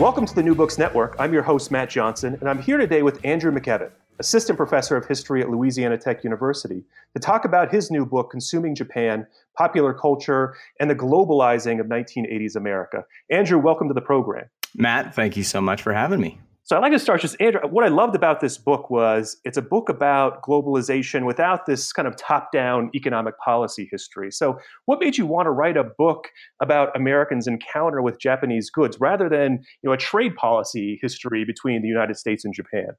Welcome 0.00 0.24
to 0.24 0.34
the 0.34 0.42
New 0.42 0.54
Books 0.54 0.78
Network. 0.78 1.14
I'm 1.18 1.30
your 1.30 1.42
host, 1.42 1.70
Matt 1.70 1.90
Johnson, 1.90 2.34
and 2.40 2.48
I'm 2.48 2.62
here 2.62 2.78
today 2.78 3.02
with 3.02 3.22
Andrew 3.22 3.52
McKevitt, 3.52 3.90
Assistant 4.18 4.56
Professor 4.56 4.96
of 4.96 5.04
History 5.04 5.42
at 5.42 5.50
Louisiana 5.50 5.98
Tech 5.98 6.24
University, 6.24 6.82
to 7.12 7.20
talk 7.20 7.44
about 7.44 7.70
his 7.70 7.90
new 7.90 8.06
book, 8.06 8.30
Consuming 8.30 8.74
Japan 8.74 9.26
Popular 9.58 9.92
Culture 9.92 10.56
and 10.80 10.88
the 10.88 10.94
Globalizing 10.94 11.80
of 11.80 11.86
1980s 11.88 12.56
America. 12.56 13.04
Andrew, 13.28 13.58
welcome 13.58 13.88
to 13.88 13.94
the 13.94 14.00
program. 14.00 14.46
Matt, 14.74 15.14
thank 15.14 15.36
you 15.36 15.44
so 15.44 15.60
much 15.60 15.82
for 15.82 15.92
having 15.92 16.18
me. 16.18 16.40
So 16.70 16.76
I'd 16.76 16.82
like 16.82 16.92
to 16.92 17.00
start 17.00 17.20
just, 17.20 17.34
Andrew, 17.40 17.60
what 17.68 17.84
I 17.84 17.88
loved 17.88 18.14
about 18.14 18.38
this 18.38 18.56
book 18.56 18.90
was 18.90 19.38
it's 19.42 19.56
a 19.56 19.62
book 19.62 19.88
about 19.88 20.40
globalization 20.42 21.26
without 21.26 21.66
this 21.66 21.92
kind 21.92 22.06
of 22.06 22.14
top 22.14 22.52
down 22.52 22.92
economic 22.94 23.36
policy 23.38 23.88
history. 23.90 24.30
So, 24.30 24.56
what 24.84 25.00
made 25.00 25.18
you 25.18 25.26
want 25.26 25.46
to 25.46 25.50
write 25.50 25.76
a 25.76 25.82
book 25.82 26.28
about 26.62 26.94
Americans' 26.94 27.48
encounter 27.48 28.02
with 28.02 28.20
Japanese 28.20 28.70
goods 28.70 28.98
rather 29.00 29.28
than 29.28 29.64
you 29.82 29.88
know, 29.88 29.92
a 29.92 29.96
trade 29.96 30.36
policy 30.36 30.96
history 31.02 31.44
between 31.44 31.82
the 31.82 31.88
United 31.88 32.16
States 32.16 32.44
and 32.44 32.54
Japan? 32.54 32.90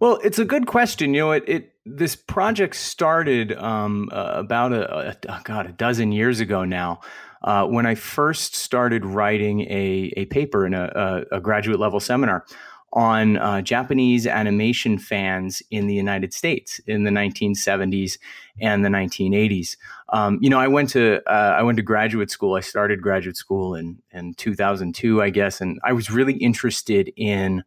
Well, 0.00 0.18
it's 0.24 0.40
a 0.40 0.44
good 0.44 0.66
question. 0.66 1.14
You 1.14 1.20
know, 1.20 1.30
it, 1.30 1.44
it 1.46 1.72
this 1.86 2.16
project 2.16 2.74
started 2.74 3.52
um, 3.58 4.08
uh, 4.10 4.32
about 4.34 4.72
a, 4.72 5.16
a, 5.28 5.40
God 5.44 5.66
a 5.66 5.72
dozen 5.72 6.10
years 6.10 6.40
ago 6.40 6.64
now. 6.64 6.98
Uh, 7.44 7.64
when 7.64 7.86
I 7.86 7.94
first 7.94 8.56
started 8.56 9.06
writing 9.06 9.60
a, 9.70 10.12
a 10.16 10.24
paper 10.24 10.66
in 10.66 10.74
a, 10.74 11.24
a, 11.30 11.36
a 11.36 11.40
graduate 11.40 11.78
level 11.78 12.00
seminar 12.00 12.44
on 12.92 13.36
uh, 13.36 13.60
Japanese 13.60 14.26
animation 14.26 14.98
fans 14.98 15.62
in 15.70 15.86
the 15.86 15.94
United 15.94 16.32
States 16.32 16.80
in 16.86 17.04
the 17.04 17.10
1970s 17.10 18.18
and 18.60 18.84
the 18.84 18.88
1980s. 18.88 19.76
Um, 20.10 20.38
you 20.40 20.48
know, 20.48 20.58
I 20.58 20.68
went 20.68 20.88
to 20.90 21.20
uh, 21.30 21.56
I 21.58 21.62
went 21.62 21.76
to 21.76 21.82
graduate 21.82 22.30
school. 22.30 22.54
I 22.54 22.60
started 22.60 23.02
graduate 23.02 23.36
school 23.36 23.74
in 23.74 23.98
in 24.12 24.34
2002, 24.34 25.22
I 25.22 25.30
guess, 25.30 25.60
and 25.60 25.78
I 25.84 25.92
was 25.92 26.10
really 26.10 26.34
interested 26.34 27.12
in 27.16 27.62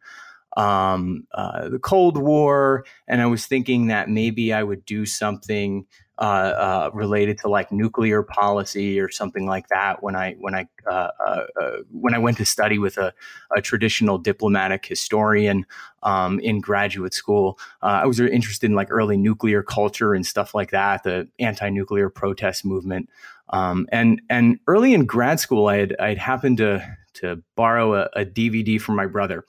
um, 0.56 1.26
uh, 1.32 1.68
the 1.68 1.78
Cold 1.78 2.18
War, 2.18 2.84
and 3.06 3.22
I 3.22 3.26
was 3.26 3.46
thinking 3.46 3.86
that 3.86 4.08
maybe 4.08 4.52
I 4.52 4.62
would 4.62 4.84
do 4.84 5.06
something 5.06 5.86
uh, 6.18 6.20
uh, 6.22 6.90
related 6.92 7.38
to 7.38 7.48
like 7.48 7.72
nuclear 7.72 8.22
policy 8.22 9.00
or 9.00 9.10
something 9.10 9.46
like 9.46 9.68
that 9.68 10.02
when 10.02 10.14
I 10.14 10.34
when 10.34 10.54
I 10.54 10.68
uh, 10.86 11.08
uh, 11.26 11.44
uh, 11.60 11.70
when 11.90 12.14
I 12.14 12.18
went 12.18 12.36
to 12.36 12.44
study 12.44 12.78
with 12.78 12.98
a, 12.98 13.14
a 13.56 13.62
traditional 13.62 14.18
diplomatic 14.18 14.84
historian 14.84 15.64
um, 16.02 16.38
in 16.40 16.60
graduate 16.60 17.14
school. 17.14 17.58
I 17.80 18.06
was 18.06 18.20
interested 18.20 18.66
in 18.66 18.76
like 18.76 18.88
early 18.90 19.16
nuclear 19.16 19.62
culture 19.62 20.14
and 20.14 20.26
stuff 20.26 20.54
like 20.54 20.70
that, 20.70 21.02
the 21.02 21.28
anti-nuclear 21.38 22.10
protest 22.10 22.64
movement. 22.64 23.08
Um, 23.48 23.86
and 23.90 24.20
and 24.28 24.58
early 24.66 24.94
in 24.94 25.06
grad 25.06 25.40
school, 25.40 25.66
I 25.66 25.76
had 25.78 25.96
I 25.98 26.08
had 26.10 26.18
happened 26.18 26.58
to 26.58 26.96
to 27.14 27.42
borrow 27.56 27.94
a, 27.94 28.08
a 28.14 28.24
DVD 28.24 28.80
from 28.80 28.96
my 28.96 29.06
brother 29.06 29.44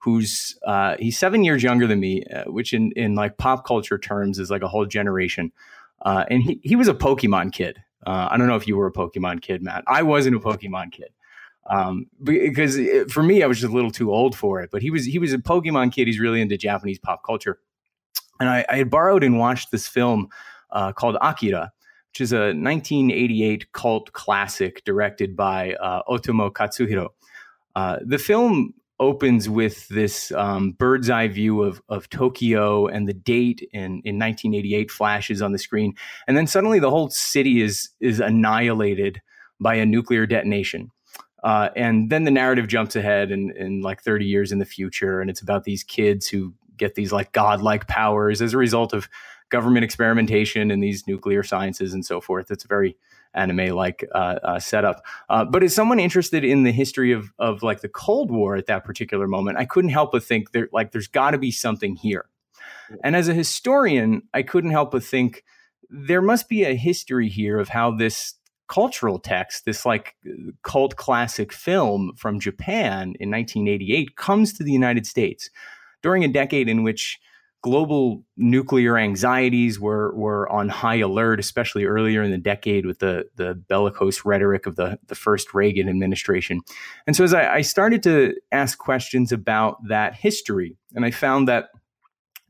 who's 0.00 0.58
uh, 0.66 0.96
he's 0.98 1.18
seven 1.18 1.44
years 1.44 1.62
younger 1.62 1.86
than 1.86 2.00
me, 2.00 2.24
uh, 2.24 2.44
which 2.50 2.72
in 2.72 2.92
in 2.92 3.14
like 3.14 3.36
pop 3.36 3.66
culture 3.66 3.98
terms 3.98 4.38
is 4.38 4.50
like 4.50 4.62
a 4.62 4.68
whole 4.68 4.86
generation. 4.86 5.52
Uh, 6.02 6.24
and 6.30 6.42
he 6.42 6.60
he 6.62 6.76
was 6.76 6.88
a 6.88 6.94
Pokemon 6.94 7.52
kid. 7.52 7.78
Uh, 8.06 8.28
I 8.30 8.36
don't 8.38 8.46
know 8.46 8.56
if 8.56 8.66
you 8.66 8.76
were 8.76 8.86
a 8.86 8.92
Pokemon 8.92 9.42
kid, 9.42 9.62
Matt. 9.62 9.84
I 9.86 10.02
wasn't 10.02 10.36
a 10.36 10.40
Pokemon 10.40 10.92
kid 10.92 11.10
um, 11.68 12.06
because 12.22 12.76
it, 12.76 13.10
for 13.10 13.22
me, 13.22 13.42
I 13.42 13.46
was 13.46 13.60
just 13.60 13.70
a 13.70 13.74
little 13.74 13.90
too 13.90 14.12
old 14.12 14.36
for 14.36 14.60
it. 14.60 14.70
But 14.70 14.82
he 14.82 14.90
was 14.90 15.04
he 15.04 15.18
was 15.18 15.32
a 15.32 15.38
Pokemon 15.38 15.92
kid. 15.92 16.06
He's 16.06 16.20
really 16.20 16.40
into 16.40 16.56
Japanese 16.56 16.98
pop 16.98 17.22
culture, 17.24 17.58
and 18.38 18.48
I, 18.48 18.64
I 18.68 18.76
had 18.76 18.90
borrowed 18.90 19.22
and 19.22 19.38
watched 19.38 19.70
this 19.70 19.86
film 19.86 20.28
uh, 20.70 20.92
called 20.92 21.16
Akira, 21.20 21.72
which 22.10 22.20
is 22.20 22.32
a 22.32 22.52
1988 22.54 23.72
cult 23.72 24.12
classic 24.12 24.82
directed 24.84 25.36
by 25.36 25.74
uh, 25.74 26.02
Otomo 26.08 26.50
Katsuhiro. 26.50 27.08
Uh, 27.76 27.98
the 28.04 28.18
film 28.18 28.74
opens 29.00 29.48
with 29.48 29.88
this 29.88 30.30
um, 30.32 30.72
bird's 30.72 31.08
eye 31.08 31.26
view 31.26 31.62
of, 31.62 31.82
of 31.88 32.08
Tokyo 32.10 32.86
and 32.86 33.08
the 33.08 33.14
date 33.14 33.66
in, 33.72 34.02
in 34.04 34.18
1988 34.18 34.90
flashes 34.90 35.40
on 35.40 35.52
the 35.52 35.58
screen. 35.58 35.94
And 36.28 36.36
then 36.36 36.46
suddenly 36.46 36.78
the 36.78 36.90
whole 36.90 37.08
city 37.08 37.62
is, 37.62 37.88
is 37.98 38.20
annihilated 38.20 39.22
by 39.58 39.74
a 39.76 39.86
nuclear 39.86 40.26
detonation. 40.26 40.90
Uh, 41.42 41.70
and 41.74 42.10
then 42.10 42.24
the 42.24 42.30
narrative 42.30 42.68
jumps 42.68 42.94
ahead 42.94 43.30
in, 43.30 43.56
in 43.56 43.80
like 43.80 44.02
30 44.02 44.26
years 44.26 44.52
in 44.52 44.58
the 44.58 44.66
future. 44.66 45.22
And 45.22 45.30
it's 45.30 45.40
about 45.40 45.64
these 45.64 45.82
kids 45.82 46.28
who 46.28 46.52
get 46.76 46.94
these 46.94 47.12
like 47.12 47.32
godlike 47.32 47.88
powers 47.88 48.42
as 48.42 48.52
a 48.52 48.58
result 48.58 48.92
of 48.92 49.08
government 49.48 49.84
experimentation 49.84 50.70
and 50.70 50.82
these 50.82 51.06
nuclear 51.06 51.42
sciences 51.42 51.94
and 51.94 52.04
so 52.04 52.20
forth. 52.20 52.50
It's 52.50 52.64
a 52.64 52.68
very 52.68 52.96
anime 53.34 53.74
like 53.74 54.04
uh, 54.14 54.38
uh, 54.42 54.58
setup. 54.58 55.04
Uh, 55.28 55.44
but 55.44 55.62
as 55.62 55.74
someone 55.74 56.00
interested 56.00 56.44
in 56.44 56.64
the 56.64 56.72
history 56.72 57.12
of 57.12 57.32
of 57.38 57.62
like 57.62 57.80
the 57.80 57.88
Cold 57.88 58.30
War 58.30 58.56
at 58.56 58.66
that 58.66 58.84
particular 58.84 59.26
moment, 59.26 59.58
I 59.58 59.64
couldn't 59.64 59.90
help 59.90 60.12
but 60.12 60.24
think 60.24 60.52
there 60.52 60.68
like 60.72 60.92
there's 60.92 61.08
got 61.08 61.32
to 61.32 61.38
be 61.38 61.50
something 61.50 61.96
here. 61.96 62.26
And 63.04 63.14
as 63.14 63.28
a 63.28 63.34
historian, 63.34 64.22
I 64.34 64.42
couldn't 64.42 64.72
help 64.72 64.90
but 64.90 65.04
think 65.04 65.44
there 65.88 66.22
must 66.22 66.48
be 66.48 66.64
a 66.64 66.74
history 66.74 67.28
here 67.28 67.58
of 67.58 67.68
how 67.68 67.92
this 67.92 68.34
cultural 68.68 69.18
text, 69.18 69.64
this 69.64 69.84
like 69.84 70.14
cult 70.62 70.96
classic 70.96 71.52
film 71.52 72.12
from 72.16 72.38
Japan 72.38 73.14
in 73.18 73.30
1988, 73.30 74.16
comes 74.16 74.52
to 74.52 74.62
the 74.62 74.72
United 74.72 75.06
States 75.06 75.50
during 76.02 76.24
a 76.24 76.28
decade 76.28 76.68
in 76.68 76.82
which 76.82 77.18
global 77.62 78.24
nuclear 78.36 78.96
anxieties 78.96 79.78
were 79.78 80.14
were 80.14 80.50
on 80.50 80.68
high 80.68 80.96
alert, 80.96 81.38
especially 81.38 81.84
earlier 81.84 82.22
in 82.22 82.30
the 82.30 82.38
decade 82.38 82.86
with 82.86 83.00
the 83.00 83.26
the 83.36 83.54
bellicose 83.54 84.24
rhetoric 84.24 84.66
of 84.66 84.76
the 84.76 84.98
the 85.08 85.14
first 85.14 85.52
Reagan 85.52 85.88
administration. 85.88 86.60
And 87.06 87.14
so 87.14 87.24
as 87.24 87.34
I, 87.34 87.56
I 87.56 87.60
started 87.60 88.02
to 88.04 88.34
ask 88.52 88.78
questions 88.78 89.32
about 89.32 89.76
that 89.88 90.14
history, 90.14 90.76
and 90.94 91.04
I 91.04 91.10
found 91.10 91.48
that 91.48 91.68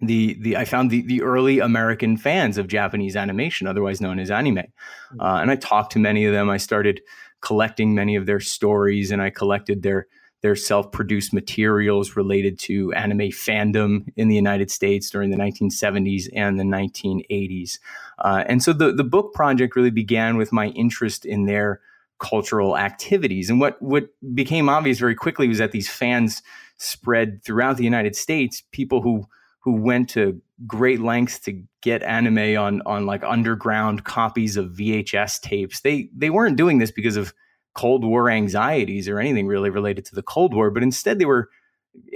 the 0.01 0.37
the 0.41 0.57
I 0.57 0.65
found 0.65 0.91
the 0.91 1.03
the 1.03 1.23
early 1.23 1.59
American 1.59 2.17
fans 2.17 2.57
of 2.57 2.69
Japanese 2.69 3.17
animation, 3.17 3.67
otherwise 3.67 4.01
known 4.01 4.19
as 4.19 4.31
anime, 4.31 4.59
uh, 4.59 5.39
and 5.41 5.51
I 5.51 5.57
talked 5.57 5.93
to 5.93 5.99
many 5.99 6.25
of 6.25 6.33
them. 6.33 6.49
I 6.49 6.57
started 6.57 7.01
collecting 7.41 7.95
many 7.95 8.17
of 8.17 8.27
their 8.27 8.41
stories, 8.41 9.11
and 9.11 9.21
I 9.21 9.31
collected 9.31 9.83
their 9.83 10.07
their 10.43 10.57
self-produced 10.57 11.33
materials 11.33 12.17
related 12.17 12.59
to 12.59 12.93
anime 12.93 13.31
fandom 13.31 14.07
in 14.17 14.29
the 14.29 14.35
United 14.35 14.71
States 14.71 15.11
during 15.11 15.31
the 15.31 15.37
1970s 15.37 16.29
and 16.35 16.59
the 16.59 16.65
1980s. 16.65 17.79
Uh, 18.19 18.45
and 18.47 18.63
so 18.63 18.73
the, 18.73 18.93
the 18.93 19.05
book 19.05 19.35
project 19.35 19.77
really 19.77 19.91
began 19.91 20.37
with 20.37 20.53
my 20.53 20.69
interest 20.69 21.25
in 21.25 21.45
their 21.45 21.81
cultural 22.19 22.77
activities. 22.77 23.51
And 23.51 23.61
what, 23.61 23.81
what 23.83 24.09
became 24.35 24.69
obvious 24.69 24.99
very 24.99 25.15
quickly 25.15 25.49
was 25.49 25.59
that 25.59 25.73
these 25.73 25.91
fans 25.91 26.43
spread 26.77 27.43
throughout 27.45 27.77
the 27.77 27.85
United 27.85 28.17
States, 28.17 28.63
people 28.73 29.03
who 29.03 29.27
who 29.63 29.73
went 29.73 30.09
to 30.09 30.41
great 30.67 31.01
lengths 31.01 31.39
to 31.39 31.63
get 31.83 32.03
anime 32.03 32.59
on 32.59 32.83
on 32.87 33.07
like 33.07 33.23
underground 33.23 34.05
copies 34.05 34.57
of 34.57 34.71
VHS 34.71 35.41
tapes. 35.41 35.81
They 35.81 36.09
they 36.17 36.31
weren't 36.31 36.57
doing 36.57 36.79
this 36.79 36.91
because 36.91 37.17
of 37.17 37.35
Cold 37.75 38.05
War 38.05 38.29
anxieties 38.29 39.09
or 39.09 39.21
anything 39.21 39.47
really 39.47 39.71
related 39.71 40.05
to 40.07 40.15
the 40.15 40.23
Cold 40.23 40.55
War, 40.55 40.71
but 40.71 40.83
instead 40.83 41.19
they 41.19 41.25
were 41.25 41.49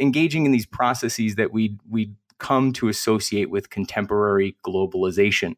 engaging 0.01 0.47
in 0.47 0.53
these 0.53 0.67
processes 0.67 1.37
that 1.37 1.53
we 1.53 1.79
we 1.89 2.13
come 2.39 2.73
to 2.75 2.89
associate 2.89 3.51
with 3.51 3.71
contemporary 3.71 4.57
globalization. 4.65 5.57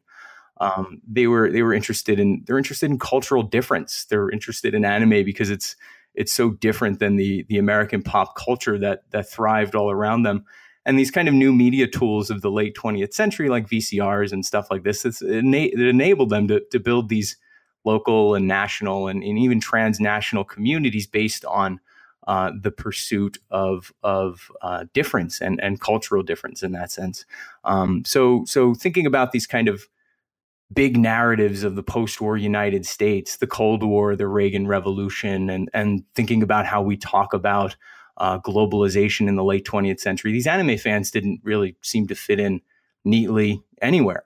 Um, 0.60 1.00
they 1.06 1.26
were 1.26 1.50
they 1.50 1.62
were 1.62 1.74
interested 1.74 2.18
in 2.18 2.42
they're 2.46 2.58
interested 2.58 2.90
in 2.90 2.98
cultural 2.98 3.42
difference. 3.42 4.04
They're 4.04 4.30
interested 4.30 4.74
in 4.74 4.84
anime 4.84 5.24
because 5.24 5.50
it's 5.50 5.76
it's 6.14 6.32
so 6.32 6.50
different 6.50 6.98
than 6.98 7.16
the 7.16 7.44
the 7.48 7.58
American 7.58 8.02
pop 8.02 8.36
culture 8.36 8.78
that 8.78 9.10
that 9.10 9.28
thrived 9.28 9.74
all 9.74 9.90
around 9.90 10.22
them. 10.22 10.44
And 10.84 10.96
these 10.96 11.10
kind 11.10 11.26
of 11.26 11.34
new 11.34 11.52
media 11.52 11.88
tools 11.88 12.30
of 12.30 12.42
the 12.42 12.50
late 12.50 12.76
20th 12.76 13.12
century, 13.12 13.48
like 13.48 13.68
VCRs 13.68 14.30
and 14.30 14.46
stuff 14.46 14.68
like 14.70 14.84
this, 14.84 15.04
it, 15.04 15.20
it 15.20 15.80
enabled 15.80 16.30
them 16.30 16.46
to, 16.46 16.62
to 16.70 16.78
build 16.78 17.08
these 17.08 17.36
local 17.86 18.34
and 18.34 18.46
national 18.46 19.08
and, 19.08 19.22
and 19.22 19.38
even 19.38 19.60
transnational 19.60 20.44
communities 20.44 21.06
based 21.06 21.44
on 21.46 21.80
uh, 22.26 22.50
the 22.60 22.72
pursuit 22.72 23.38
of 23.50 23.92
of 24.02 24.50
uh, 24.60 24.84
difference 24.92 25.40
and 25.40 25.60
and 25.62 25.80
cultural 25.80 26.22
difference 26.22 26.62
in 26.62 26.72
that 26.72 26.90
sense. 26.90 27.24
Um, 27.64 28.04
so 28.04 28.44
so 28.46 28.74
thinking 28.74 29.06
about 29.06 29.32
these 29.32 29.46
kind 29.46 29.68
of 29.68 29.88
big 30.72 30.96
narratives 30.96 31.62
of 31.62 31.76
the 31.76 31.82
post-war 31.82 32.36
United 32.36 32.84
States, 32.84 33.36
the 33.36 33.46
Cold 33.46 33.84
War, 33.84 34.16
the 34.16 34.26
Reagan 34.26 34.66
Revolution, 34.66 35.48
and 35.48 35.70
and 35.72 36.02
thinking 36.14 36.42
about 36.42 36.66
how 36.66 36.82
we 36.82 36.96
talk 36.96 37.32
about 37.32 37.76
uh, 38.16 38.40
globalization 38.40 39.28
in 39.28 39.36
the 39.36 39.44
late 39.44 39.64
20th 39.64 40.00
century. 40.00 40.32
These 40.32 40.46
anime 40.48 40.78
fans 40.78 41.10
didn't 41.12 41.40
really 41.44 41.76
seem 41.82 42.08
to 42.08 42.14
fit 42.16 42.40
in 42.40 42.60
neatly 43.04 43.62
anywhere. 43.80 44.24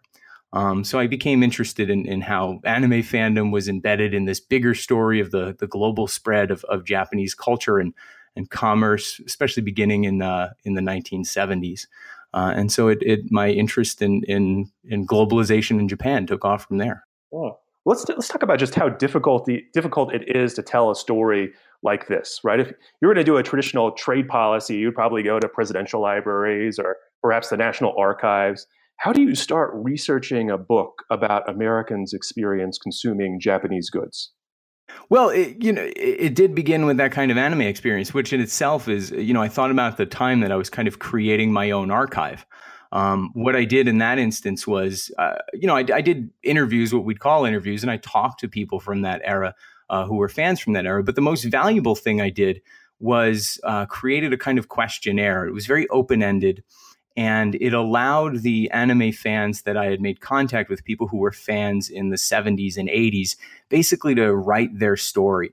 Um, 0.52 0.82
so 0.82 0.98
I 0.98 1.06
became 1.06 1.42
interested 1.42 1.90
in, 1.90 2.06
in 2.06 2.20
how 2.20 2.60
anime 2.64 3.02
fandom 3.02 3.52
was 3.52 3.68
embedded 3.68 4.14
in 4.14 4.24
this 4.24 4.40
bigger 4.40 4.74
story 4.74 5.20
of 5.20 5.30
the 5.30 5.56
the 5.58 5.68
global 5.68 6.08
spread 6.08 6.50
of, 6.50 6.64
of 6.64 6.84
Japanese 6.84 7.34
culture 7.34 7.78
and 7.78 7.94
and 8.36 8.50
commerce, 8.50 9.20
especially 9.26 9.62
beginning 9.62 10.04
in 10.04 10.22
uh, 10.22 10.50
in 10.64 10.74
the 10.74 10.80
1970s. 10.80 11.86
Uh, 12.32 12.52
and 12.54 12.70
so 12.70 12.88
it, 12.88 12.98
it, 13.02 13.30
my 13.30 13.48
interest 13.48 14.02
in, 14.02 14.22
in, 14.24 14.70
in 14.84 15.06
globalization 15.06 15.80
in 15.80 15.88
Japan 15.88 16.26
took 16.26 16.44
off 16.44 16.66
from 16.66 16.78
there. 16.78 17.04
Oh. 17.32 17.58
Let's, 17.86 18.06
let's 18.08 18.28
talk 18.28 18.42
about 18.42 18.58
just 18.58 18.74
how 18.74 18.90
difficult, 18.90 19.46
the, 19.46 19.64
difficult 19.72 20.14
it 20.14 20.36
is 20.36 20.52
to 20.54 20.62
tell 20.62 20.90
a 20.90 20.94
story 20.94 21.50
like 21.82 22.08
this, 22.08 22.40
right? 22.44 22.60
If 22.60 22.72
you're 23.00 23.12
going 23.12 23.24
to 23.24 23.28
do 23.28 23.38
a 23.38 23.42
traditional 23.42 23.92
trade 23.92 24.28
policy, 24.28 24.76
you'd 24.76 24.94
probably 24.94 25.22
go 25.22 25.40
to 25.40 25.48
presidential 25.48 26.00
libraries 26.00 26.78
or 26.78 26.98
perhaps 27.22 27.48
the 27.48 27.56
National 27.56 27.94
Archives. 27.96 28.66
How 29.00 29.14
do 29.14 29.22
you 29.22 29.34
start 29.34 29.70
researching 29.72 30.50
a 30.50 30.58
book 30.58 31.04
about 31.10 31.48
Americans' 31.48 32.12
experience 32.12 32.76
consuming 32.76 33.40
Japanese 33.40 33.88
goods? 33.88 34.30
Well, 35.08 35.30
it, 35.30 35.56
you 35.64 35.72
know, 35.72 35.84
it, 35.84 35.96
it, 35.96 36.34
did 36.34 36.54
begin 36.54 36.84
with 36.84 36.98
that 36.98 37.10
kind 37.10 37.30
of 37.30 37.38
anime 37.38 37.62
experience, 37.62 38.12
which 38.12 38.34
in 38.34 38.42
itself 38.42 38.88
is, 38.88 39.10
you 39.12 39.32
know, 39.32 39.40
I 39.40 39.48
thought 39.48 39.70
about 39.70 39.96
the 39.96 40.04
time 40.04 40.40
that 40.40 40.52
I 40.52 40.56
was 40.56 40.68
kind 40.68 40.86
of 40.86 40.98
creating 40.98 41.50
my 41.50 41.70
own 41.70 41.90
archive. 41.90 42.44
Um, 42.92 43.30
what 43.32 43.56
I 43.56 43.64
did 43.64 43.88
in 43.88 43.98
that 43.98 44.18
instance 44.18 44.66
was, 44.66 45.10
uh, 45.16 45.36
you 45.54 45.66
know, 45.66 45.76
I, 45.76 45.86
I, 45.94 46.02
did 46.02 46.28
interviews, 46.42 46.92
what 46.92 47.04
we'd 47.04 47.20
call 47.20 47.46
interviews, 47.46 47.82
and 47.82 47.90
I 47.90 47.96
talked 47.96 48.40
to 48.40 48.48
people 48.48 48.80
from 48.80 49.00
that 49.00 49.22
era 49.24 49.54
uh, 49.88 50.04
who 50.04 50.16
were 50.16 50.28
fans 50.28 50.60
from 50.60 50.74
that 50.74 50.84
era. 50.84 51.02
But 51.02 51.14
the 51.14 51.22
most 51.22 51.44
valuable 51.44 51.94
thing 51.94 52.20
I 52.20 52.28
did 52.28 52.60
was 52.98 53.58
uh, 53.64 53.86
created 53.86 54.34
a 54.34 54.36
kind 54.36 54.58
of 54.58 54.68
questionnaire. 54.68 55.46
It 55.46 55.54
was 55.54 55.64
very 55.64 55.88
open 55.88 56.22
ended 56.22 56.64
and 57.20 57.54
it 57.56 57.74
allowed 57.74 58.38
the 58.38 58.70
anime 58.70 59.12
fans 59.12 59.60
that 59.62 59.76
I 59.76 59.90
had 59.90 60.00
made 60.00 60.22
contact 60.22 60.70
with, 60.70 60.86
people 60.86 61.06
who 61.06 61.18
were 61.18 61.32
fans 61.32 61.90
in 61.90 62.08
the 62.08 62.16
70s 62.16 62.78
and 62.78 62.88
80s, 62.88 63.36
basically 63.68 64.14
to 64.14 64.34
write 64.34 64.78
their 64.78 64.96
story. 64.96 65.50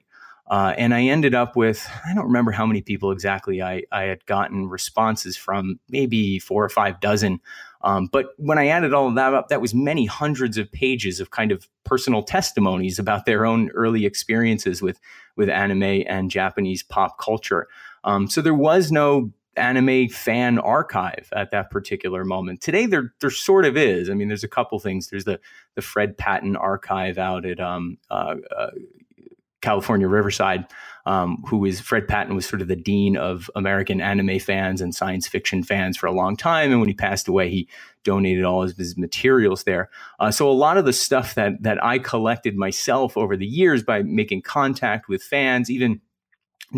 Uh, 0.50 0.74
and 0.78 0.94
I 0.94 1.04
ended 1.04 1.36
up 1.36 1.58
with, 1.58 1.86
I 2.06 2.14
don't 2.14 2.28
remember 2.28 2.52
how 2.52 2.66
many 2.66 2.82
people 2.82 3.12
exactly 3.12 3.62
I, 3.62 3.84
I 3.92 4.04
had 4.04 4.26
gotten 4.26 4.70
responses 4.70 5.36
from, 5.36 5.82
maybe 5.90 6.40
four 6.40 6.64
or 6.64 6.70
five 6.70 7.02
dozen. 7.02 7.42
Um, 7.82 8.08
but 8.10 8.28
when 8.38 8.58
I 8.58 8.68
added 8.68 8.94
all 8.94 9.10
of 9.10 9.16
that 9.16 9.34
up, 9.34 9.50
that 9.50 9.60
was 9.60 9.74
many 9.74 10.06
hundreds 10.06 10.58
of 10.58 10.72
pages 10.72 11.20
of 11.20 11.32
kind 11.32 11.52
of 11.52 11.68
personal 11.84 12.24
testimonies 12.24 12.98
about 12.98 13.26
their 13.26 13.46
own 13.46 13.72
early 13.72 14.06
experiences 14.06 14.82
with, 14.82 15.02
with 15.36 15.50
anime 15.50 16.06
and 16.08 16.32
Japanese 16.32 16.82
pop 16.82 17.20
culture. 17.20 17.68
Um, 18.06 18.30
so 18.30 18.42
there 18.42 18.56
was 18.56 18.90
no 18.90 19.34
anime 19.58 20.10
fan 20.10 20.60
archive 20.60 21.30
at 21.34 21.52
that 21.52 21.70
particular 21.70 22.24
moment. 22.24 22.62
Today 22.62 22.86
there 22.86 23.14
there 23.20 23.30
sort 23.30 23.66
of 23.66 23.78
is. 23.78 24.10
I 24.10 24.14
mean, 24.14 24.28
there's 24.28 24.44
a 24.44 24.48
couple 24.48 24.80
things. 24.80 25.10
There's 25.10 25.26
the 25.26 25.40
the 25.76 25.82
Fred 25.82 26.18
Patten 26.18 26.56
archive 26.56 27.18
out 27.18 27.46
at 27.46 27.60
um, 27.60 27.98
uh, 28.10 28.36
uh, 28.56 28.72
California 29.62 30.08
Riverside, 30.08 30.66
um, 31.06 31.44
who 31.48 31.66
is 31.66 31.82
Fred 31.82 32.08
Patten 32.08 32.36
was 32.36 32.46
sort 32.46 32.62
of 32.62 32.68
the 32.68 32.76
dean 32.76 33.18
of 33.18 33.50
American 33.56 34.02
anime 34.02 34.40
fans 34.40 34.82
and 34.82 34.94
science 34.94 35.28
fiction 35.28 35.64
fans 35.64 35.98
for 35.98 36.06
a 36.06 36.12
long 36.12 36.38
time. 36.38 36.72
And 36.72 36.80
when 36.80 36.90
he 36.90 36.96
passed 36.96 37.28
away, 37.28 37.50
he 37.50 37.68
donated 38.04 38.46
all 38.46 38.64
of 38.64 38.78
his 38.78 38.98
materials 38.98 39.64
there. 39.64 39.90
Uh, 40.20 40.32
so 40.32 40.50
a 40.50 40.54
lot 40.54 40.78
of 40.78 40.86
the 40.86 40.94
stuff 40.94 41.36
that 41.36 41.64
that 41.64 41.84
I 41.84 42.00
collected 42.00 42.56
myself 42.56 43.18
over 43.18 43.36
the 43.36 43.48
years 43.48 43.84
by 43.84 44.04
making 44.04 44.44
contact 44.44 45.10
with 45.10 45.24
fans, 45.24 45.70
even 45.70 46.02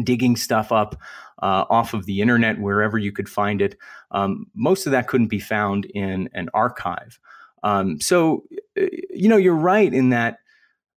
digging 0.04 0.36
stuff 0.36 0.72
up 0.72 0.96
uh, 1.42 1.66
off 1.70 1.94
of 1.94 2.06
the 2.06 2.22
internet 2.22 2.60
wherever 2.60 2.98
you 2.98 3.12
could 3.12 3.30
find 3.30 3.62
it. 3.62 3.76
Um, 4.12 4.48
most 4.54 4.86
of 4.86 4.92
that 4.92 5.08
couldn't 5.08 5.28
be 5.28 5.40
found 5.40 5.86
in 5.86 6.30
an 6.34 6.50
archive. 6.54 7.20
Um, 7.64 8.00
so, 8.00 8.44
uh, 8.80 8.86
you 9.10 9.28
know, 9.28 9.38
you're 9.38 9.56
right 9.56 9.94
in 9.94 10.10
that, 10.10 10.40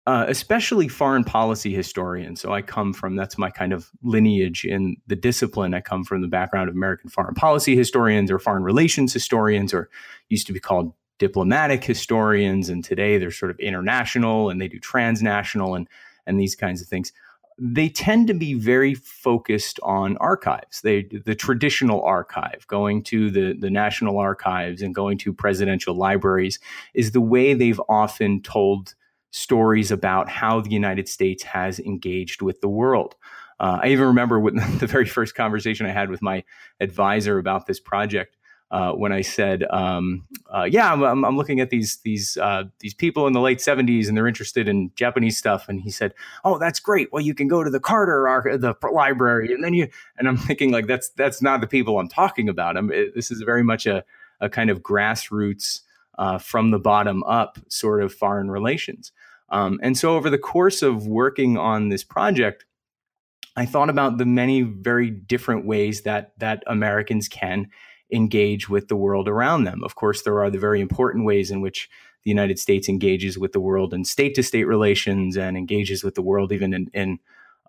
uh, 0.06 0.24
especially 0.28 0.88
foreign 0.88 1.24
policy 1.24 1.72
historians. 1.72 2.40
So 2.40 2.52
I 2.52 2.62
come 2.62 2.92
from 2.92 3.14
that's 3.16 3.38
my 3.38 3.50
kind 3.50 3.72
of 3.72 3.90
lineage 4.02 4.64
in 4.64 4.96
the 5.06 5.16
discipline. 5.16 5.74
I 5.74 5.80
come 5.80 6.04
from 6.04 6.22
the 6.22 6.28
background 6.28 6.68
of 6.68 6.74
American 6.74 7.08
foreign 7.08 7.34
policy 7.34 7.76
historians 7.76 8.30
or 8.30 8.38
foreign 8.38 8.64
relations 8.64 9.12
historians, 9.12 9.72
or 9.72 9.90
used 10.28 10.46
to 10.48 10.52
be 10.52 10.60
called 10.60 10.92
diplomatic 11.18 11.84
historians. 11.84 12.68
And 12.68 12.84
today 12.84 13.16
they're 13.18 13.30
sort 13.30 13.52
of 13.52 13.60
international 13.60 14.50
and 14.50 14.60
they 14.60 14.68
do 14.68 14.80
transnational 14.80 15.76
and 15.76 15.88
and 16.26 16.38
these 16.38 16.54
kinds 16.54 16.80
of 16.80 16.88
things 16.88 17.12
they 17.58 17.88
tend 17.88 18.26
to 18.28 18.34
be 18.34 18.54
very 18.54 18.94
focused 18.94 19.78
on 19.82 20.16
archives. 20.18 20.80
They 20.80 21.02
the 21.02 21.34
traditional 21.34 22.02
archive, 22.02 22.66
going 22.66 23.02
to 23.04 23.30
the 23.30 23.54
the 23.58 23.70
national 23.70 24.18
archives 24.18 24.82
and 24.82 24.94
going 24.94 25.18
to 25.18 25.32
presidential 25.32 25.94
libraries 25.94 26.58
is 26.94 27.12
the 27.12 27.20
way 27.20 27.54
they've 27.54 27.80
often 27.88 28.42
told 28.42 28.94
stories 29.30 29.90
about 29.90 30.28
how 30.28 30.60
the 30.60 30.70
United 30.70 31.08
States 31.08 31.42
has 31.42 31.80
engaged 31.80 32.42
with 32.42 32.60
the 32.60 32.68
world. 32.68 33.16
Uh, 33.58 33.78
I 33.82 33.88
even 33.88 34.06
remember 34.06 34.40
when 34.40 34.56
the 34.78 34.86
very 34.86 35.06
first 35.06 35.34
conversation 35.34 35.86
I 35.86 35.92
had 35.92 36.10
with 36.10 36.22
my 36.22 36.44
advisor 36.80 37.38
about 37.38 37.66
this 37.66 37.80
project 37.80 38.36
uh, 38.72 38.92
when 38.92 39.12
I 39.12 39.20
said, 39.20 39.64
um, 39.68 40.26
uh, 40.52 40.64
"Yeah, 40.64 40.90
I'm, 40.90 41.02
I'm, 41.02 41.36
looking 41.36 41.60
at 41.60 41.68
these 41.68 41.98
these 41.98 42.38
uh, 42.38 42.64
these 42.78 42.94
people 42.94 43.26
in 43.26 43.34
the 43.34 43.40
late 43.40 43.58
'70s, 43.58 44.08
and 44.08 44.16
they're 44.16 44.26
interested 44.26 44.66
in 44.66 44.90
Japanese 44.96 45.36
stuff." 45.36 45.68
And 45.68 45.82
he 45.82 45.90
said, 45.90 46.14
"Oh, 46.42 46.56
that's 46.56 46.80
great. 46.80 47.12
Well, 47.12 47.20
you 47.20 47.34
can 47.34 47.48
go 47.48 47.62
to 47.62 47.68
the 47.68 47.78
Carter 47.78 48.26
Ar- 48.26 48.56
the 48.56 48.74
library, 48.90 49.52
and 49.52 49.62
then 49.62 49.74
you." 49.74 49.88
And 50.16 50.26
I'm 50.26 50.36
thinking, 50.48 50.72
like, 50.72 50.86
that's 50.86 51.10
that's 51.10 51.42
not 51.42 51.60
the 51.60 51.66
people 51.66 51.98
I'm 51.98 52.08
talking 52.08 52.48
about. 52.48 52.78
I'm, 52.78 52.90
it, 52.90 53.14
this 53.14 53.30
is 53.30 53.42
very 53.42 53.62
much 53.62 53.86
a 53.86 54.04
a 54.40 54.48
kind 54.48 54.70
of 54.70 54.80
grassroots, 54.80 55.82
uh, 56.16 56.38
from 56.38 56.70
the 56.70 56.78
bottom 56.78 57.22
up 57.24 57.58
sort 57.68 58.02
of 58.02 58.12
foreign 58.12 58.50
relations. 58.50 59.12
Um, 59.50 59.78
and 59.82 59.98
so, 59.98 60.16
over 60.16 60.30
the 60.30 60.38
course 60.38 60.82
of 60.82 61.06
working 61.06 61.58
on 61.58 61.90
this 61.90 62.04
project. 62.04 62.64
I 63.54 63.66
thought 63.66 63.90
about 63.90 64.16
the 64.16 64.24
many 64.24 64.62
very 64.62 65.10
different 65.10 65.66
ways 65.66 66.02
that 66.02 66.32
that 66.38 66.62
Americans 66.66 67.28
can 67.28 67.68
engage 68.12 68.68
with 68.68 68.88
the 68.88 68.96
world 68.96 69.28
around 69.28 69.64
them. 69.64 69.82
Of 69.84 69.94
course, 69.94 70.22
there 70.22 70.40
are 70.42 70.50
the 70.50 70.58
very 70.58 70.80
important 70.80 71.24
ways 71.24 71.50
in 71.50 71.60
which 71.60 71.88
the 72.24 72.30
United 72.30 72.58
States 72.58 72.88
engages 72.88 73.38
with 73.38 73.52
the 73.52 73.60
world 73.60 73.92
in 73.92 74.04
state 74.04 74.34
to 74.34 74.42
state 74.42 74.64
relations 74.64 75.36
and 75.36 75.56
engages 75.56 76.04
with 76.04 76.14
the 76.14 76.22
world 76.22 76.52
even 76.52 76.72
in, 76.72 76.90
in 76.94 77.18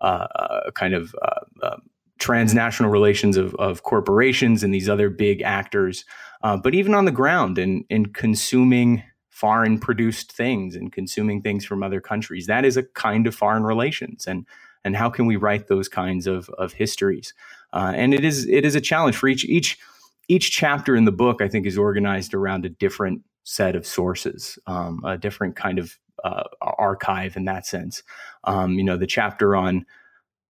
uh, 0.00 0.26
uh 0.34 0.70
kind 0.72 0.94
of 0.94 1.14
uh, 1.22 1.66
uh, 1.66 1.76
transnational 2.18 2.90
relations 2.90 3.36
of, 3.36 3.54
of, 3.56 3.82
corporations 3.82 4.62
and 4.62 4.72
these 4.72 4.88
other 4.88 5.10
big 5.10 5.42
actors. 5.42 6.04
Uh, 6.42 6.56
but 6.56 6.74
even 6.74 6.94
on 6.94 7.04
the 7.04 7.10
ground 7.10 7.58
in, 7.58 7.84
in 7.90 8.06
consuming 8.06 9.02
foreign 9.30 9.78
produced 9.78 10.32
things 10.32 10.76
and 10.76 10.92
consuming 10.92 11.42
things 11.42 11.64
from 11.64 11.82
other 11.82 12.00
countries, 12.00 12.46
that 12.46 12.64
is 12.64 12.76
a 12.76 12.82
kind 12.82 13.26
of 13.26 13.34
foreign 13.34 13.64
relations. 13.64 14.26
And 14.26 14.46
and 14.84 14.94
how 14.94 15.08
can 15.10 15.26
we 15.26 15.36
write 15.36 15.68
those 15.68 15.88
kinds 15.88 16.26
of, 16.26 16.48
of 16.50 16.74
histories? 16.74 17.32
Uh, 17.72 17.92
and 17.96 18.14
it 18.14 18.24
is 18.24 18.46
it 18.46 18.64
is 18.64 18.74
a 18.74 18.80
challenge 18.80 19.16
for 19.16 19.28
each 19.28 19.44
each 19.44 19.78
each 20.28 20.50
chapter 20.50 20.96
in 20.96 21.04
the 21.04 21.12
book, 21.12 21.42
I 21.42 21.48
think, 21.48 21.66
is 21.66 21.78
organized 21.78 22.34
around 22.34 22.64
a 22.64 22.70
different 22.70 23.22
set 23.44 23.76
of 23.76 23.86
sources, 23.86 24.58
um, 24.66 25.02
a 25.04 25.18
different 25.18 25.56
kind 25.56 25.78
of 25.78 25.98
uh, 26.22 26.44
archive 26.60 27.36
in 27.36 27.44
that 27.44 27.66
sense. 27.66 28.02
Um, 28.44 28.74
you 28.74 28.84
know, 28.84 28.96
the 28.96 29.06
chapter 29.06 29.54
on 29.54 29.84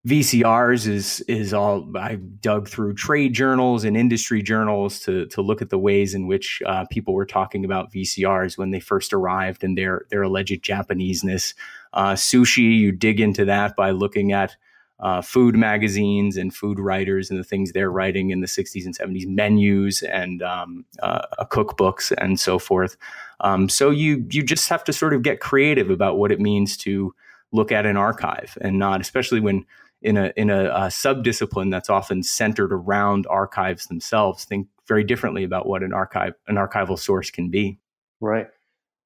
VCRs 0.07 0.87
is 0.87 1.19
is 1.21 1.53
all 1.53 1.91
I 1.97 2.15
dug 2.15 2.69
through 2.69 2.93
trade 2.93 3.33
journals 3.33 3.83
and 3.83 3.97
industry 3.97 4.41
journals 4.41 5.01
to 5.01 5.25
to 5.27 5.41
look 5.41 5.61
at 5.61 5.69
the 5.69 5.77
ways 5.77 6.13
in 6.13 6.25
which 6.25 6.61
uh, 6.65 6.85
people 6.89 7.13
were 7.13 7.25
talking 7.25 7.65
about 7.65 7.91
VCRs 7.91 8.57
when 8.57 8.71
they 8.71 8.79
first 8.79 9.13
arrived 9.13 9.63
and 9.63 9.77
their 9.77 10.05
their 10.09 10.23
alleged 10.23 10.63
Japaneseness. 10.63 11.53
Uh, 11.91 12.13
sushi, 12.13 12.77
you 12.77 12.93
dig 12.93 13.19
into 13.19 13.43
that 13.45 13.75
by 13.75 13.91
looking 13.91 14.31
at 14.31 14.55
uh, 14.99 15.21
food 15.21 15.55
magazines 15.55 16.35
and 16.35 16.53
food 16.53 16.79
writers 16.79 17.29
and 17.29 17.39
the 17.39 17.43
things 17.43 17.71
they're 17.71 17.91
writing 17.91 18.31
in 18.31 18.41
the 18.41 18.47
60s 18.47 18.85
and 18.85 18.97
70s, 18.97 19.25
menus 19.27 20.01
and 20.03 20.43
um, 20.43 20.85
uh, 21.01 21.45
cookbooks 21.45 22.11
and 22.17 22.39
so 22.39 22.59
forth. 22.59 22.97
Um, 23.39 23.69
so 23.69 23.89
you 23.89 24.25
you 24.29 24.43
just 24.43 24.67
have 24.69 24.83
to 24.83 24.93
sort 24.93 25.13
of 25.13 25.21
get 25.21 25.39
creative 25.39 25.89
about 25.89 26.17
what 26.17 26.31
it 26.31 26.41
means 26.41 26.75
to 26.77 27.15
look 27.51 27.71
at 27.71 27.85
an 27.85 27.97
archive 27.97 28.57
and 28.61 28.77
not, 28.77 28.99
especially 28.99 29.39
when 29.39 29.65
in 30.01 30.17
a 30.17 30.31
in 30.35 30.49
a, 30.49 30.65
a 30.65 30.87
subdiscipline 30.87 31.71
that's 31.71 31.89
often 31.89 32.23
centered 32.23 32.73
around 32.73 33.25
archives 33.27 33.87
themselves, 33.87 34.45
think 34.45 34.67
very 34.87 35.03
differently 35.03 35.43
about 35.43 35.65
what 35.65 35.83
an 35.83 35.93
archive 35.93 36.33
an 36.47 36.55
archival 36.55 36.99
source 36.99 37.31
can 37.31 37.49
be. 37.49 37.79
Right. 38.19 38.47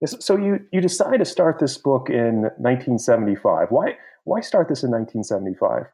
So 0.05 0.35
you 0.37 0.59
you 0.71 0.81
decide 0.81 1.17
to 1.17 1.25
start 1.25 1.59
this 1.59 1.77
book 1.77 2.09
in 2.09 2.43
1975. 2.57 3.67
Why 3.69 3.97
why 4.23 4.41
start 4.41 4.69
this 4.69 4.83
in 4.83 4.91
1975? 4.91 5.85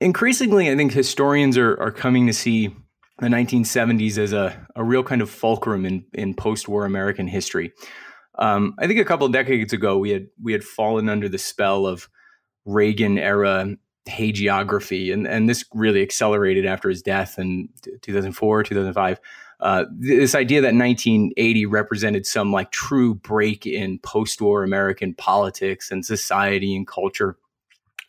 Increasingly, 0.00 0.70
I 0.70 0.76
think 0.76 0.92
historians 0.92 1.58
are, 1.58 1.80
are 1.80 1.90
coming 1.90 2.26
to 2.28 2.32
see 2.32 2.68
the 3.18 3.26
1970s 3.26 4.16
as 4.16 4.32
a, 4.32 4.66
a 4.76 4.84
real 4.84 5.02
kind 5.02 5.20
of 5.20 5.28
fulcrum 5.28 5.84
in, 5.84 6.04
in 6.12 6.34
post 6.34 6.68
war 6.68 6.84
American 6.84 7.26
history. 7.26 7.72
Um, 8.38 8.74
I 8.78 8.86
think 8.86 9.00
a 9.00 9.04
couple 9.04 9.26
decades 9.28 9.72
ago 9.72 9.98
we 9.98 10.10
had 10.10 10.28
we 10.40 10.52
had 10.52 10.62
fallen 10.62 11.08
under 11.08 11.28
the 11.28 11.38
spell 11.38 11.86
of 11.86 12.08
Reagan 12.64 13.18
era 13.18 13.74
hagiography, 14.08 15.12
and 15.12 15.26
and 15.26 15.48
this 15.48 15.64
really 15.74 16.02
accelerated 16.02 16.64
after 16.64 16.88
his 16.88 17.02
death 17.02 17.38
in 17.38 17.68
2004, 18.02 18.62
2005. 18.62 19.20
Uh, 19.60 19.84
this 19.90 20.34
idea 20.34 20.60
that 20.60 20.74
1980 20.74 21.66
represented 21.66 22.26
some 22.26 22.52
like 22.52 22.70
true 22.70 23.14
break 23.14 23.66
in 23.66 23.98
post-war 23.98 24.62
American 24.62 25.14
politics 25.14 25.90
and 25.90 26.06
society 26.06 26.76
and 26.76 26.86
culture. 26.86 27.36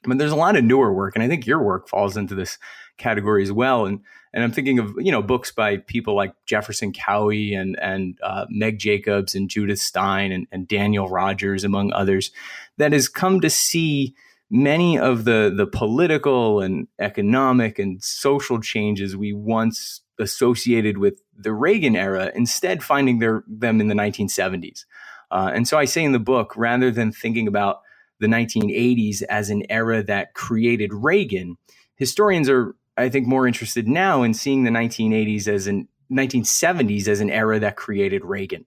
I 0.05 0.07
mean, 0.07 0.19
there's 0.19 0.31
a 0.31 0.35
lot 0.35 0.55
of 0.55 0.63
newer 0.63 0.93
work, 0.93 1.15
and 1.15 1.23
I 1.23 1.27
think 1.27 1.47
your 1.47 1.61
work 1.61 1.89
falls 1.89 2.15
into 2.15 2.35
this 2.35 2.59
category 2.97 3.41
as 3.41 3.51
well. 3.51 3.85
And 3.85 4.01
and 4.31 4.43
I'm 4.43 4.51
thinking 4.51 4.77
of 4.77 4.93
you 4.99 5.11
know 5.11 5.23
books 5.23 5.51
by 5.51 5.77
people 5.77 6.15
like 6.15 6.33
Jefferson 6.45 6.93
Cowie 6.93 7.53
and 7.53 7.77
and 7.81 8.19
uh, 8.21 8.45
Meg 8.49 8.77
Jacobs 8.77 9.33
and 9.33 9.49
Judith 9.49 9.79
Stein 9.79 10.31
and, 10.31 10.47
and 10.51 10.67
Daniel 10.67 11.09
Rogers, 11.09 11.63
among 11.63 11.91
others, 11.93 12.31
that 12.77 12.93
has 12.93 13.09
come 13.09 13.41
to 13.41 13.49
see 13.49 14.13
many 14.51 14.99
of 14.99 15.25
the 15.25 15.51
the 15.55 15.65
political 15.65 16.61
and 16.61 16.87
economic 16.99 17.79
and 17.79 18.03
social 18.03 18.61
changes 18.61 19.17
we 19.17 19.33
once 19.33 20.01
associated 20.19 20.97
with 20.97 21.21
the 21.37 21.53
Reagan 21.53 21.95
era, 21.95 22.31
instead 22.35 22.83
finding 22.83 23.19
their 23.19 23.43
them 23.47 23.81
in 23.81 23.87
the 23.87 23.95
1970s. 23.95 24.85
Uh, 25.31 25.51
and 25.53 25.67
so 25.67 25.77
I 25.77 25.85
say 25.85 26.03
in 26.03 26.11
the 26.11 26.19
book, 26.19 26.55
rather 26.55 26.91
than 26.91 27.11
thinking 27.11 27.47
about 27.47 27.81
the 28.19 28.27
1980s 28.27 29.21
as 29.23 29.49
an 29.49 29.63
era 29.69 30.03
that 30.03 30.33
created 30.33 30.93
Reagan, 30.93 31.57
historians 31.95 32.49
are 32.49 32.75
I 32.97 33.07
think 33.07 33.27
more 33.27 33.47
interested 33.47 33.87
now 33.87 34.23
in 34.23 34.33
seeing 34.33 34.63
the 34.63 34.71
1980s 34.71 35.47
as 35.47 35.67
an 35.67 35.87
1970s 36.11 37.07
as 37.07 37.21
an 37.21 37.29
era 37.29 37.59
that 37.59 37.75
created 37.75 38.25
Reagan, 38.25 38.65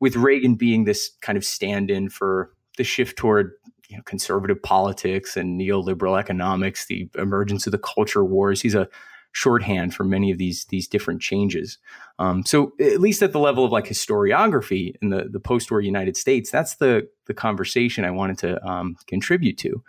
with 0.00 0.16
Reagan 0.16 0.54
being 0.54 0.84
this 0.84 1.10
kind 1.20 1.36
of 1.36 1.44
stand-in 1.44 2.08
for 2.08 2.50
the 2.76 2.84
shift 2.84 3.16
toward 3.16 3.52
you 3.88 3.96
know, 3.96 4.02
conservative 4.04 4.62
politics 4.62 5.36
and 5.36 5.60
neoliberal 5.60 6.18
economics, 6.18 6.86
the 6.86 7.08
emergence 7.16 7.66
of 7.66 7.72
the 7.72 7.78
culture 7.78 8.24
wars. 8.24 8.60
He's 8.60 8.74
a 8.74 8.88
shorthand 9.32 9.94
for 9.94 10.04
many 10.04 10.30
of 10.30 10.38
these 10.38 10.64
these 10.66 10.88
different 10.88 11.20
changes. 11.20 11.78
Um, 12.18 12.44
so 12.44 12.72
at 12.80 13.00
least 13.00 13.22
at 13.22 13.32
the 13.32 13.38
level 13.38 13.64
of 13.64 13.72
like 13.72 13.86
historiography 13.86 14.94
in 15.02 15.10
the 15.10 15.28
the 15.30 15.40
post-war 15.40 15.80
United 15.80 16.16
States, 16.16 16.50
that's 16.50 16.76
the 16.76 17.08
the 17.26 17.34
conversation 17.34 18.04
I 18.04 18.10
wanted 18.10 18.38
to 18.38 18.64
um, 18.66 18.96
contribute 19.06 19.58
to. 19.58 19.82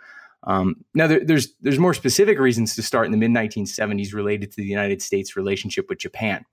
Um, 0.44 0.84
now, 0.94 1.06
there, 1.06 1.24
there's 1.24 1.52
there's 1.60 1.78
more 1.78 1.94
specific 1.94 2.38
reasons 2.38 2.74
to 2.76 2.82
start 2.82 3.06
in 3.06 3.12
the 3.12 3.18
mid 3.18 3.30
1970s 3.30 4.14
related 4.14 4.50
to 4.52 4.56
the 4.56 4.66
United 4.66 5.02
States' 5.02 5.36
relationship 5.36 5.88
with 5.88 5.98
Japan. 5.98 6.44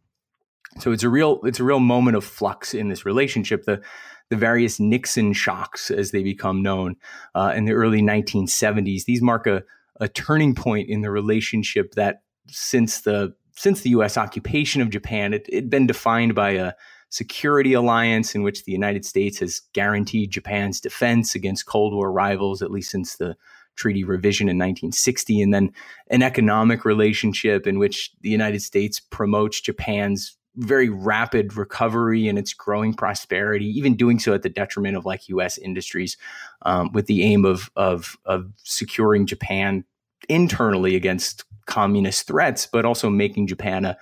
So 0.79 0.91
it's 0.91 1.03
a 1.03 1.10
real 1.10 1.39
it's 1.44 1.60
a 1.60 1.63
real 1.63 1.79
moment 1.79 2.17
of 2.17 2.24
flux 2.24 2.74
in 2.74 2.89
this 2.89 3.06
relationship. 3.06 3.63
The 3.63 3.82
the 4.29 4.36
various 4.36 4.79
Nixon 4.79 5.32
shocks, 5.32 5.89
as 5.89 6.12
they 6.12 6.22
become 6.22 6.62
known, 6.62 6.98
uh, 7.34 7.53
in 7.56 7.63
the 7.63 7.72
early 7.72 8.01
1970s, 8.01 9.06
these 9.06 9.22
mark 9.22 9.48
a, 9.48 9.63
a 10.01 10.10
turning 10.10 10.53
point 10.53 10.89
in 10.89 11.01
the 11.01 11.10
relationship 11.10 11.94
that 11.94 12.24
since 12.50 13.01
the 13.01 13.34
since 13.56 13.82
the 13.82 13.89
U.S. 13.92 14.18
occupation 14.18 14.82
of 14.82 14.92
Japan, 14.92 15.34
it 15.34 15.51
had 15.51 15.70
been 15.70 15.88
defined 15.88 16.36
by 16.36 16.51
a 16.51 16.74
security 17.10 17.74
alliance 17.74 18.36
in 18.36 18.44
which 18.44 18.66
the 18.66 18.72
United 18.72 19.04
States 19.04 19.39
has 19.39 19.62
guaranteed 19.74 20.30
Japan's 20.30 20.80
defense 20.80 21.34
against 21.34 21.66
Cold 21.66 21.94
War 21.94 22.12
rivals, 22.12 22.62
at 22.62 22.70
least 22.70 22.92
since 22.92 23.16
the 23.16 23.36
treaty 23.75 24.04
revision 24.04 24.46
in 24.48 24.58
1960, 24.58 25.42
and 25.42 25.54
then 25.54 25.72
an 26.10 26.22
economic 26.22 26.86
relationship 26.86 27.66
in 27.66 27.80
which 27.80 28.12
the 28.22 28.30
United 28.30 28.62
States 28.62 29.00
promotes 29.00 29.62
Japan's 29.62 30.38
very 30.56 30.89
rapid 30.89 31.56
recovery 31.56 32.27
and 32.27 32.39
its 32.39 32.54
growing 32.54 32.94
prosperity, 32.94 33.66
even 33.66 33.96
doing 33.96 34.20
so 34.20 34.34
at 34.34 34.42
the 34.42 34.50
detriment 34.50 34.98
of 34.98 35.06
like 35.06 35.30
U.S. 35.30 35.58
industries, 35.60 36.18
um, 36.63 36.92
with 36.92 37.06
the 37.06 37.24
aim 37.24 37.46
of, 37.46 37.72
of 37.75 38.18
of 38.25 38.51
securing 38.63 39.27
Japan 39.27 39.86
internally 40.27 40.96
against 40.96 41.46
communist 41.67 42.25
threats, 42.25 42.65
but 42.65 42.86
also 42.86 43.09
making 43.09 43.47
Japan 43.47 43.86
a, 43.86 43.97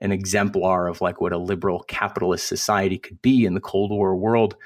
an 0.00 0.10
exemplar 0.10 0.88
of 0.88 1.00
like 1.00 1.20
what 1.20 1.32
a 1.32 1.38
liberal 1.38 1.84
capitalist 1.84 2.48
society 2.48 2.98
could 2.98 3.22
be 3.22 3.44
in 3.44 3.54
the 3.54 3.60
Cold 3.60 3.90
War 3.90 4.16
world. 4.16 4.56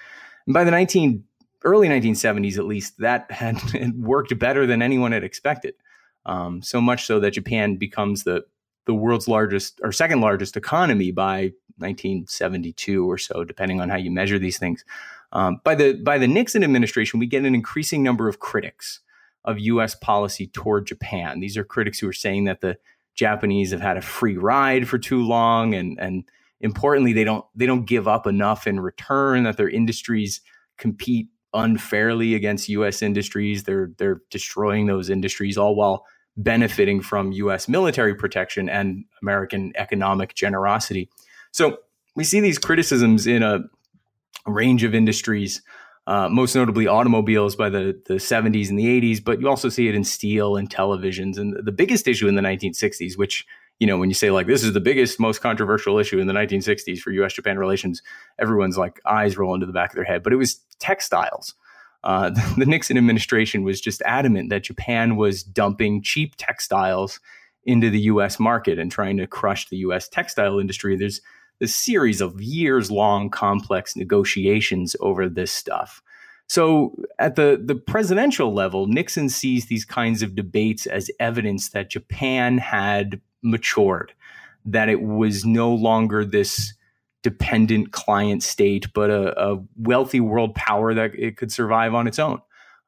And 0.46 0.54
by 0.54 0.64
the 0.64 0.70
19 0.70 1.22
early 1.64 1.88
1970s, 1.88 2.56
at 2.56 2.64
least, 2.64 2.98
that 2.98 3.30
had 3.30 3.58
worked 3.98 4.38
better 4.38 4.66
than 4.66 4.80
anyone 4.80 5.12
had 5.12 5.24
expected. 5.24 5.74
Um, 6.26 6.62
so 6.62 6.80
much 6.80 7.04
so 7.04 7.20
that 7.20 7.32
Japan 7.32 7.76
becomes 7.76 8.24
the 8.24 8.44
the 8.86 8.94
world's 8.94 9.28
largest 9.28 9.80
or 9.82 9.92
second 9.92 10.20
largest 10.20 10.58
economy 10.58 11.10
by 11.10 11.52
1972 11.78 13.10
or 13.10 13.16
so, 13.16 13.42
depending 13.42 13.80
on 13.80 13.88
how 13.88 13.96
you 13.96 14.10
measure 14.10 14.38
these 14.38 14.58
things. 14.58 14.84
Um, 15.32 15.60
by 15.64 15.74
the 15.74 15.94
by 15.94 16.18
the 16.18 16.28
Nixon 16.28 16.62
administration, 16.62 17.18
we 17.18 17.26
get 17.26 17.44
an 17.44 17.54
increasing 17.54 18.02
number 18.02 18.28
of 18.28 18.40
critics 18.40 19.00
of 19.44 19.58
U.S. 19.58 19.94
policy 19.94 20.46
toward 20.46 20.86
Japan. 20.86 21.40
These 21.40 21.56
are 21.56 21.64
critics 21.64 21.98
who 21.98 22.08
are 22.08 22.14
saying 22.14 22.44
that 22.44 22.60
the 22.60 22.76
Japanese 23.14 23.70
have 23.70 23.80
had 23.80 23.96
a 23.96 24.02
free 24.02 24.36
ride 24.36 24.88
for 24.88 24.98
too 24.98 25.22
long, 25.22 25.74
and 25.74 25.98
and 26.00 26.24
importantly, 26.60 27.12
they 27.12 27.24
don't 27.24 27.44
they 27.54 27.66
don't 27.66 27.86
give 27.86 28.08
up 28.08 28.26
enough 28.26 28.66
in 28.66 28.80
return. 28.80 29.44
That 29.44 29.56
their 29.56 29.68
industries 29.68 30.40
compete 30.78 31.28
unfairly 31.52 32.34
against 32.34 32.68
U.S. 32.70 33.02
industries. 33.02 33.64
They're 33.64 33.92
they're 33.98 34.22
destroying 34.30 34.86
those 34.86 35.10
industries 35.10 35.56
all 35.56 35.74
while 35.76 36.04
benefiting 36.36 37.00
from 37.00 37.32
U.S. 37.32 37.68
military 37.68 38.14
protection 38.14 38.68
and 38.68 39.04
American 39.22 39.72
economic 39.76 40.34
generosity. 40.34 41.08
So 41.52 41.78
we 42.16 42.24
see 42.24 42.40
these 42.40 42.58
criticisms 42.58 43.26
in 43.26 43.42
a 43.42 43.60
range 44.46 44.84
of 44.84 44.94
industries, 44.94 45.62
uh, 46.06 46.28
most 46.28 46.54
notably 46.54 46.86
automobiles 46.86 47.56
by 47.56 47.68
the, 47.70 48.00
the 48.06 48.14
70s 48.14 48.68
and 48.68 48.78
the 48.78 49.00
80s, 49.00 49.24
but 49.24 49.40
you 49.40 49.48
also 49.48 49.68
see 49.68 49.88
it 49.88 49.94
in 49.94 50.04
steel 50.04 50.56
and 50.56 50.68
televisions. 50.68 51.38
And 51.38 51.56
the 51.64 51.72
biggest 51.72 52.06
issue 52.06 52.28
in 52.28 52.34
the 52.34 52.42
1960s, 52.42 53.16
which 53.16 53.46
you 53.80 53.86
know, 53.86 53.98
when 53.98 54.08
you 54.08 54.14
say 54.14 54.30
like 54.30 54.46
this 54.46 54.62
is 54.62 54.72
the 54.72 54.80
biggest, 54.80 55.18
most 55.18 55.40
controversial 55.40 55.98
issue 55.98 56.18
in 56.18 56.26
the 56.26 56.32
1960s 56.32 56.98
for 57.00 57.10
U.S. 57.12 57.32
Japan 57.32 57.58
relations, 57.58 58.02
everyone's 58.38 58.78
like 58.78 59.00
eyes 59.04 59.36
roll 59.36 59.54
into 59.54 59.66
the 59.66 59.72
back 59.72 59.90
of 59.90 59.96
their 59.96 60.04
head. 60.04 60.22
But 60.22 60.32
it 60.32 60.36
was 60.36 60.60
textiles. 60.78 61.54
Uh, 62.04 62.30
the, 62.30 62.54
the 62.58 62.66
Nixon 62.66 62.96
administration 62.96 63.64
was 63.64 63.80
just 63.80 64.02
adamant 64.02 64.50
that 64.50 64.62
Japan 64.62 65.16
was 65.16 65.42
dumping 65.42 66.02
cheap 66.02 66.34
textiles 66.36 67.18
into 67.64 67.90
the 67.90 68.00
U.S. 68.00 68.38
market 68.38 68.78
and 68.78 68.92
trying 68.92 69.16
to 69.16 69.26
crush 69.26 69.68
the 69.68 69.78
U.S. 69.78 70.08
textile 70.08 70.58
industry. 70.58 70.96
There's 70.96 71.20
a 71.64 71.68
series 71.68 72.20
of 72.20 72.40
years 72.40 72.90
long 72.90 73.30
complex 73.30 73.96
negotiations 73.96 74.94
over 75.00 75.28
this 75.28 75.50
stuff. 75.50 76.02
So 76.46 76.94
at 77.18 77.36
the, 77.36 77.60
the 77.62 77.74
presidential 77.74 78.52
level, 78.52 78.86
Nixon 78.86 79.28
sees 79.28 79.66
these 79.66 79.84
kinds 79.84 80.22
of 80.22 80.36
debates 80.36 80.86
as 80.86 81.10
evidence 81.18 81.70
that 81.70 81.90
Japan 81.90 82.58
had 82.58 83.20
matured, 83.42 84.12
that 84.66 84.88
it 84.88 85.02
was 85.02 85.44
no 85.44 85.74
longer 85.74 86.24
this 86.24 86.74
dependent 87.22 87.92
client 87.92 88.42
state, 88.42 88.92
but 88.92 89.10
a, 89.10 89.42
a 89.42 89.62
wealthy 89.76 90.20
world 90.20 90.54
power 90.54 90.92
that 90.92 91.14
it 91.14 91.36
could 91.36 91.50
survive 91.50 91.94
on 91.94 92.06
its 92.06 92.18
own. 92.18 92.40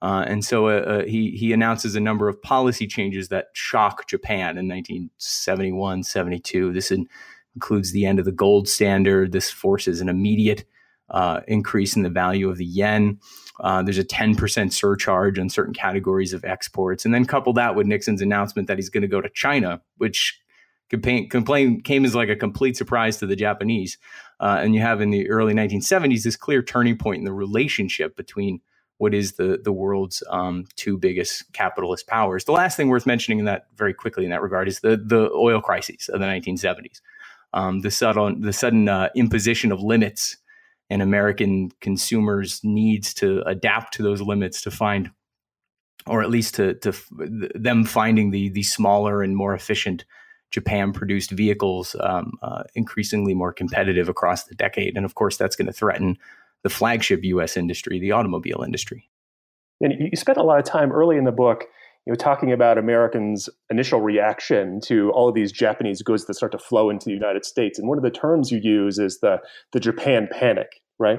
Uh, 0.03 0.25
and 0.27 0.45
so 0.45 0.69
uh, 0.69 0.73
uh, 0.73 1.05
he, 1.05 1.31
he 1.31 1.55
announces 1.55 1.97
a 1.97 2.01
number 2.01 2.29
of 2.29 2.41
policy 2.43 2.87
changes 2.87 3.29
that 3.29 3.47
shock 3.55 4.07
Japan 4.07 4.59
in 4.59 4.69
1971, 4.69 6.03
72. 6.03 6.73
This 6.73 6.91
in, 6.91 7.09
includes 7.57 7.91
the 7.91 8.07
end 8.07 8.19
of 8.19 8.25
the 8.25 8.33
gold 8.33 8.69
standard. 8.69 9.33
This 9.33 9.51
forces 9.51 10.01
an 10.01 10.09
immediate 10.09 10.65
uh, 11.11 11.41
increase 11.49 11.97
in 11.97 12.03
the 12.03 12.11
value 12.11 12.49
of 12.49 12.59
the 12.59 12.65
yen. 12.65 13.19
Uh, 13.61 13.83
there's 13.83 13.99
a 13.99 14.05
10% 14.05 14.73
surcharge 14.73 15.39
on 15.39 15.49
certain 15.49 15.73
categories 15.73 16.33
of 16.33 16.45
exports. 16.45 17.05
And 17.05 17.15
then 17.15 17.25
couple 17.25 17.53
that 17.55 17.75
with 17.75 17.87
Nixon's 17.87 18.23
announcement 18.23 18.69
that 18.69 18.77
he's 18.77 18.91
going 18.91 19.03
to 19.03 19.09
go 19.09 19.21
to 19.21 19.31
China, 19.31 19.81
which 19.97 20.39
complain, 20.91 21.29
complain 21.29 21.81
came 21.81 22.05
as 22.05 22.15
like 22.15 22.29
a 22.29 22.37
complete 22.37 22.77
surprise 22.77 23.17
to 23.19 23.27
the 23.27 23.37
Japanese. 23.37 23.99
Uh, 24.39 24.59
and 24.61 24.75
you 24.75 24.81
have 24.81 25.01
in 25.01 25.11
the 25.11 25.29
early 25.31 25.55
1970s 25.55 26.23
this 26.23 26.37
clear 26.37 26.63
turning 26.63 26.99
point 26.99 27.19
in 27.19 27.25
the 27.25 27.33
relationship 27.33 28.17
between 28.17 28.61
what 28.99 29.13
is 29.13 29.33
the 29.33 29.61
the 29.63 29.73
world's 29.73 30.23
um, 30.31 30.65
two 30.77 30.97
biggest 30.97 31.53
capitalist 31.53 32.07
powers. 32.07 32.45
The 32.45 32.53
last 32.53 32.77
thing 32.77 32.89
worth 32.89 33.07
mentioning 33.07 33.39
in 33.39 33.45
that 33.45 33.67
very 33.77 33.93
quickly 33.93 34.25
in 34.25 34.31
that 34.31 34.43
regard 34.43 34.69
is 34.69 34.81
the 34.81 34.97
the 34.97 35.31
oil 35.33 35.61
crises 35.61 36.09
of 36.09 36.21
the 36.21 36.27
1970s. 36.27 37.01
Um, 37.57 37.81
the 37.81 37.91
sudden 37.91 38.43
the 38.43 38.53
sudden 38.53 38.89
uh, 38.89 39.09
imposition 39.17 39.73
of 39.73 39.81
limits 39.81 40.37
and 40.91 41.01
American 41.01 41.71
consumers' 41.81 42.61
needs 42.63 43.15
to 43.15 43.43
adapt 43.47 43.95
to 43.95 44.03
those 44.03 44.21
limits 44.21 44.61
to 44.63 44.71
find, 44.71 45.11
or 46.07 46.23
at 46.23 46.31
least 46.31 46.55
to 46.57 46.75
to 46.75 46.93
them 47.11 47.85
finding 47.85 48.31
the 48.31 48.51
the 48.51 48.63
smaller 48.63 49.23
and 49.23 49.35
more 49.35 49.55
efficient 49.55 50.05
Japan 50.51 50.93
produced 50.93 51.31
vehicles 51.31 51.97
um, 52.01 52.33
uh, 52.43 52.63
increasingly 52.75 53.35
more 53.35 53.55
competitive 53.55 54.09
across 54.09 54.45
the 54.45 54.55
decade. 54.55 54.95
And 54.95 55.07
of 55.07 55.15
course, 55.15 55.39
that's 55.39 55.57
going 55.57 55.67
to 55.67 55.73
threaten 55.73 56.19
the 56.63 56.71
flagship 56.71 57.25
US 57.25 57.57
industry, 57.57 57.99
the 57.99 58.13
automobile 58.13 58.63
industry. 58.65 59.09
And 59.81 59.95
you 59.99 60.17
spent 60.17 60.39
a 60.39 60.43
lot 60.43 60.59
of 60.59 60.65
time 60.65 60.93
early 60.93 61.17
in 61.17 61.25
the 61.25 61.33
book 61.33 61.65
you 62.07 62.13
know, 62.13 62.17
talking 62.17 62.53
about 62.53 62.79
Americans' 62.79 63.49
initial 63.69 64.01
reaction 64.01 64.81
to 64.85 65.11
all 65.11 65.29
of 65.29 65.35
these 65.35 65.51
Japanese 65.51 66.03
goods 66.03 66.27
that 66.27 66.35
start 66.35 66.53
to 66.53 66.59
flow 66.59 66.89
into 66.89 67.07
the 67.07 67.13
United 67.13 67.45
States. 67.45 67.79
And 67.79 67.89
one 67.89 67.99
of 67.99 68.05
the 68.05 68.11
terms 68.11 68.53
you 68.53 68.61
use 68.63 68.99
is 68.99 69.19
the, 69.21 69.39
the 69.73 69.81
Japan 69.81 70.29
panic, 70.31 70.81
right? 70.99 71.19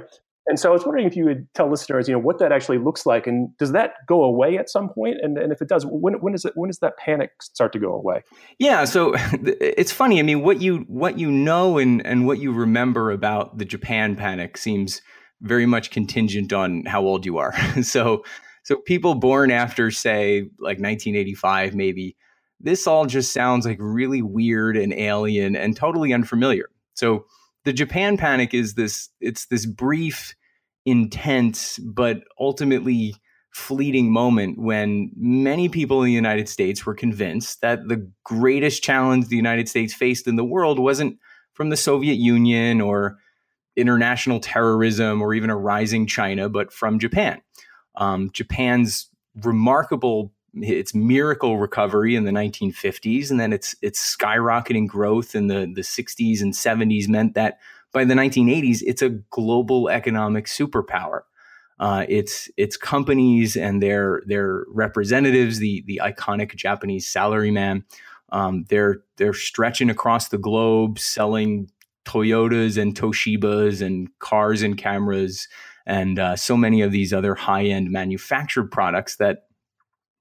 And 0.50 0.58
so 0.58 0.70
I 0.70 0.72
was 0.74 0.86
wondering 0.86 1.06
if 1.06 1.17
you 1.17 1.25
would 1.25 1.46
tell 1.53 1.70
listeners, 1.70 2.08
you 2.08 2.13
know, 2.13 2.22
what 2.22 2.39
that 2.39 2.53
actually 2.53 2.77
looks 2.77 3.06
like, 3.06 3.27
and 3.27 3.50
does 3.58 3.74
that 3.74 3.96
go 4.08 4.24
away 4.24 4.58
at 4.58 4.70
some 4.70 4.88
point? 4.88 5.17
And, 5.22 5.38
and 5.38 5.51
if 5.51 5.62
it 5.62 5.67
does, 5.67 5.86
when 5.86 6.13
when 6.22 6.32
does 6.32 6.46
it 6.46 6.53
when 6.56 6.70
does 6.70 6.79
that 6.79 6.96
panic 6.98 7.32
start 7.41 7.74
to 7.74 7.79
go 7.79 7.91
away? 7.91 8.24
Yeah, 8.58 8.86
so 8.86 9.13
it's 9.44 9.91
funny. 9.91 10.20
I 10.20 10.22
mean, 10.22 10.41
what 10.44 10.62
you 10.62 10.86
what 10.88 11.20
you 11.20 11.29
know 11.29 11.77
and 11.77 12.06
and 12.06 12.25
what 12.25 12.39
you 12.39 12.53
remember 12.53 13.12
about 13.12 13.58
the 13.58 13.65
Japan 13.65 14.15
panic 14.15 14.58
seems 14.58 15.01
very 15.41 15.65
much 15.65 15.91
contingent 15.91 16.53
on 16.53 16.86
how 16.86 17.01
old 17.01 17.25
you 17.25 17.38
are. 17.38 17.53
so 17.82 18.24
so 18.67 18.75
people 18.75 19.15
born 19.15 19.50
after 19.50 19.91
say 19.91 20.41
like 20.59 20.77
1985 20.77 21.74
maybe 21.74 22.17
this 22.59 22.86
all 22.86 23.05
just 23.05 23.31
sounds 23.31 23.65
like 23.65 23.77
really 23.79 24.21
weird 24.21 24.75
and 24.75 24.91
alien 24.91 25.55
and 25.55 25.77
totally 25.77 26.12
unfamiliar. 26.12 26.69
So 26.95 27.25
the 27.63 27.71
Japan 27.71 28.17
panic 28.17 28.53
is 28.53 28.74
this 28.74 29.07
it's 29.21 29.45
this 29.45 29.65
brief 29.65 30.36
intense 30.86 31.77
but 31.79 32.24
ultimately 32.41 33.15
fleeting 33.51 34.12
moment 34.12 34.59
when 34.59 35.12
many 35.15 35.69
people 35.69 36.01
in 36.01 36.07
the 36.07 36.12
United 36.12 36.50
States 36.50 36.86
were 36.86 36.93
convinced 36.93 37.62
that 37.62 37.88
the 37.88 38.12
greatest 38.25 38.83
challenge 38.83 39.29
the 39.29 39.38
United 39.38 39.69
States 39.69 39.93
faced 39.93 40.27
in 40.27 40.36
the 40.36 40.43
world 40.43 40.77
wasn't 40.77 41.17
from 41.53 41.69
the 41.69 41.77
Soviet 41.77 42.15
Union 42.15 42.81
or 42.81 43.15
international 43.77 44.41
terrorism 44.41 45.21
or 45.21 45.33
even 45.33 45.50
a 45.50 45.57
rising 45.57 46.05
China, 46.05 46.50
but 46.50 46.74
from 46.74 47.00
Japan. 47.00 47.41
Um, 47.97 48.29
Japan's 48.31 49.09
remarkable 49.43 50.31
its 50.61 50.95
miracle 50.95 51.57
recovery 51.57 52.15
in 52.15 52.23
the 52.23 52.31
1950s 52.31 53.29
and 53.29 53.39
then 53.39 53.53
its 53.53 53.75
its 53.81 54.15
skyrocketing 54.15 54.87
growth 54.87 55.35
in 55.35 55.47
the 55.47 55.71
the 55.73 55.81
60s 55.81 56.41
and 56.41 56.53
70s 56.53 57.07
meant 57.07 57.35
that 57.35 57.59
by 57.91 58.03
the 58.03 58.13
1980s 58.13 58.81
it's 58.85 59.01
a 59.01 59.09
global 59.09 59.89
economic 59.89 60.45
superpower. 60.45 61.21
Uh, 61.79 62.05
its 62.09 62.49
its 62.57 62.75
companies 62.75 63.55
and 63.55 63.83
their 63.83 64.23
their 64.25 64.65
representatives 64.69 65.59
the 65.59 65.83
the 65.85 66.01
iconic 66.03 66.55
Japanese 66.55 67.05
salaryman 67.05 67.83
um, 68.31 68.65
they're 68.69 69.03
they're 69.17 69.33
stretching 69.33 69.89
across 69.89 70.29
the 70.29 70.37
globe 70.37 70.97
selling 70.97 71.69
Toyotas 72.05 72.81
and 72.81 72.95
Toshibas 72.95 73.85
and 73.85 74.09
cars 74.19 74.61
and 74.61 74.77
cameras 74.77 75.47
and 75.88 76.20
uh, 76.20 76.36
so 76.36 76.56
many 76.56 76.82
of 76.82 76.91
these 76.91 77.13
other 77.13 77.34
high 77.34 77.63
end 77.63 77.89
manufactured 77.89 78.70
products 78.70 79.15
that 79.15 79.46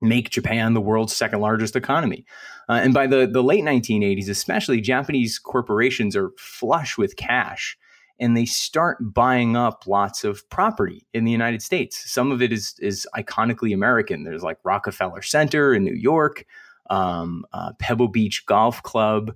make 0.00 0.30
Japan 0.30 0.74
the 0.74 0.80
world's 0.80 1.14
second 1.14 1.40
largest 1.40 1.74
economy. 1.74 2.24
Uh, 2.68 2.74
and 2.74 2.94
by 2.94 3.06
the, 3.06 3.26
the 3.26 3.42
late 3.42 3.64
1980s, 3.64 4.30
especially, 4.30 4.80
Japanese 4.80 5.38
corporations 5.38 6.14
are 6.16 6.30
flush 6.38 6.96
with 6.96 7.16
cash 7.16 7.76
and 8.18 8.36
they 8.36 8.44
start 8.44 9.12
buying 9.12 9.56
up 9.56 9.86
lots 9.86 10.24
of 10.24 10.48
property 10.50 11.06
in 11.12 11.24
the 11.24 11.32
United 11.32 11.60
States. 11.60 12.10
Some 12.10 12.30
of 12.30 12.40
it 12.40 12.52
is, 12.52 12.74
is 12.78 13.06
iconically 13.16 13.74
American. 13.74 14.24
There's 14.24 14.42
like 14.42 14.58
Rockefeller 14.64 15.22
Center 15.22 15.74
in 15.74 15.84
New 15.84 15.94
York, 15.94 16.46
um, 16.90 17.44
uh, 17.52 17.72
Pebble 17.78 18.08
Beach 18.08 18.46
Golf 18.46 18.82
Club. 18.82 19.34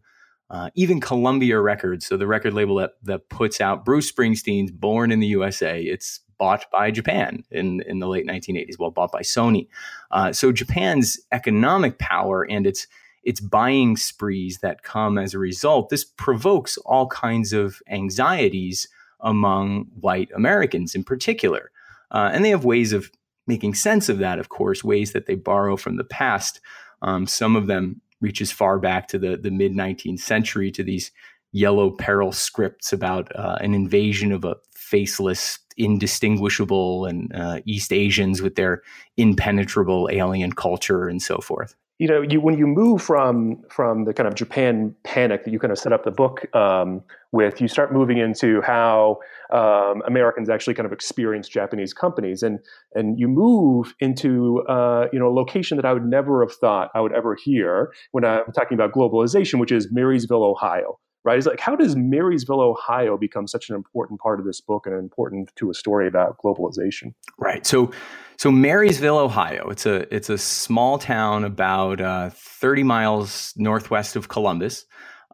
Uh, 0.51 0.69
even 0.75 1.01
Columbia 1.01 1.61
Records, 1.61 2.07
so 2.07 2.17
the 2.17 2.27
record 2.27 2.55
label 2.55 2.75
that, 2.77 2.95
that 3.05 3.29
puts 3.29 3.61
out 3.61 3.85
Bruce 3.85 4.11
Springsteen's 4.11 4.73
Born 4.73 5.13
in 5.13 5.21
the 5.21 5.29
USA, 5.29 5.81
it's 5.81 6.21
bought 6.39 6.65
by 6.73 6.91
Japan 6.91 7.45
in, 7.51 7.83
in 7.83 8.01
the 8.01 8.09
late 8.09 8.27
1980s, 8.27 8.79
well, 8.79 8.91
bought 8.91 9.13
by 9.13 9.21
Sony. 9.21 9.69
Uh, 10.11 10.33
so 10.33 10.51
Japan's 10.51 11.21
economic 11.31 11.99
power 11.99 12.43
and 12.43 12.67
its 12.67 12.87
its 13.23 13.39
buying 13.39 13.99
sprees 13.99 14.61
that 14.63 14.83
come 14.83 15.19
as 15.19 15.35
a 15.35 15.39
result, 15.39 15.91
this 15.91 16.05
provokes 16.05 16.79
all 16.79 17.07
kinds 17.09 17.53
of 17.53 17.83
anxieties 17.91 18.89
among 19.21 19.85
white 20.01 20.31
Americans 20.35 20.95
in 20.95 21.05
particular. 21.05 21.71
Uh, 22.11 22.31
and 22.33 22.45
they 22.45 22.49
have 22.49 22.65
ways 22.65 22.95
of 22.95 23.11
making 23.47 23.75
sense 23.75 24.09
of 24.09 24.19
that, 24.19 24.39
of 24.39 24.49
course, 24.49 24.83
ways 24.83 25.13
that 25.13 25.27
they 25.27 25.35
borrow 25.35 25.77
from 25.77 25.97
the 25.97 26.05
past. 26.05 26.61
Um, 27.03 27.27
some 27.27 27.57
of 27.57 27.67
them 27.67 28.01
reach 28.21 28.41
as 28.41 28.53
far 28.53 28.79
back 28.79 29.09
to 29.09 29.19
the, 29.19 29.37
the 29.37 29.51
mid 29.51 29.73
19th 29.73 30.21
century 30.21 30.71
to 30.73 30.83
these 30.83 31.11
yellow 31.53 31.91
peril 31.91 32.33
scripts 32.33 32.93
about 32.93 33.35
uh, 33.37 33.57
an 33.61 33.75
invasion 33.75 34.33
of 34.33 34.45
a 34.45 34.57
faceless, 34.75 35.59
indistinguishable, 35.77 37.07
and 37.07 37.35
uh, 37.35 37.61
East 37.65 37.93
Asians 37.93 38.43
with 38.43 38.55
their 38.55 38.83
impenetrable 39.17 40.09
alien 40.13 40.53
culture 40.53 41.09
and 41.09 41.23
so 41.23 41.39
forth. 41.39 41.75
You 42.01 42.09
know, 42.09 42.23
you 42.23 42.41
when 42.41 42.57
you 42.57 42.67
move 42.67 43.03
from 43.03 43.63
from 43.69 44.07
the 44.07 44.15
kind 44.15 44.27
of 44.27 44.35
Japan 44.35 44.95
panic 45.05 45.45
that 45.45 45.51
you 45.51 45.59
kind 45.59 45.71
of 45.71 45.79
set 45.79 45.93
up 45.93 46.03
the 46.03 46.11
book 46.11 46.47
um, 46.57 47.03
with, 47.31 47.61
you 47.61 47.69
start 47.69 47.93
moving 47.93 48.17
into 48.17 48.63
how 48.63 49.19
um, 49.53 50.03
Americans 50.07 50.49
actually 50.49 50.73
kind 50.73 50.87
of 50.87 50.93
experience 50.93 51.47
Japanese 51.47 51.93
companies, 51.93 52.43
and 52.43 52.59
and 52.95 53.21
you 53.21 53.29
move 53.29 53.95
into 54.01 54.63
uh, 54.67 55.09
you 55.13 55.19
know 55.19 55.29
a 55.29 55.35
location 55.35 55.77
that 55.77 55.85
I 55.85 55.93
would 55.93 56.07
never 56.07 56.41
have 56.41 56.57
thought 56.57 56.91
I 56.95 57.03
would 57.03 57.13
ever 57.13 57.37
hear 57.37 57.93
when 58.13 58.25
I'm 58.25 58.51
talking 58.55 58.77
about 58.77 58.93
globalization, 58.93 59.61
which 59.61 59.71
is 59.71 59.89
Marysville, 59.93 60.43
Ohio 60.43 60.99
right? 61.25 61.37
It's 61.37 61.47
like, 61.47 61.61
how 61.61 61.77
does 61.77 61.97
Marysville, 61.97 62.61
Ohio 62.61 63.17
become 63.17 63.47
such 63.47 63.69
an 63.69 63.77
important 63.77 64.21
part 64.21 64.41
of 64.41 64.47
this 64.47 64.61
book 64.61 64.87
and 64.87 64.95
important 64.95 65.53
to 65.57 65.71
a 65.71 65.75
story 65.75 66.09
about 66.09 66.39
globalization? 66.39 67.15
Right. 67.39 67.67
So, 67.67 67.91
so 68.41 68.51
Marysville, 68.51 69.19
Ohio, 69.19 69.69
it's 69.69 69.85
a 69.85 70.13
it's 70.15 70.31
a 70.31 70.39
small 70.39 70.97
town 70.97 71.45
about 71.45 72.01
uh, 72.01 72.31
30 72.33 72.85
miles 72.85 73.53
northwest 73.59 74.17
of 74.17 74.29
Columbus. 74.29 74.87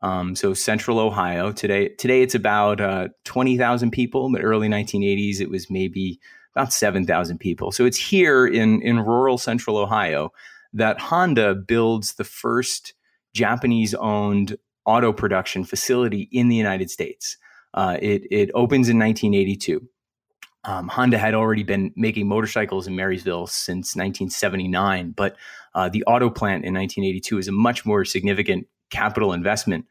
Um, 0.03 0.35
so 0.35 0.55
central 0.55 0.99
Ohio 0.99 1.53
today. 1.53 1.91
Today 1.91 2.23
it's 2.23 2.35
about 2.35 2.81
uh, 2.81 3.11
20,000 3.23 3.93
people, 3.93 4.29
but 4.33 4.43
early 4.43 4.67
1980s 4.69 5.41
it 5.41 5.49
was 5.49 5.71
maybe 5.71 6.19
about 6.57 6.73
7,000 6.73 7.39
people. 7.39 7.71
So 7.71 7.85
it's 7.85 7.97
here 7.97 8.45
in 8.45 8.83
in 8.83 8.99
rural 8.99 9.39
central 9.39 9.77
Ohio 9.77 10.33
that 10.73 10.99
Honda 10.99 11.55
builds 11.55 12.15
the 12.15 12.25
first 12.25 12.93
Japanese 13.35 13.95
owned 13.95 14.57
auto 14.85 15.13
production 15.13 15.63
facility 15.63 16.29
in 16.33 16.49
the 16.49 16.57
United 16.57 16.91
States. 16.91 17.37
Uh, 17.73 17.99
it, 18.03 18.27
it 18.33 18.51
opens 18.53 18.89
in 18.89 18.99
1982. 18.99 19.89
Um, 20.67 20.89
Honda 20.89 21.17
had 21.17 21.35
already 21.35 21.63
been 21.63 21.93
making 21.97 22.27
motorcycles 22.27 22.87
in 22.87 22.97
Marysville 22.97 23.47
since 23.47 23.95
1979, 23.95 25.13
but 25.17 25.37
uh, 25.75 25.89
the 25.89 26.03
auto 26.05 26.29
plant 26.29 26.65
in 26.65 26.75
1982 26.75 27.39
is 27.39 27.49
a 27.49 27.53
much 27.53 27.87
more 27.87 28.05
significant 28.05 28.67
capital 28.91 29.33
investment. 29.33 29.87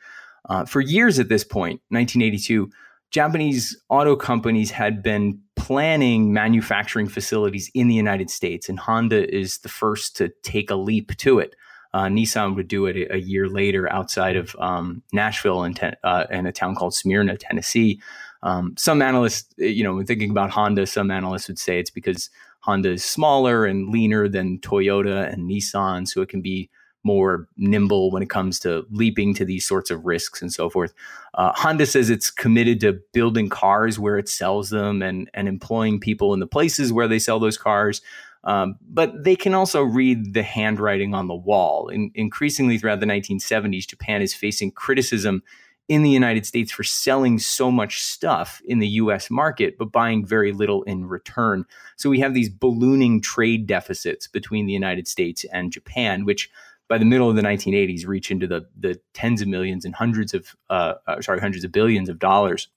Uh, 0.49 0.65
for 0.65 0.81
years 0.81 1.17
at 1.17 1.29
this 1.29 1.43
point, 1.43 1.81
1982, 1.89 2.69
Japanese 3.09 3.79
auto 3.89 4.15
companies 4.15 4.71
had 4.71 5.01
been 5.01 5.39
planning 5.55 6.33
manufacturing 6.33 7.07
facilities 7.07 7.71
in 7.73 7.87
the 7.87 7.95
United 7.95 8.29
States, 8.29 8.67
and 8.67 8.77
Honda 8.77 9.33
is 9.33 9.59
the 9.59 9.69
first 9.69 10.17
to 10.17 10.29
take 10.43 10.69
a 10.69 10.75
leap 10.75 11.15
to 11.17 11.39
it. 11.39 11.55
Uh, 11.93 12.07
Nissan 12.07 12.55
would 12.55 12.67
do 12.67 12.87
it 12.87 13.09
a, 13.09 13.21
year 13.21 13.47
later 13.47 13.89
outside 13.89 14.35
of 14.35 14.53
um, 14.59 15.01
Nashville 15.13 15.63
and 15.63 15.77
ten, 15.77 15.95
uh, 16.03 16.25
in 16.29 16.45
a 16.45 16.51
town 16.51 16.75
called 16.75 16.93
Smyrna, 16.93 17.37
Tennessee. 17.37 18.01
Um, 18.45 18.75
some 18.77 19.01
analysts, 19.01 19.51
you 19.57 19.83
know, 19.83 19.95
when 19.95 20.05
thinking 20.05 20.29
about 20.29 20.51
Honda, 20.51 20.85
some 20.85 21.09
analysts 21.09 21.47
would 21.47 21.57
say 21.57 21.79
it's 21.79 21.89
because 21.89 22.29
Honda 22.59 22.91
is 22.91 23.03
smaller 23.03 23.65
and 23.65 23.89
leaner 23.89 24.29
than 24.29 24.59
Toyota 24.59 25.31
and 25.33 25.49
Nissan, 25.49 26.07
so 26.07 26.21
it 26.21 26.29
can 26.29 26.41
be 26.41 26.69
more 27.03 27.47
nimble 27.57 28.11
when 28.11 28.23
it 28.23 28.29
comes 28.29 28.59
to 28.59 28.85
leaping 28.91 29.33
to 29.35 29.45
these 29.45 29.65
sorts 29.65 29.89
of 29.89 30.05
risks 30.05 30.41
and 30.41 30.53
so 30.53 30.69
forth. 30.69 30.93
Uh, 31.33 31.51
Honda 31.55 31.85
says 31.85 32.09
it's 32.09 32.29
committed 32.31 32.79
to 32.81 32.99
building 33.13 33.49
cars 33.49 33.99
where 33.99 34.17
it 34.17 34.29
sells 34.29 34.69
them 34.69 35.01
and, 35.01 35.29
and 35.33 35.47
employing 35.47 35.99
people 35.99 36.33
in 36.33 36.39
the 36.39 36.47
places 36.47 36.93
where 36.93 37.07
they 37.07 37.19
sell 37.19 37.39
those 37.39 37.57
cars. 37.57 38.01
Um, 38.43 38.75
but 38.87 39.23
they 39.23 39.35
can 39.35 39.55
also 39.55 39.81
read 39.81 40.33
the 40.35 40.43
handwriting 40.43 41.15
on 41.15 41.27
the 41.27 41.35
wall. 41.35 41.89
In, 41.89 42.11
increasingly 42.13 42.77
throughout 42.77 42.99
the 42.99 43.07
1970s, 43.07 43.87
Japan 43.87 44.21
is 44.21 44.35
facing 44.35 44.71
criticism 44.71 45.41
in 45.87 46.01
the 46.01 46.09
United 46.09 46.45
States 46.45 46.71
for 46.71 46.83
selling 46.83 47.37
so 47.37 47.69
much 47.69 48.01
stuff 48.03 48.61
in 48.65 48.79
the 48.79 48.87
US 48.87 49.29
market, 49.29 49.77
but 49.77 49.91
buying 49.91 50.25
very 50.25 50.51
little 50.51 50.83
in 50.83 51.05
return. 51.05 51.65
So 51.95 52.09
we 52.09 52.19
have 52.19 52.33
these 52.33 52.49
ballooning 52.49 53.21
trade 53.21 53.67
deficits 53.67 54.27
between 54.27 54.65
the 54.65 54.73
United 54.73 55.07
States 55.07 55.45
and 55.51 55.71
Japan, 55.71 56.25
which 56.25 56.49
by 56.87 56.97
the 56.97 57.05
middle 57.05 57.29
of 57.29 57.35
the 57.35 57.41
1980s 57.41 58.07
reach 58.07 58.31
into 58.31 58.47
the, 58.47 58.67
the 58.77 58.99
tens 59.13 59.41
of 59.41 59.47
millions 59.47 59.85
and 59.85 59.93
hundreds 59.95 60.33
of, 60.33 60.55
uh, 60.69 60.95
uh, 61.07 61.21
sorry, 61.21 61.39
hundreds 61.39 61.63
of 61.63 61.71
billions 61.71 62.09
of 62.09 62.19
dollars. 62.19 62.67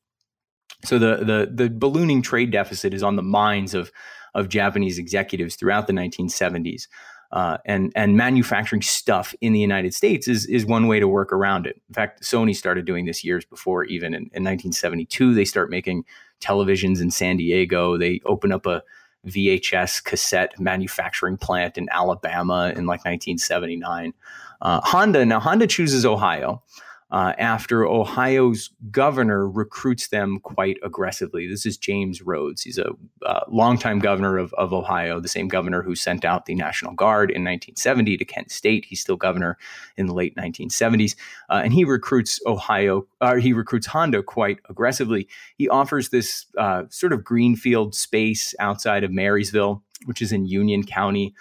So 0.85 0.99
the, 0.99 1.17
the, 1.17 1.51
the 1.51 1.71
ballooning 1.71 2.23
trade 2.23 2.51
deficit 2.51 2.95
is 2.95 3.03
on 3.03 3.17
the 3.17 3.23
minds 3.23 3.75
of 3.75 3.91
of 4.35 4.49
Japanese 4.49 4.99
executives 4.99 5.57
throughout 5.57 5.87
the 5.87 5.93
1970s. 5.93 6.87
Uh, 7.31 7.59
and 7.67 7.93
and 7.95 8.17
manufacturing 8.17 8.81
stuff 8.81 9.35
in 9.43 9.53
the 9.53 9.61
United 9.61 9.93
States 9.93 10.27
is 10.27 10.47
is 10.47 10.65
one 10.65 10.87
way 10.87 10.99
to 10.99 11.07
work 11.07 11.31
around 11.31 11.67
it. 11.67 11.81
In 11.89 11.95
fact, 11.95 12.23
Sony 12.23 12.57
started 12.57 12.87
doing 12.87 13.05
this 13.05 13.23
years 13.23 13.45
before. 13.45 13.85
Even 13.85 14.15
in, 14.15 14.23
in 14.33 14.45
1972, 14.45 15.35
they 15.35 15.45
start 15.45 15.69
making 15.69 16.05
televisions 16.41 17.03
in 17.03 17.11
San 17.11 17.37
Diego. 17.37 17.99
They 17.99 18.21
open 18.25 18.51
up 18.51 18.65
a 18.65 18.83
VHS 19.27 20.03
cassette 20.05 20.59
manufacturing 20.59 21.37
plant 21.37 21.77
in 21.77 21.89
Alabama 21.91 22.73
in 22.75 22.87
like 22.87 23.05
1979. 23.05 24.15
Uh, 24.63 24.81
Honda 24.83 25.27
now 25.27 25.39
Honda 25.39 25.67
chooses 25.67 26.07
Ohio. 26.07 26.63
Uh, 27.11 27.33
after 27.39 27.87
Ohio's 27.87 28.71
governor 28.91 29.49
recruits 29.49 30.09
them 30.09 30.41
quite 30.41 30.77
aggressively. 30.83 31.49
This 31.49 31.65
is 31.65 31.79
James 31.79 32.21
Rhodes. 32.21 32.63
He's 32.63 32.77
a 32.77 32.91
uh, 33.25 33.41
longtime 33.49 34.01
governor 34.01 34.37
of, 34.37 34.53
of 34.55 34.75
Ohio, 34.75 35.19
the 35.19 35.29
same 35.29 35.49
governor 35.49 35.83
who 35.83 35.95
sent 35.95 36.27
out 36.27 36.45
the 36.45 36.55
National 36.55 36.93
Guard 36.93 37.31
in 37.31 37.45
1970 37.45 38.19
to 38.19 38.25
Kent 38.27 38.51
State. 38.51 38.85
He's 38.85 39.01
still 39.01 39.17
governor 39.17 39.57
in 39.97 40.07
the 40.07 40.13
late 40.13 40.37
1970s, 40.37 41.17
uh, 41.49 41.63
and 41.65 41.73
he 41.73 41.85
recruits 41.85 42.41
Ohio. 42.47 43.07
Uh, 43.23 43.37
he 43.37 43.55
recruits 43.55 43.87
Honda 43.87 44.23
quite 44.23 44.59
aggressively. 44.69 45.29
He 45.57 45.69
offers 45.69 46.11
this 46.11 46.45
uh, 46.59 46.85
sort 46.91 47.15
of 47.15 47.25
greenfield 47.25 47.95
space 47.95 48.55
outside 48.61 49.03
of 49.03 49.11
Marysville, 49.11 49.83
which 50.05 50.21
is 50.21 50.31
in 50.31 50.45
Union 50.45 50.85
County. 50.85 51.35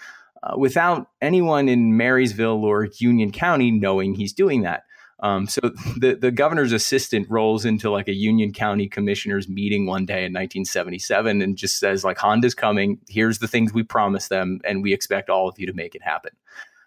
Without 0.58 1.10
anyone 1.21 1.67
in 1.67 1.97
Marysville 1.97 2.63
or 2.63 2.88
Union 2.99 3.34
County 3.34 3.69
knowing 3.69 4.15
he's 4.15 4.32
doing 4.32 4.62
that. 4.62 4.84
Um, 5.19 5.47
so 5.47 5.62
the, 5.97 6.17
the 6.19 6.32
governor's 6.32 6.71
assistant 6.71 7.27
rolls 7.30 7.65
into 7.65 7.89
like 7.89 8.08
a 8.08 8.13
Union 8.13 8.53
County 8.53 8.88
commissioners 8.88 9.49
meeting 9.49 9.86
one 9.86 10.06
day 10.06 10.25
in 10.25 10.34
1977 10.34 11.41
and 11.41 11.58
just 11.58 11.80
says 11.80 12.03
like 12.03 12.17
Honda's 12.17 12.53
coming. 12.53 12.99
Here's 13.08 13.39
the 13.39 13.47
things 13.47 13.73
we 13.73 13.84
promised 13.84 14.30
them, 14.30 14.62
and 14.63 14.84
we 14.84 14.93
expect 14.93 15.30
all 15.30 15.47
of 15.47 15.58
you 15.58 15.65
to 15.65 15.73
make 15.73 15.95
it 15.95 16.03
happen. 16.03 16.32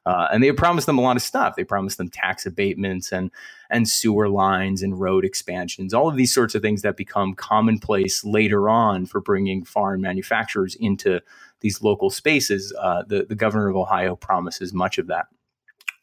Uh, 0.07 0.29
and 0.33 0.43
they 0.43 0.51
promised 0.53 0.87
them 0.87 0.99
a 0.99 1.03
lot 1.03 1.17
of 1.17 1.23
stuff. 1.23 1.57
They 1.57 1.65
promised 1.65 1.99
them 1.99 2.09
tax 2.09 2.47
abatements 2.47 3.13
and 3.13 3.31
and 3.69 3.89
sewer 3.89 4.29
lines 4.29 4.83
and 4.83 4.99
road 4.99 5.25
expansions, 5.25 5.95
all 5.95 6.09
of 6.09 6.17
these 6.17 6.35
sorts 6.35 6.55
of 6.55 6.63
things 6.63 6.83
that 6.83 6.97
become 6.97 7.35
commonplace 7.35 8.25
later 8.25 8.69
on 8.69 9.07
for 9.07 9.21
bringing 9.21 9.65
foreign 9.65 10.01
manufacturers 10.01 10.75
into 10.77 11.21
these 11.61 11.83
local 11.83 12.11
spaces. 12.11 12.73
Uh, 12.81 13.03
the 13.07 13.27
the 13.29 13.35
governor 13.35 13.69
of 13.69 13.77
Ohio 13.77 14.17
promises 14.17 14.73
much 14.73 14.97
of 14.99 15.07
that. 15.09 15.27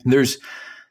There's 0.06 0.38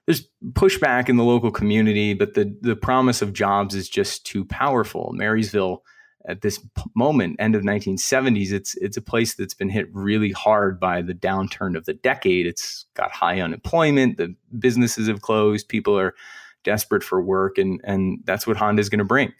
there's 0.07 0.27
pushback 0.53 1.09
in 1.09 1.17
the 1.17 1.25
local 1.25 1.51
community, 1.51 2.15
but 2.15 2.35
the 2.35 2.57
the 2.61 2.77
promise 2.77 3.23
of 3.23 3.33
jobs 3.33 3.75
is 3.75 3.89
just 3.89 4.25
too 4.25 4.45
powerful. 4.45 5.11
Marysville 5.13 5.83
at 6.29 6.41
this 6.41 6.61
moment, 6.95 7.37
end 7.39 7.55
of 7.55 7.63
1970s, 7.63 8.53
it's 8.53 8.75
it's 8.77 8.97
a 8.97 9.03
place 9.03 9.35
that's 9.35 9.55
been 9.55 9.69
hit 9.69 9.89
really 9.93 10.33
hard 10.33 10.81
by 10.81 11.03
the 11.03 11.15
downturn 11.15 11.77
of 11.77 11.85
the 11.85 11.95
decade. 11.95 12.47
It's 12.47 12.87
got 12.95 13.11
high 13.11 13.41
unemployment, 13.41 14.17
the 14.17 14.35
businesses 14.59 15.09
have 15.09 15.23
closed, 15.23 15.69
people 15.69 15.99
are 15.99 16.15
desperate 16.65 17.03
for 17.03 17.21
work, 17.21 17.59
and 17.59 17.81
and 17.85 18.21
that's 18.25 18.47
what 18.47 18.57
Honda 18.57 18.81
is 18.81 18.89
going 18.89 18.99
to 18.99 19.05
bring. 19.05 19.33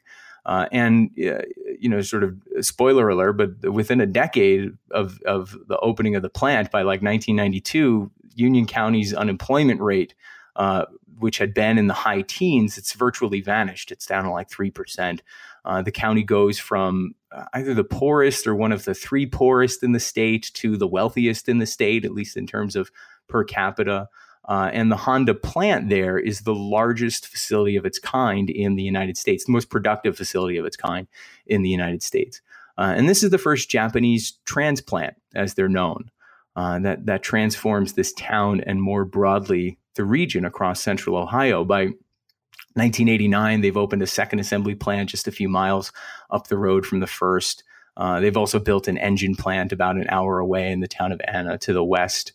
Uh, 0.47 0.67
and 0.71 1.11
uh, 1.19 1.43
you 1.79 1.89
know, 1.89 2.01
sort 2.03 2.23
of 2.23 2.37
spoiler 2.61 3.09
alert, 3.09 3.33
but 3.33 3.73
within 3.73 4.01
a 4.01 4.07
decade 4.07 4.71
of 4.93 5.21
of 5.27 5.57
the 5.69 5.79
opening 5.79 6.15
of 6.15 6.23
the 6.23 6.31
plant, 6.31 6.71
by 6.71 6.83
like 6.83 7.03
1992, 7.03 8.11
Union 8.35 8.67
County's 8.67 9.13
unemployment 9.13 9.81
rate 9.81 10.15
uh, 10.57 10.87
which 11.19 11.39
had 11.39 11.55
been 11.55 11.79
in 11.79 11.87
the 11.87 11.95
high 11.95 12.23
teens, 12.23 12.77
it's 12.77 12.93
virtually 12.93 13.41
vanished. 13.41 13.91
It's 13.93 14.07
down 14.07 14.25
to 14.25 14.31
like 14.31 14.51
3%. 14.51 15.21
Uh, 15.65 15.83
the 15.83 15.93
county 15.93 16.23
goes 16.23 16.59
from 16.59 17.15
uh, 17.33 17.45
either 17.55 17.75
the 17.75 17.85
poorest 17.85 18.47
or 18.47 18.55
one 18.55 18.73
of 18.73 18.85
the 18.85 18.95
three 18.95 19.27
poorest 19.27 19.83
in 19.83 19.93
the 19.93 20.01
state 20.01 20.51
to 20.55 20.77
the 20.77 20.87
wealthiest 20.87 21.49
in 21.49 21.59
the 21.59 21.67
state, 21.67 22.05
at 22.05 22.13
least 22.13 22.37
in 22.37 22.47
terms 22.47 22.77
of 22.77 22.91
per 23.29 23.45
capita. 23.45 24.09
Uh, 24.49 24.71
and 24.73 24.93
the 24.93 24.97
Honda 24.97 25.35
plant 25.35 25.89
there 25.89 26.19
is 26.19 26.43
the 26.43 26.55
largest 26.55 27.27
facility 27.27 27.77
of 27.77 27.85
its 27.85 27.99
kind 27.99 28.49
in 28.49 28.77
the 28.77 28.83
United 28.83 29.17
States, 29.17 29.45
the 29.45 29.53
most 29.53 29.71
productive 29.71 30.17
facility 30.17 30.57
of 30.57 30.65
its 30.65 30.77
kind 30.77 31.09
in 31.47 31.63
the 31.63 31.69
United 31.69 32.03
States. 32.03 32.41
Uh, 32.79 32.95
and 32.97 33.09
this 33.09 33.23
is 33.23 33.31
the 33.31 33.39
first 33.39 33.69
Japanese 33.69 34.39
transplant, 34.45 35.17
as 35.35 35.55
they're 35.55 35.69
known, 35.69 36.11
uh, 36.57 36.79
that 36.81 37.07
that 37.07 37.23
transforms 37.23 37.93
this 37.93 38.13
town 38.15 38.61
and 38.63 38.83
more 38.83 39.05
broadly 39.05 39.79
the 39.95 40.05
region 40.05 40.45
across 40.45 40.83
central 40.83 41.17
Ohio. 41.17 41.65
By 41.65 41.85
1989, 42.75 43.61
they've 43.61 43.77
opened 43.77 44.03
a 44.03 44.07
second 44.07 44.39
assembly 44.39 44.75
plant 44.75 45.11
just 45.11 45.29
a 45.29 45.33
few 45.33 45.49
miles 45.49 45.93
up 46.31 46.49
the 46.49 46.59
road 46.59 46.85
from 46.85 47.01
the 47.01 47.07
first. 47.07 47.63
Uh, 47.97 48.21
they've 48.21 48.37
also 48.37 48.59
built 48.59 48.89
an 48.89 48.99
engine 48.99 49.35
plant 49.35 49.73
about 49.73 49.97
an 49.97 50.07
hour 50.09 50.39
away 50.39 50.71
in 50.71 50.81
the 50.81 50.89
town 50.89 51.13
of 51.13 51.21
Anna 51.27 51.57
to 51.59 51.73
the 51.73 51.85
west. 51.85 52.33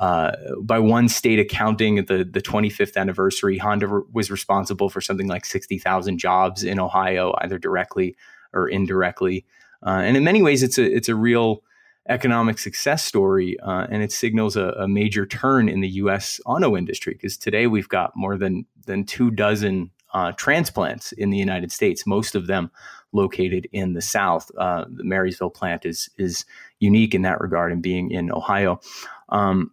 Uh, 0.00 0.32
by 0.62 0.78
one 0.78 1.08
state 1.08 1.38
accounting, 1.38 1.98
at 1.98 2.06
the, 2.06 2.24
the 2.24 2.40
25th 2.40 2.96
anniversary, 2.96 3.58
Honda 3.58 3.86
re- 3.86 4.02
was 4.12 4.30
responsible 4.30 4.88
for 4.88 5.02
something 5.02 5.28
like 5.28 5.44
60,000 5.44 6.18
jobs 6.18 6.64
in 6.64 6.80
Ohio, 6.80 7.34
either 7.42 7.58
directly 7.58 8.16
or 8.54 8.68
indirectly. 8.68 9.44
Uh, 9.84 10.00
and 10.02 10.16
in 10.16 10.24
many 10.24 10.42
ways, 10.42 10.62
it's 10.62 10.78
a 10.78 10.84
it's 10.84 11.08
a 11.08 11.14
real 11.14 11.62
economic 12.08 12.58
success 12.58 13.04
story, 13.04 13.58
uh, 13.60 13.86
and 13.90 14.02
it 14.02 14.12
signals 14.12 14.56
a, 14.56 14.70
a, 14.70 14.88
major 14.88 15.24
turn 15.24 15.68
in 15.68 15.80
the 15.80 15.88
U.S. 15.88 16.40
auto 16.46 16.76
industry 16.76 17.14
because 17.14 17.36
today 17.36 17.66
we've 17.66 17.88
got 17.88 18.12
more 18.16 18.36
than 18.36 18.66
than 18.86 19.04
two 19.04 19.30
dozen 19.30 19.90
uh, 20.12 20.32
transplants 20.32 21.12
in 21.12 21.30
the 21.30 21.38
United 21.38 21.72
States, 21.72 22.06
most 22.06 22.34
of 22.34 22.46
them 22.46 22.70
located 23.12 23.68
in 23.72 23.92
the 23.92 24.02
South. 24.02 24.50
Uh, 24.58 24.84
the 24.88 25.04
Marysville 25.04 25.50
plant 25.50 25.86
is 25.86 26.10
is 26.18 26.44
unique 26.80 27.14
in 27.14 27.22
that 27.22 27.40
regard, 27.40 27.72
and 27.72 27.82
being 27.82 28.10
in 28.10 28.32
Ohio. 28.32 28.80
Um, 29.28 29.70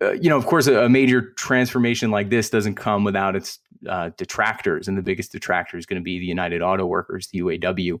uh, 0.00 0.12
you 0.12 0.28
know, 0.28 0.36
of 0.36 0.46
course, 0.46 0.66
a, 0.66 0.88
major 0.88 1.32
transformation 1.32 2.10
like 2.10 2.30
this 2.30 2.50
doesn't 2.50 2.74
come 2.74 3.04
without 3.04 3.36
its 3.36 3.58
uh, 3.88 4.10
detractors, 4.16 4.88
and 4.88 4.96
the 4.96 5.02
biggest 5.02 5.32
detractor 5.32 5.76
is 5.76 5.86
going 5.86 6.00
to 6.00 6.04
be 6.04 6.18
the 6.18 6.26
United 6.26 6.62
Auto 6.62 6.86
Workers, 6.86 7.28
the 7.28 7.40
UAW, 7.40 8.00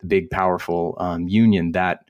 the 0.00 0.06
big, 0.06 0.30
powerful 0.30 0.96
um, 0.98 1.28
union 1.28 1.72
that 1.72 2.09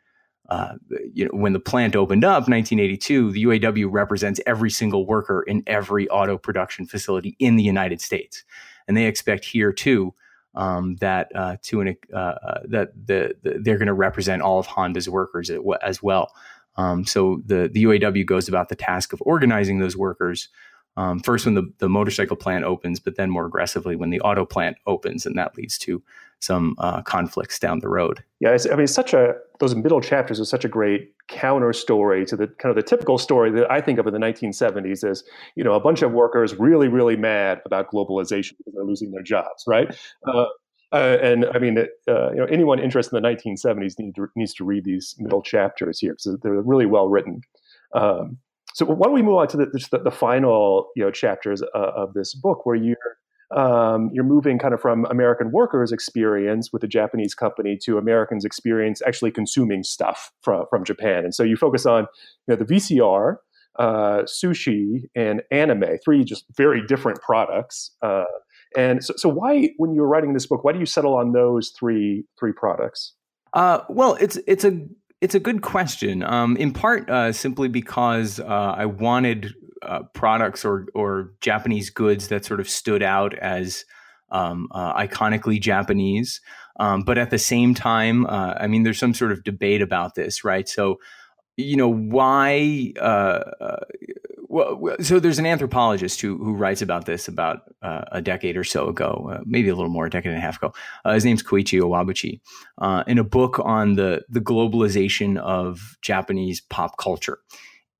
uh, 0.51 0.75
you 1.15 1.25
know, 1.25 1.31
when 1.33 1.53
the 1.53 1.61
plant 1.61 1.95
opened 1.95 2.25
up, 2.25 2.49
1982, 2.49 3.31
the 3.31 3.45
UAW 3.45 3.87
represents 3.89 4.41
every 4.47 4.71
single 4.71 5.07
worker 5.07 5.43
in 5.43 5.63
every 5.67 6.09
auto 6.09 6.37
production 6.37 6.87
facility 6.87 7.37
in 7.39 7.55
the 7.57 7.63
United 7.63 8.01
States, 8.01 8.45
and 8.89 8.97
they 8.97 9.07
expect 9.07 9.45
here 9.45 9.73
too 9.73 10.13
um, 10.57 10.97
that 10.97 11.31
uh, 11.37 11.57
to 11.63 11.81
an 11.81 11.97
uh, 12.13 12.17
uh 12.17 12.61
that 12.65 12.89
the, 13.07 13.35
the 13.43 13.61
they're 13.63 13.79
going 13.79 13.87
to 13.87 13.95
represent 13.95 14.43
all 14.43 14.59
of 14.59 14.67
Honda's 14.67 15.09
workers 15.09 15.51
as 15.83 16.03
well. 16.03 16.33
Um, 16.77 17.05
so 17.05 17.43
the 17.47 17.71
the 17.73 17.85
UAW 17.85 18.27
goes 18.27 18.49
about 18.49 18.69
the 18.69 18.77
task 18.77 19.13
of 19.13 19.23
organizing 19.25 19.79
those 19.79 19.97
workers 19.97 20.49
um, 21.01 21.21
first 21.21 21.47
when 21.47 21.55
the, 21.55 21.73
the 21.79 21.89
motorcycle 21.89 22.37
plant 22.37 22.65
opens, 22.65 23.01
but 23.01 23.17
then 23.17 23.31
more 23.31 23.47
aggressively 23.47 23.97
when 23.97 24.11
the 24.11 24.21
auto 24.21 24.45
plant 24.45 24.77
opens, 24.87 25.25
and 25.25 25.37
that 25.39 25.57
leads 25.57 25.79
to 25.79 26.03
some 26.41 26.75
uh, 26.79 27.01
conflicts 27.03 27.59
down 27.59 27.81
the 27.81 27.89
road. 27.89 28.23
Yeah, 28.39 28.57
I 28.71 28.77
mean, 28.77 28.87
such 28.87 29.15
a 29.15 29.35
those 29.61 29.75
middle 29.75 30.03
chapters 30.03 30.39
are 30.41 30.45
such 30.45 30.65
a 30.65 30.69
great 30.69 31.13
counter 31.29 31.73
story 31.73 32.27
to 32.27 32.37
the 32.37 32.47
kind 32.47 32.71
of 32.71 32.77
the 32.77 32.83
typical 32.83 33.17
story 33.17 33.51
that 33.53 33.71
I 33.71 33.81
think 33.81 33.99
of 33.99 34.07
in 34.07 34.13
the 34.13 34.19
1970s 34.19 35.09
as 35.09 35.25
you 35.55 35.65
know 35.65 35.73
a 35.73 35.81
bunch 35.81 36.03
of 36.03 36.13
workers 36.13 36.55
really 36.57 36.89
really 36.89 37.17
mad 37.17 37.63
about 37.65 37.91
globalization 37.91 38.53
because 38.59 38.75
they're 38.75 38.85
losing 38.85 39.11
their 39.11 39.23
jobs, 39.23 39.65
right? 39.67 39.95
Uh, 40.27 40.47
uh, 40.93 41.17
and 41.23 41.47
I 41.55 41.59
mean, 41.59 41.79
uh, 41.79 42.31
you 42.31 42.37
know, 42.37 42.47
anyone 42.51 42.79
interested 42.79 43.17
in 43.17 43.23
the 43.23 43.29
1970s 43.29 43.99
need 43.99 44.15
to, 44.17 44.29
needs 44.37 44.53
to 44.55 44.65
read 44.65 44.85
these 44.85 45.15
middle 45.19 45.41
chapters 45.41 45.99
here 45.99 46.13
because 46.13 46.37
they're 46.43 46.61
really 46.61 46.87
well 46.87 47.09
written. 47.09 47.43
Um, 47.95 48.39
so 48.75 48.85
why 48.85 49.07
don't 49.07 49.15
we 49.15 49.23
move 49.23 49.37
on 49.37 49.49
to 49.49 49.57
the, 49.57 49.67
the, 49.67 49.99
the 49.99 50.11
final 50.11 50.89
you 50.97 51.05
know 51.05 51.11
chapters 51.11 51.63
uh, 51.63 51.93
of 51.97 52.15
this 52.15 52.35
book 52.35 52.67
where 52.67 52.77
you're 52.77 52.97
um, 53.55 54.11
you're 54.13 54.25
moving 54.25 54.59
kind 54.59 54.75
of 54.75 54.81
from 54.81 55.05
American 55.07 55.51
workers' 55.51 55.91
experience 55.91 56.73
with 56.73 56.85
a 56.85 56.89
Japanese 56.89 57.35
company 57.35 57.77
to 57.83 57.99
Americans' 57.99 58.45
experience 58.45 59.03
actually 59.05 59.33
consuming 59.33 59.83
stuff 59.83 60.31
from, 60.43 60.67
from 60.71 60.85
Japan. 60.85 61.25
And 61.25 61.35
so 61.35 61.43
you 61.43 61.57
focus 61.57 61.85
on 61.85 62.07
you 62.47 62.55
know, 62.55 62.57
the 62.57 62.65
VCR, 62.65 63.37
uh, 63.79 64.23
sushi, 64.23 65.09
and 65.17 65.43
anime, 65.51 65.99
three 66.05 66.23
just 66.23 66.45
very 66.57 66.87
different 66.87 67.21
products. 67.23 67.91
Uh, 68.03 68.25
and 68.77 69.05
so, 69.05 69.15
so 69.17 69.29
why, 69.29 69.71
when 69.79 69.95
you 69.95 70.01
were 70.01 70.09
writing 70.09 70.33
this 70.33 70.47
book, 70.47 70.63
why 70.63 70.73
do 70.73 70.79
you 70.79 70.87
settle 70.87 71.17
on 71.17 71.33
those 71.33 71.73
three 71.77 72.25
three 72.39 72.53
products? 72.53 73.15
Uh, 73.53 73.81
well, 73.89 74.15
it's 74.21 74.39
it's 74.47 74.65
a 74.65 74.81
it's 75.21 75.35
a 75.35 75.41
good 75.41 75.63
question. 75.63 76.23
Um, 76.23 76.57
in 76.57 76.73
part, 76.73 77.09
uh, 77.11 77.33
simply 77.33 77.69
because 77.69 78.41
uh, 78.41 78.75
I 78.77 78.87
wanted 78.87 79.55
uh, 79.83 80.03
products 80.15 80.65
or 80.65 80.87
or 80.95 81.33
Japanese 81.41 81.91
goods 81.91 82.29
that 82.29 82.45
sort 82.45 82.61
of 82.61 82.69
stood 82.69 83.03
out 83.03 83.35
as 83.35 83.85
um, 84.31 84.69
uh, 84.73 84.95
iconically 84.95 85.61
Japanese. 85.61 86.41
Um, 86.79 87.03
but 87.03 87.19
at 87.19 87.31
the 87.31 87.39
same 87.39 87.75
time, 87.75 88.27
uh, 88.27 88.55
I 88.59 88.67
mean, 88.67 88.85
there's 88.85 88.99
some 88.99 89.13
sort 89.13 89.33
of 89.33 89.45
debate 89.45 89.83
about 89.83 90.15
this, 90.15 90.45
right? 90.45 90.67
So, 90.69 90.99
you 91.57 91.77
know, 91.77 91.93
why? 91.93 92.93
Uh, 94.53 94.75
well, 94.75 94.97
so 95.01 95.21
there's 95.21 95.39
an 95.39 95.47
anthropologist 95.47 96.21
who 96.21 96.37
who 96.39 96.55
writes 96.55 96.83
about 96.83 97.07
this 97.07 97.29
about 97.29 97.63
uh, 97.83 98.03
a 98.13 98.21
decade 98.21 98.57
or 98.57 98.65
so 98.65 98.89
ago, 98.89 99.31
uh, 99.33 99.41
maybe 99.47 99.69
a 99.69 99.75
little 99.75 99.91
more, 99.91 100.07
a 100.07 100.11
decade 100.11 100.33
and 100.33 100.39
a 100.39 100.41
half 100.41 100.57
ago. 100.57 100.73
Uh, 101.05 101.15
his 101.15 101.25
name's 101.25 101.43
Koichi 101.43 101.81
Iwabuchi, 101.81 102.41
in 103.07 103.19
a 103.19 103.25
book 103.25 103.61
on 103.61 103.95
the 103.95 104.23
the 104.29 104.41
globalization 104.41 105.39
of 105.39 105.97
Japanese 106.03 106.61
pop 106.61 106.97
culture. 106.99 107.39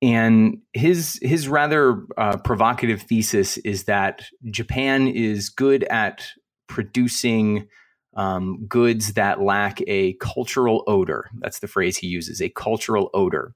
And 0.01 0.57
his 0.73 1.19
his 1.21 1.47
rather 1.47 2.05
uh, 2.17 2.37
provocative 2.37 3.03
thesis 3.03 3.57
is 3.57 3.83
that 3.83 4.23
Japan 4.45 5.07
is 5.07 5.49
good 5.49 5.83
at 5.85 6.25
producing 6.67 7.67
um, 8.15 8.65
goods 8.67 9.13
that 9.13 9.41
lack 9.41 9.79
a 9.87 10.13
cultural 10.13 10.83
odor. 10.87 11.29
That's 11.39 11.59
the 11.59 11.67
phrase 11.67 11.97
he 11.97 12.07
uses, 12.07 12.41
a 12.41 12.49
cultural 12.49 13.09
odor. 13.13 13.53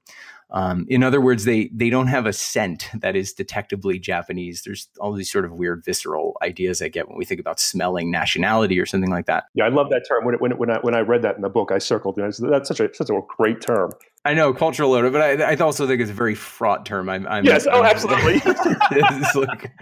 Um, 0.50 0.86
in 0.88 1.02
other 1.02 1.20
words, 1.20 1.44
they 1.44 1.70
they 1.74 1.90
don't 1.90 2.06
have 2.06 2.24
a 2.26 2.32
scent 2.32 2.88
that 2.94 3.16
is 3.16 3.32
detectably 3.32 3.98
Japanese. 3.98 4.62
There's 4.62 4.88
all 5.00 5.12
these 5.12 5.30
sort 5.30 5.44
of 5.44 5.52
weird 5.52 5.84
visceral 5.84 6.36
ideas 6.42 6.80
I 6.80 6.88
get 6.88 7.08
when 7.08 7.18
we 7.18 7.24
think 7.24 7.40
about 7.40 7.58
smelling 7.58 8.10
nationality 8.10 8.78
or 8.78 8.86
something 8.86 9.10
like 9.10 9.26
that. 9.26 9.44
Yeah, 9.54 9.64
I 9.64 9.68
love 9.70 9.90
that 9.90 10.06
term. 10.08 10.24
When 10.24 10.34
it, 10.34 10.40
when 10.40 10.52
it, 10.52 10.58
when 10.58 10.70
I 10.70 10.78
when 10.78 10.94
I 10.94 11.00
read 11.00 11.22
that 11.22 11.34
in 11.34 11.42
the 11.42 11.48
book, 11.48 11.72
I 11.72 11.78
circled 11.78 12.18
it. 12.18 12.36
That's 12.38 12.68
such 12.68 12.80
a 12.80 12.94
such 12.94 13.10
a 13.10 13.20
great 13.36 13.60
term. 13.60 13.90
I 14.24 14.34
know 14.34 14.52
cultural 14.52 14.92
odor, 14.92 15.10
but 15.10 15.20
I, 15.20 15.52
I 15.52 15.56
also 15.56 15.86
think 15.86 16.00
it's 16.00 16.10
a 16.10 16.14
very 16.14 16.34
fraught 16.34 16.84
term. 16.84 17.08
I'm, 17.08 17.28
I'm 17.28 17.44
yes, 17.44 17.66
oh, 17.70 17.82
I'm, 17.82 17.86
absolutely. 17.86 18.40
like, 19.46 19.72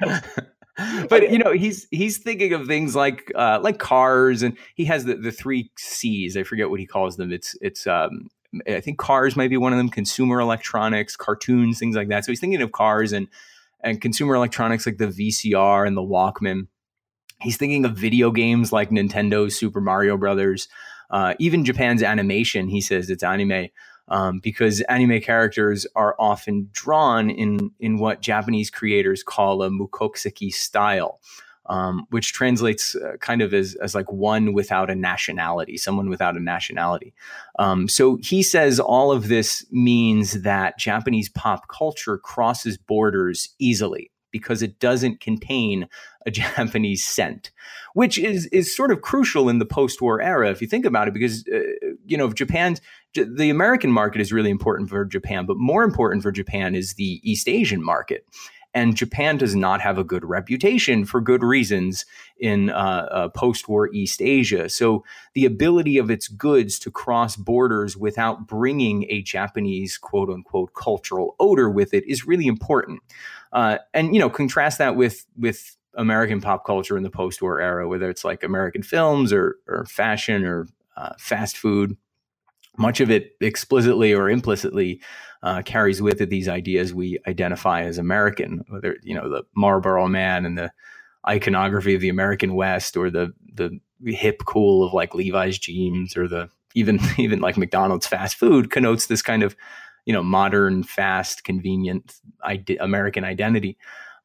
but 1.09 1.31
you 1.31 1.39
know, 1.39 1.53
he's 1.53 1.87
he's 1.91 2.19
thinking 2.19 2.53
of 2.53 2.67
things 2.67 2.95
like 2.95 3.33
uh, 3.35 3.61
like 3.63 3.79
cars, 3.79 4.43
and 4.43 4.57
he 4.75 4.85
has 4.85 5.05
the, 5.05 5.15
the 5.15 5.33
three 5.33 5.71
C's. 5.79 6.37
I 6.37 6.43
forget 6.43 6.69
what 6.69 6.81
he 6.81 6.87
calls 6.87 7.17
them. 7.17 7.33
It's 7.33 7.57
it's 7.61 7.87
um, 7.87 8.29
I 8.69 8.81
think 8.81 8.99
cars 8.99 9.37
might 9.37 9.51
be 9.51 9.57
one 9.57 9.73
of 9.73 9.79
them. 9.79 9.89
Consumer 9.89 10.41
electronics, 10.41 11.17
cartoons, 11.17 11.79
things 11.79 11.97
like 11.97 12.09
that. 12.09 12.25
So 12.25 12.33
he's 12.33 12.41
thinking 12.41 12.63
of 12.63 12.73
cars 12.73 13.13
and 13.13 13.29
and 13.83 14.01
consumer 14.01 14.35
electronics 14.35 14.87
like 14.87 14.99
the 14.99 15.07
VCR 15.07 15.87
and 15.87 15.97
the 15.97 16.03
Walkman. 16.03 16.69
He's 17.41 17.57
thinking 17.57 17.85
of 17.85 17.97
video 17.97 18.31
games 18.31 18.73
like 18.73 18.91
Nintendo's 18.91 19.57
Super 19.57 19.81
Mario 19.81 20.17
Brothers. 20.17 20.69
Uh, 21.11 21.35
even 21.39 21.65
Japan's 21.65 22.03
animation, 22.03 22.69
he 22.69 22.81
says 22.81 23.11
it's 23.11 23.23
anime 23.23 23.69
um, 24.09 24.41
because 24.41 24.81
anime 24.83 25.21
characters 25.21 25.87
are 25.95 26.17
often 26.19 26.71
drawn 26.73 27.31
in 27.31 27.71
in 27.79 27.99
what 27.99 28.21
Japanese 28.21 28.71
creators 28.71 29.23
call 29.23 29.63
a 29.63 29.69
mukokuseki 29.69 30.53
style 30.53 31.21
um, 31.67 32.07
which 32.11 32.33
translates 32.33 32.95
uh, 32.95 33.17
kind 33.21 33.43
of 33.43 33.55
as, 33.55 33.75
as 33.77 33.95
like 33.95 34.11
one 34.13 34.53
without 34.53 34.91
a 34.91 34.95
nationality, 34.95 35.77
someone 35.77 36.09
without 36.09 36.37
a 36.37 36.41
nationality. 36.41 37.15
Um, 37.59 37.89
so 37.89 38.17
he 38.23 38.43
says 38.43 38.79
all 38.79 39.13
of 39.13 39.29
this 39.29 39.65
means 39.71 40.43
that 40.43 40.79
Japanese 40.79 41.29
pop 41.29 41.69
culture 41.69 42.19
crosses 42.19 42.77
borders 42.77 43.49
easily 43.59 44.11
because 44.35 44.63
it 44.63 44.81
doesn't 44.81 45.21
contain 45.21 45.89
a 46.27 46.31
Japanese 46.43 47.05
scent, 47.05 47.53
which 47.95 48.19
is 48.19 48.47
is 48.47 48.75
sort 48.75 48.91
of 48.91 49.01
crucial 49.01 49.49
in 49.49 49.61
the 49.61 49.65
post-war 49.65 50.21
era 50.21 50.51
if 50.51 50.61
you 50.61 50.67
think 50.67 50.85
about 50.85 51.07
it, 51.07 51.15
because 51.15 51.47
uh, 51.55 51.61
you 52.05 52.19
know 52.19 52.31
Japan's 52.33 52.81
the 53.15 53.49
American 53.49 53.93
market 53.93 54.21
is 54.21 54.33
really 54.33 54.51
important 54.51 54.91
for 54.91 55.05
Japan, 55.05 55.47
but 55.47 55.57
more 55.57 55.85
important 55.85 56.23
for 56.23 56.33
Japan 56.33 56.75
is 56.75 56.95
the 56.95 57.21
East 57.23 57.49
Asian 57.49 57.83
market. 57.83 58.27
And 58.75 58.97
Japan 58.97 59.37
does 59.37 59.55
not 59.55 59.81
have 59.81 59.99
a 59.99 60.05
good 60.05 60.25
reputation 60.25 61.05
for 61.05 61.21
good 61.21 61.45
reasons 61.45 62.05
in 62.37 62.71
uh, 62.71 63.09
uh, 63.11 63.29
post 63.29 63.69
war 63.69 63.89
East 63.93 64.21
Asia. 64.21 64.69
So 64.69 65.05
the 65.35 65.45
ability 65.45 65.97
of 65.97 66.11
its 66.11 66.27
goods 66.27 66.79
to 66.81 66.91
cross 66.91 67.37
borders 67.37 67.97
without 67.97 68.49
bringing 68.49 69.07
a 69.09 69.23
Japanese 69.23 69.97
quote 69.97 70.29
unquote 70.29 70.75
cultural 70.75 71.37
odor 71.39 71.71
with 71.71 71.95
it 71.95 72.05
is 72.09 72.27
really 72.27 72.47
important. 72.47 73.01
Uh, 73.53 73.79
and, 73.95 74.13
you 74.13 74.21
know, 74.21 74.29
contrast 74.29 74.79
that 74.79 74.97
with, 74.97 75.25
with 75.39 75.77
American 75.95 76.41
pop 76.41 76.67
culture 76.67 76.97
in 76.97 77.05
the 77.05 77.11
post 77.11 77.41
war 77.41 77.61
era, 77.61 77.89
whether 77.89 78.11
it's 78.11 78.25
like 78.25 78.43
American 78.43 78.83
films 78.83 79.33
or, 79.33 79.57
or 79.69 79.87
fashion 79.87 80.45
or 80.45 80.67
uh, 80.97 81.13
fast 81.19 81.57
food 81.57 81.97
much 82.77 83.01
of 83.01 83.11
it 83.11 83.37
explicitly 83.41 84.13
or 84.13 84.29
implicitly 84.29 85.01
uh, 85.45 85.61
carries 85.63 86.01
with 86.01 86.23
it 86.23 86.31
these 86.31 86.49
ideas 86.49 86.95
we 86.95 87.19
identify 87.29 87.83
as 87.83 87.99
American, 87.99 88.65
whether 88.69 88.97
you 89.03 89.15
know 89.15 89.29
the 89.29 89.45
Marlboro 89.55 90.09
Man 90.09 90.47
and 90.47 90.57
the 90.57 90.73
iconography 91.29 91.95
of 91.95 92.01
the 92.01 92.09
American 92.09 92.55
West, 92.55 92.97
or 92.97 93.11
the 93.11 93.33
the 93.53 93.79
hip 94.07 94.43
cool 94.47 94.85
of 94.85 94.95
like 94.95 95.15
Levi's 95.15 95.59
jeans, 95.59 96.17
or 96.17 96.27
the 96.27 96.49
even 96.75 96.99
even 97.19 97.41
like 97.41 97.59
McDonald's 97.59 98.07
fast 98.07 98.37
food 98.37 98.71
connotes 98.71 99.07
this 99.07 99.21
kind 99.21 99.43
of 99.43 99.55
you 100.07 100.15
know 100.15 100.23
modern, 100.23 100.83
fast, 100.83 101.45
convenient 101.45 102.15
American 102.81 103.23
identity. 103.23 103.77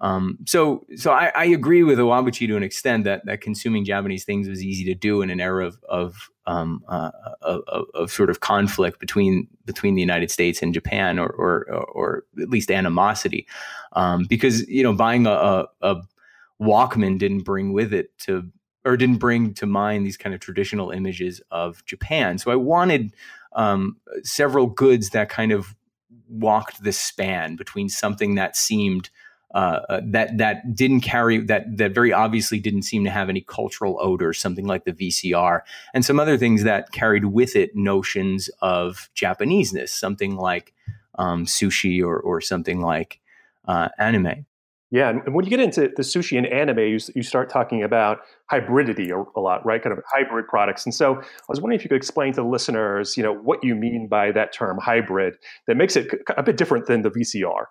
Um, 0.02 0.38
so, 0.46 0.86
so 0.96 1.12
I, 1.12 1.32
I, 1.36 1.46
agree 1.46 1.84
with 1.84 2.00
Iwabuchi 2.00 2.48
to 2.48 2.56
an 2.56 2.64
extent 2.64 3.04
that 3.04 3.26
that 3.26 3.42
consuming 3.42 3.84
Japanese 3.84 4.24
things 4.24 4.48
was 4.48 4.64
easy 4.64 4.86
to 4.86 4.96
do 4.96 5.22
in 5.22 5.30
an 5.30 5.42
era 5.42 5.68
of 5.68 5.78
of, 5.90 6.30
um, 6.48 6.84
uh, 6.88 7.12
of, 7.42 7.86
of, 7.94 8.10
sort 8.10 8.30
of 8.30 8.40
conflict 8.40 9.02
between 9.02 9.48
between 9.66 9.96
the 9.96 10.02
United 10.02 10.32
States 10.32 10.62
and 10.62 10.74
Japan, 10.74 11.20
or 11.20 11.28
or, 11.28 11.66
or 11.66 12.24
at 12.42 12.50
least 12.50 12.72
animosity, 12.72 13.46
um, 13.92 14.26
because 14.30 14.66
you 14.70 14.84
know 14.84 14.94
buying 14.94 15.28
a, 15.28 15.32
a, 15.32 15.68
a 15.82 15.96
Walkman 16.62 17.20
didn't 17.20 17.44
bring 17.44 17.74
with 17.74 17.94
it 17.94 18.18
to 18.20 18.50
or 18.86 18.96
didn't 18.96 19.18
bring 19.18 19.54
to 19.56 19.66
mind 19.66 20.06
these 20.06 20.18
kind 20.18 20.34
of 20.34 20.40
traditional 20.40 20.92
images 20.92 21.42
of 21.52 21.84
Japan. 21.86 22.38
So 22.38 22.52
I 22.52 22.56
wanted 22.56 23.14
um, 23.54 23.98
several 24.24 24.68
goods 24.68 25.10
that 25.10 25.30
kind 25.30 25.52
of 25.52 25.76
walked 26.30 26.84
the 26.84 26.94
span 26.94 27.56
between 27.56 27.90
something 27.90 28.36
that 28.36 28.56
seemed 28.56 29.10
uh, 29.56 29.80
uh, 29.90 30.02
that 30.06 30.38
that 30.38 30.76
didn't 30.76 31.02
carry 31.02 31.40
that 31.40 31.78
that 31.78 31.92
very 31.92 32.14
obviously 32.14 32.60
didn't 32.60 32.84
seem 32.84 33.04
to 33.04 33.10
have 33.10 33.30
any 33.30 33.42
cultural 33.42 33.98
odor, 34.00 34.32
something 34.32 34.68
like 34.68 34.86
the 34.86 34.94
VCR, 34.94 35.62
and 35.94 36.06
some 36.06 36.20
other 36.20 36.38
things 36.38 36.64
that 36.64 36.92
carried 36.92 37.26
with 37.26 37.56
it 37.56 37.76
notions 37.76 38.50
of 38.62 39.10
Japaneseness, 39.16 39.90
something 39.90 40.36
like 40.36 40.74
um, 41.18 41.46
sushi 41.46 42.04
or 42.04 42.20
or 42.20 42.42
something 42.42 42.80
like 42.82 43.20
uh, 43.68 43.90
anime. 43.98 44.46
Yeah, 44.92 45.10
and 45.10 45.36
when 45.36 45.46
you 45.46 45.52
get 45.52 45.60
into 45.60 45.82
the 45.82 46.02
sushi 46.02 46.36
and 46.36 46.48
anime, 46.48 46.80
you, 46.80 47.00
you 47.14 47.22
start 47.22 47.50
talking 47.50 47.84
about 47.84 48.22
hybridity 48.52 49.12
a, 49.12 49.24
a, 49.40 49.42
lot, 49.42 49.64
right? 49.64 49.82
Kind 49.82 49.96
of 49.96 50.04
hybrid 50.12 50.48
products. 50.48 50.84
And 50.84 50.96
so 50.96 51.16
I 51.16 51.46
was 51.48 51.62
wondering 51.62 51.80
if 51.80 51.84
you 51.84 51.90
could 51.90 51.98
explain 51.98 52.34
to 52.34 52.42
the 52.42 52.48
listeners, 52.48 53.16
you 53.16 53.22
know, 53.22 53.34
what 53.34 53.64
you 53.64 53.76
mean 53.76 54.08
by 54.08 54.32
that 54.32 54.52
term 54.52 54.80
hybrid 54.80 55.36
that 55.68 55.78
makes 55.78 55.96
it 55.96 56.10
a 56.36 56.42
bit 56.42 56.58
different 56.58 56.88
than 56.88 57.04
the 57.04 57.12
VCR. 57.12 57.66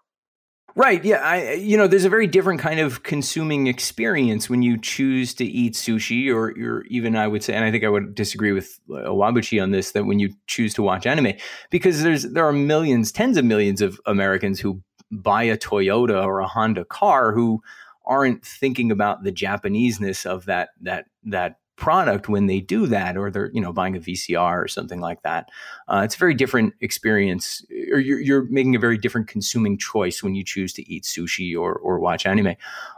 Right. 0.79 1.05
Yeah. 1.05 1.17
I, 1.17 1.55
you 1.55 1.77
know, 1.77 1.89
there's 1.89 2.05
a 2.05 2.09
very 2.09 2.29
different 2.29 2.61
kind 2.61 2.79
of 2.79 3.03
consuming 3.03 3.67
experience 3.67 4.49
when 4.49 4.63
you 4.63 4.79
choose 4.79 5.35
to 5.35 5.45
eat 5.45 5.75
sushi, 5.75 6.33
or, 6.33 6.51
or 6.51 6.85
even 6.85 7.17
I 7.17 7.27
would 7.27 7.43
say, 7.43 7.55
and 7.55 7.65
I 7.65 7.73
think 7.73 7.83
I 7.83 7.89
would 7.89 8.15
disagree 8.15 8.53
with 8.53 8.79
uh, 8.89 8.99
Iwabuchi 8.99 9.61
on 9.61 9.73
this, 9.73 9.91
that 9.91 10.07
when 10.07 10.21
you 10.21 10.33
choose 10.47 10.75
to 10.75 10.83
watch 10.85 11.05
anime, 11.05 11.33
because 11.71 12.05
there's 12.05 12.23
there 12.23 12.47
are 12.47 12.53
millions, 12.53 13.11
tens 13.11 13.37
of 13.37 13.45
millions 13.45 13.83
of 13.83 14.01
Americans 14.07 14.61
who 14.61 14.81
buy 15.11 15.43
a 15.43 15.59
Toyota 15.59 16.25
or 16.25 16.39
a 16.39 16.47
Honda 16.47 16.85
car 16.85 17.33
who 17.33 17.61
aren't 18.07 18.47
thinking 18.47 18.93
about 18.93 19.25
the 19.25 19.33
Japaneseness 19.33 20.27
of 20.27 20.45
that 20.45 20.69
that 20.83 21.07
that 21.25 21.57
product 21.79 22.29
when 22.29 22.47
they 22.47 22.61
do 22.61 22.89
that 22.89 23.17
or 23.17 23.31
they're 23.31 23.51
you 23.55 23.61
know 23.61 23.73
buying 23.73 23.97
a 23.97 24.01
vcr 24.01 24.63
or 24.63 24.67
something 24.67 24.99
like 24.99 25.23
that 25.23 25.49
uh, 25.87 26.03
it's 26.05 26.17
a 26.17 26.19
very 26.19 26.35
different 26.35 26.75
experience 26.81 27.65
or 27.93 28.01
you're, 28.01 28.19
you're, 28.19 28.45
making 28.47 28.75
a 28.75 28.81
very 28.81 28.99
different 28.99 29.29
consuming 29.29 29.79
choice 29.79 30.21
when 30.21 30.35
you 30.35 30.43
choose 30.43 30.73
to 30.73 30.93
eat 30.93 31.05
sushi 31.05 31.57
or, 31.57 31.75
or 31.75 32.01
watch 32.01 32.27
anime. 32.27 32.55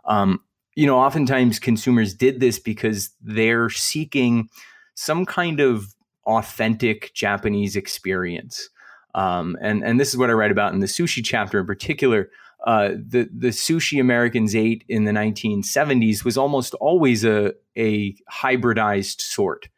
Um, 0.07 0.41
you 0.75 0.87
know 0.87 0.99
oftentimes 0.99 1.59
consumers 1.59 2.15
did 2.15 2.41
this 2.41 2.59
because 2.59 3.11
they're 3.21 3.69
seeking 3.69 4.49
some 4.95 5.27
kind 5.27 5.61
of 5.61 5.95
authentic 6.25 7.13
japanese 7.13 7.77
experience. 7.77 8.71
Um, 9.15 9.59
and 9.61 9.85
and 9.85 10.01
this 10.01 10.09
is 10.09 10.17
what 10.17 10.31
i 10.31 10.33
write 10.33 10.53
about 10.53 10.73
in 10.73 10.81
the 10.81 10.87
sushi 10.87 11.23
chapter 11.23 11.61
in 11.61 11.67
particular 11.67 12.31
uh, 12.67 12.91
the 12.91 13.29
the 13.35 13.49
sushi 13.49 14.01
Americans 14.01 14.55
ate 14.55 14.85
in 14.89 15.05
the 15.05 15.13
1970s 15.13 16.25
was 16.25 16.37
almost 16.37 16.75
always 16.75 17.25
a 17.25 17.53
a 17.77 18.15
hybridized 18.31 19.21
sort, 19.21 19.69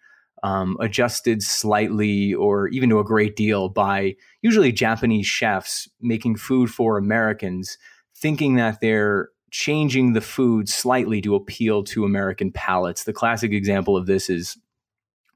um, 0.43 0.77
adjusted 0.81 1.43
slightly 1.43 2.35
or 2.35 2.69
even 2.69 2.91
to 2.91 2.99
a 2.99 3.05
great 3.05 3.37
deal 3.37 3.69
by 3.69 4.17
usually 4.43 4.73
Japanese 4.73 5.27
chefs 5.27 5.89
making 6.01 6.37
food 6.37 6.71
for 6.71 6.99
Americans, 6.99 7.79
thinking 8.17 8.57
that 8.57 8.81
they're 8.81 9.29
changing 9.53 10.15
the 10.15 10.21
food 10.21 10.69
slightly 10.69 11.21
to 11.21 11.35
appeal 11.35 11.85
to 11.85 12.05
American 12.05 12.51
palates. 12.51 13.05
The 13.05 13.13
classic 13.13 13.53
example 13.53 13.97
of 13.97 14.07
this 14.07 14.29
is 14.29 14.57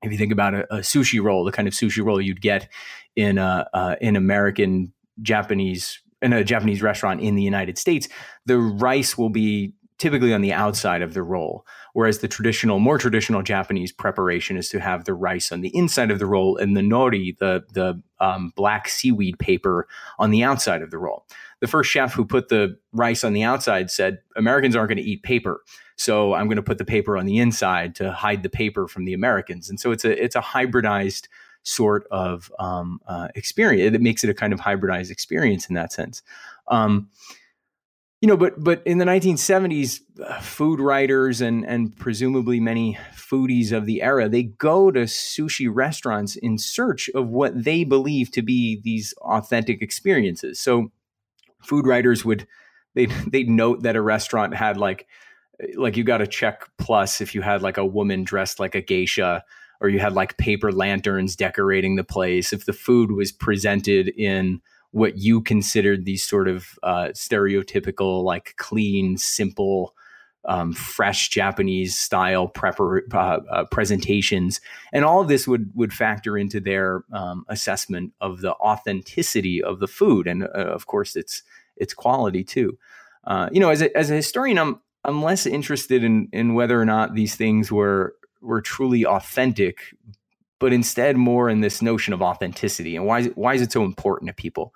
if 0.03 0.11
you 0.11 0.19
think 0.19 0.33
about 0.33 0.55
a, 0.55 0.75
a 0.75 0.79
sushi 0.79 1.23
roll, 1.23 1.45
the 1.45 1.53
kind 1.53 1.69
of 1.69 1.75
sushi 1.75 2.05
roll 2.05 2.21
you'd 2.21 2.41
get 2.41 2.69
in 3.15 3.39
a, 3.39 3.69
uh, 3.73 3.97
in 4.01 4.17
American 4.17 4.93
Japanese 5.23 6.01
in 6.27 6.33
a 6.33 6.45
Japanese 6.45 6.83
restaurant 6.83 7.21
in 7.21 7.37
the 7.37 7.43
United 7.43 7.79
States, 7.79 8.09
the 8.45 8.59
rice 8.59 9.17
will 9.17 9.31
be 9.31 9.73
typically 9.99 10.35
on 10.35 10.43
the 10.43 10.53
outside 10.53 11.01
of 11.01 11.15
the 11.15 11.23
roll, 11.23 11.67
whereas 11.95 12.19
the 12.19 12.29
traditional, 12.29 12.79
more 12.79 12.99
traditional 12.99 13.43
Japanese 13.43 13.93
preparation 13.93 14.57
is 14.57 14.69
to 14.69 14.79
have 14.79 15.05
the 15.05 15.15
rice 15.15 15.51
on 15.51 15.63
the 15.63 15.75
inside 15.75 16.11
of 16.11 16.19
the 16.19 16.27
roll 16.27 16.57
and 16.57 16.77
the 16.77 16.83
nori, 16.83 17.39
the 17.39 17.65
the 17.73 18.01
um, 18.21 18.53
black 18.57 18.89
seaweed 18.89 19.39
paper, 19.39 19.87
on 20.19 20.31
the 20.31 20.43
outside 20.43 20.83
of 20.83 20.91
the 20.91 20.99
roll. 20.99 21.25
The 21.61 21.67
first 21.67 21.91
chef 21.91 22.13
who 22.13 22.27
put 22.27 22.49
the 22.49 22.77
rice 22.93 23.25
on 23.25 23.33
the 23.33 23.43
outside 23.43 23.91
said, 23.91 24.19
"Americans 24.37 24.77
aren't 24.77 24.91
going 24.91 25.03
to 25.03 25.11
eat 25.11 25.23
paper." 25.23 25.63
So 25.97 26.35
I'm 26.35 26.47
going 26.47 26.57
to 26.57 26.63
put 26.63 26.77
the 26.77 26.85
paper 26.85 27.17
on 27.17 27.25
the 27.25 27.39
inside 27.39 27.95
to 27.95 28.13
hide 28.13 28.43
the 28.43 28.51
paper 28.51 28.87
from 28.87 29.07
the 29.07 29.15
Americans, 29.15 29.71
and 29.71 29.81
so 29.81 29.93
it's 29.93 30.05
a 30.05 30.23
it's 30.23 30.37
a 30.37 30.41
hybridized 30.41 31.29
sort 31.67 32.07
of 32.13 32.51
um, 32.61 33.01
uh, 33.07 33.29
experience. 33.35 33.95
It 33.95 34.01
makes 34.01 34.23
it 34.23 34.31
a 34.31 34.35
kind 34.35 34.53
of 34.53 34.61
hybridized 34.61 35.11
experience 35.11 35.69
in 35.69 35.75
that 35.75 35.93
sense. 35.93 36.23
Um, 36.69 37.09
you 38.21 38.29
know, 38.29 38.37
but 38.37 38.63
but 38.63 38.83
in 38.87 38.99
the 38.99 39.05
1970s, 39.05 40.01
uh, 40.25 40.41
food 40.41 40.81
writers 40.81 41.41
and 41.41 41.67
and 41.67 41.95
presumably 41.97 42.61
many 42.61 42.97
foodies 43.15 43.73
of 43.73 43.85
the 43.85 44.01
era, 44.01 44.29
they 44.29 44.45
go 44.45 44.91
to 44.91 45.01
sushi 45.01 45.69
restaurants 45.71 46.37
in 46.37 46.57
search 46.57 47.11
of 47.15 47.29
what 47.29 47.65
they 47.65 47.85
believe 47.85 48.31
to 48.31 48.43
be 48.43 48.81
these 48.83 49.13
authentic 49.21 49.83
experiences. 49.83 50.59
So, 50.59 50.93
food 51.63 51.87
writers 51.87 52.25
would 52.25 52.47
they 52.95 53.07
they 53.27 53.43
note 53.43 53.83
that 53.83 53.97
a 53.97 54.03
restaurant 54.03 54.55
had 54.55 54.77
like 54.77 55.07
like 55.75 55.97
you 55.97 56.05
got 56.05 56.23
a 56.23 56.27
check 56.27 56.69
plus 56.79 57.21
if 57.21 57.35
you 57.35 57.43
had 57.43 57.61
like 57.61 57.77
a 57.77 57.85
woman 57.85 58.25
dressed 58.25 58.61
like 58.61 58.75
a 58.75 58.83
geisha 58.83 59.43
or 59.81 59.89
you 59.89 59.99
had 59.99 60.15
like 60.15 60.37
paper 60.39 60.73
lanterns 60.73 61.37
decorating 61.37 61.97
the 61.97 62.05
place 62.05 62.53
if 62.53 62.67
the 62.67 62.73
food 62.73 63.13
was 63.13 63.33
presented 63.33 64.09
in 64.09 64.61
what 64.91 65.19
you 65.19 65.43
considered 65.43 66.05
these 66.05 66.25
sort 66.25 66.49
of 66.49 66.79
uh, 66.83 67.09
stereotypical 67.09 68.25
like 68.25 68.55
clean 68.57 69.17
simple 69.17 69.95
um, 70.47 70.73
fresh 70.73 71.29
Japanese 71.29 71.97
style 71.97 72.49
prepar- 72.49 73.13
uh, 73.13 73.41
uh, 73.51 73.65
presentations, 73.65 74.61
and 74.93 75.05
all 75.05 75.21
of 75.21 75.29
this 75.29 75.47
would 75.47 75.71
would 75.75 75.93
factor 75.93 76.39
into 76.39 76.61
their 76.61 77.05
um, 77.13 77.45
assessment 77.49 78.13
of 78.21 78.41
the 78.41 78.55
authenticity 78.55 79.63
of 79.63 79.81
the 79.81 79.89
food, 79.89 80.27
and 80.27 80.45
uh, 80.45 80.47
of 80.47 80.87
course 80.87 81.17
its 81.17 81.43
its 81.77 81.93
quality 81.93 82.45
too. 82.45 82.79
Uh, 83.25 83.49
you 83.53 83.61
know, 83.61 83.71
as 83.71 83.83
a, 83.83 83.95
as 83.97 84.11
a 84.11 84.15
historian, 84.15 84.59
I'm 84.59 84.81
I'm 85.05 85.23
less 85.23 85.47
interested 85.47 86.05
in 86.05 86.29
in 86.33 86.55
whether 86.55 86.81
or 86.81 86.85
not 86.85 87.15
these 87.15 87.35
things 87.35 87.73
were 87.73 88.15
were 88.47 88.61
truly 88.61 89.05
authentic, 89.05 89.95
but 90.59 90.73
instead 90.73 91.17
more 91.17 91.51
in 91.51 91.61
this 91.61 91.83
notion 91.83 92.15
of 92.15 92.23
authenticity 92.23 92.97
and 92.97 93.07
why 93.07 93.21
is 93.21 93.27
it, 93.27 93.37
why 93.37 93.55
is 93.55 93.63
it 93.63 93.73
so 93.73 93.85
important 93.85 94.29
to 94.29 94.35
people? 94.35 94.73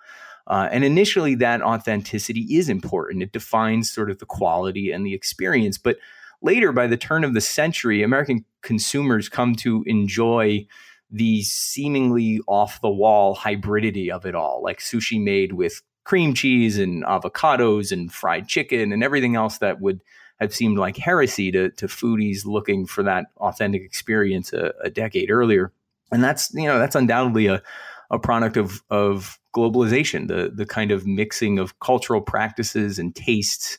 Uh, 0.47 0.69
and 0.73 0.83
initially, 0.85 1.37
that 1.37 1.63
authenticity 1.63 2.41
is 2.51 2.69
important. 2.69 3.23
It 3.23 3.33
defines 3.33 3.91
sort 3.91 4.11
of 4.11 4.19
the 4.19 4.27
quality 4.27 4.91
and 4.91 5.07
the 5.07 5.15
experience. 5.15 5.79
But 5.79 5.99
later, 6.43 6.73
by 6.73 6.89
the 6.89 6.97
turn 6.97 7.23
of 7.23 7.35
the 7.35 7.41
century, 7.41 8.03
American 8.03 8.45
consumers 8.63 9.29
come 9.29 9.55
to 9.57 9.85
enjoy 9.87 10.67
the 11.11 11.43
seemingly 11.43 12.41
off 12.49 12.81
the 12.81 12.91
wall 12.91 13.37
hybridity 13.37 14.11
of 14.11 14.27
it 14.27 14.35
all, 14.35 14.61
like 14.63 14.81
sushi 14.81 15.23
made 15.23 15.53
with 15.53 15.83
cream 16.05 16.35
cheese 16.35 16.79
and 16.79 17.05
avocados 17.05 17.93
and 17.93 18.13
fried 18.13 18.49
chicken 18.49 18.93
and 18.93 19.05
everything 19.05 19.37
else 19.37 19.59
that 19.59 19.81
would 19.81 20.01
have 20.41 20.55
seemed 20.55 20.79
like 20.79 20.97
heresy 20.97 21.53
to, 21.53 21.71
to 21.71 21.87
foodies 21.87 22.47
looking 22.47 22.87
for 22.87 23.03
that 23.03 23.27
authentic 23.39 23.83
experience 23.83 24.53
a, 24.53 24.73
a 24.83 24.91
decade 24.91 25.31
earlier. 25.31 25.73
And 26.11 26.25
that's, 26.25 26.53
you 26.55 26.67
know, 26.67 26.79
that's 26.79 26.97
undoubtedly 26.97 27.47
a, 27.47 27.63
a 28.11 28.19
product 28.19 28.57
of, 28.57 28.83
of 28.91 29.39
globalization, 29.55 30.29
the, 30.29 30.51
the 30.53 30.67
kind 30.67 30.91
of 30.91 31.07
mixing 31.07 31.59
of 31.59 31.79
cultural 31.81 32.21
practices 32.21 32.99
and 32.99 33.15
tastes 33.15 33.79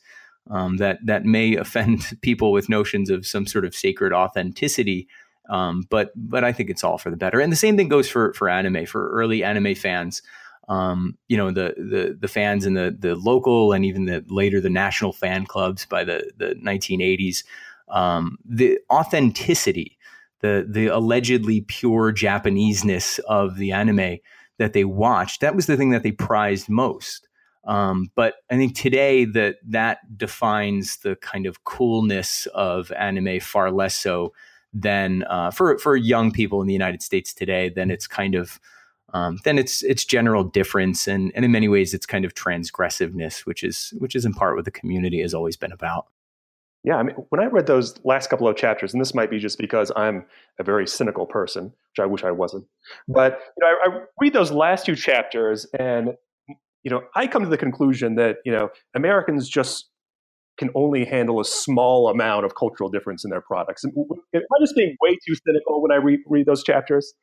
um, 0.49 0.77
that, 0.77 0.99
that 1.05 1.25
may 1.25 1.55
offend 1.57 2.17
people 2.21 2.51
with 2.51 2.69
notions 2.69 3.09
of 3.09 3.25
some 3.25 3.47
sort 3.47 3.65
of 3.65 3.75
sacred 3.75 4.13
authenticity. 4.13 5.07
Um, 5.49 5.83
but, 5.89 6.11
but 6.15 6.43
I 6.43 6.53
think 6.53 6.69
it's 6.69 6.83
all 6.83 6.97
for 6.97 7.09
the 7.09 7.17
better. 7.17 7.41
And 7.41 7.51
the 7.51 7.57
same 7.57 7.75
thing 7.75 7.89
goes 7.89 8.07
for, 8.07 8.33
for 8.33 8.47
anime, 8.47 8.85
for 8.85 9.09
early 9.11 9.43
anime 9.43 9.75
fans 9.75 10.21
um, 10.67 11.17
you 11.27 11.37
know 11.37 11.51
the 11.51 11.73
the 11.77 12.17
the 12.19 12.27
fans 12.27 12.65
in 12.65 12.73
the 12.73 12.95
the 12.97 13.15
local 13.15 13.73
and 13.73 13.85
even 13.85 14.05
the 14.05 14.23
later 14.27 14.61
the 14.61 14.69
national 14.69 15.13
fan 15.13 15.45
clubs 15.45 15.85
by 15.85 16.03
the 16.03 16.31
the 16.37 16.55
1980s 16.55 17.43
um, 17.89 18.37
the 18.45 18.79
authenticity 18.89 19.97
the 20.41 20.65
the 20.69 20.87
allegedly 20.87 21.61
pure 21.61 22.13
Japaneseness 22.13 23.19
of 23.19 23.57
the 23.57 23.71
anime 23.71 24.17
that 24.57 24.73
they 24.73 24.83
watched 24.83 25.41
that 25.41 25.55
was 25.55 25.65
the 25.65 25.77
thing 25.77 25.91
that 25.91 26.03
they 26.03 26.11
prized 26.11 26.69
most. 26.69 27.27
Um, 27.63 28.09
but 28.15 28.35
I 28.49 28.57
think 28.57 28.75
today 28.75 29.25
that 29.25 29.57
that 29.67 29.99
defines 30.17 30.97
the 30.97 31.15
kind 31.17 31.45
of 31.45 31.63
coolness 31.63 32.47
of 32.47 32.91
anime 32.93 33.39
far 33.39 33.71
less 33.71 33.95
so 33.95 34.33
than 34.73 35.23
uh, 35.23 35.51
for 35.51 35.77
for 35.77 35.95
young 35.95 36.31
people 36.31 36.61
in 36.61 36.67
the 36.67 36.73
United 36.73 37.03
States 37.03 37.33
today 37.33 37.69
than 37.69 37.91
it's 37.91 38.07
kind 38.07 38.35
of 38.35 38.59
um, 39.13 39.39
then 39.43 39.57
it's 39.57 39.83
it's 39.83 40.05
general 40.05 40.43
difference 40.43 41.07
and 41.07 41.31
and 41.35 41.43
in 41.43 41.51
many 41.51 41.67
ways 41.67 41.93
it's 41.93 42.05
kind 42.05 42.25
of 42.25 42.33
transgressiveness, 42.33 43.39
which 43.39 43.63
is 43.63 43.93
which 43.97 44.15
is 44.15 44.25
in 44.25 44.33
part 44.33 44.55
what 44.55 44.65
the 44.65 44.71
community 44.71 45.21
has 45.21 45.33
always 45.33 45.57
been 45.57 45.71
about. 45.71 46.07
Yeah, 46.83 46.95
I 46.95 47.03
mean, 47.03 47.15
when 47.29 47.39
I 47.39 47.45
read 47.45 47.67
those 47.67 48.03
last 48.03 48.31
couple 48.31 48.47
of 48.47 48.55
chapters, 48.55 48.91
and 48.91 48.99
this 48.99 49.13
might 49.13 49.29
be 49.29 49.37
just 49.37 49.59
because 49.59 49.91
I'm 49.95 50.25
a 50.59 50.63
very 50.63 50.87
cynical 50.87 51.27
person, 51.27 51.65
which 51.65 51.99
I 51.99 52.07
wish 52.07 52.23
I 52.23 52.31
wasn't, 52.31 52.65
but 53.07 53.39
you 53.57 53.61
know, 53.61 53.67
I, 53.67 53.97
I 53.97 54.01
read 54.19 54.33
those 54.33 54.51
last 54.51 54.85
two 54.85 54.95
chapters, 54.95 55.67
and 55.77 56.15
you 56.47 56.89
know, 56.89 57.03
I 57.15 57.27
come 57.27 57.43
to 57.43 57.49
the 57.49 57.57
conclusion 57.57 58.15
that 58.15 58.37
you 58.45 58.51
know 58.51 58.69
Americans 58.95 59.47
just 59.47 59.89
can 60.57 60.69
only 60.75 61.05
handle 61.05 61.39
a 61.39 61.45
small 61.45 62.09
amount 62.09 62.45
of 62.45 62.55
cultural 62.55 62.89
difference 62.89 63.23
in 63.23 63.31
their 63.31 63.41
products. 63.41 63.83
Am 63.83 63.91
I 64.35 64.57
just 64.61 64.75
being 64.75 64.95
way 65.01 65.17
too 65.27 65.35
cynical 65.45 65.81
when 65.81 65.91
I 65.91 65.95
read, 65.95 66.19
read 66.27 66.45
those 66.45 66.63
chapters? 66.63 67.13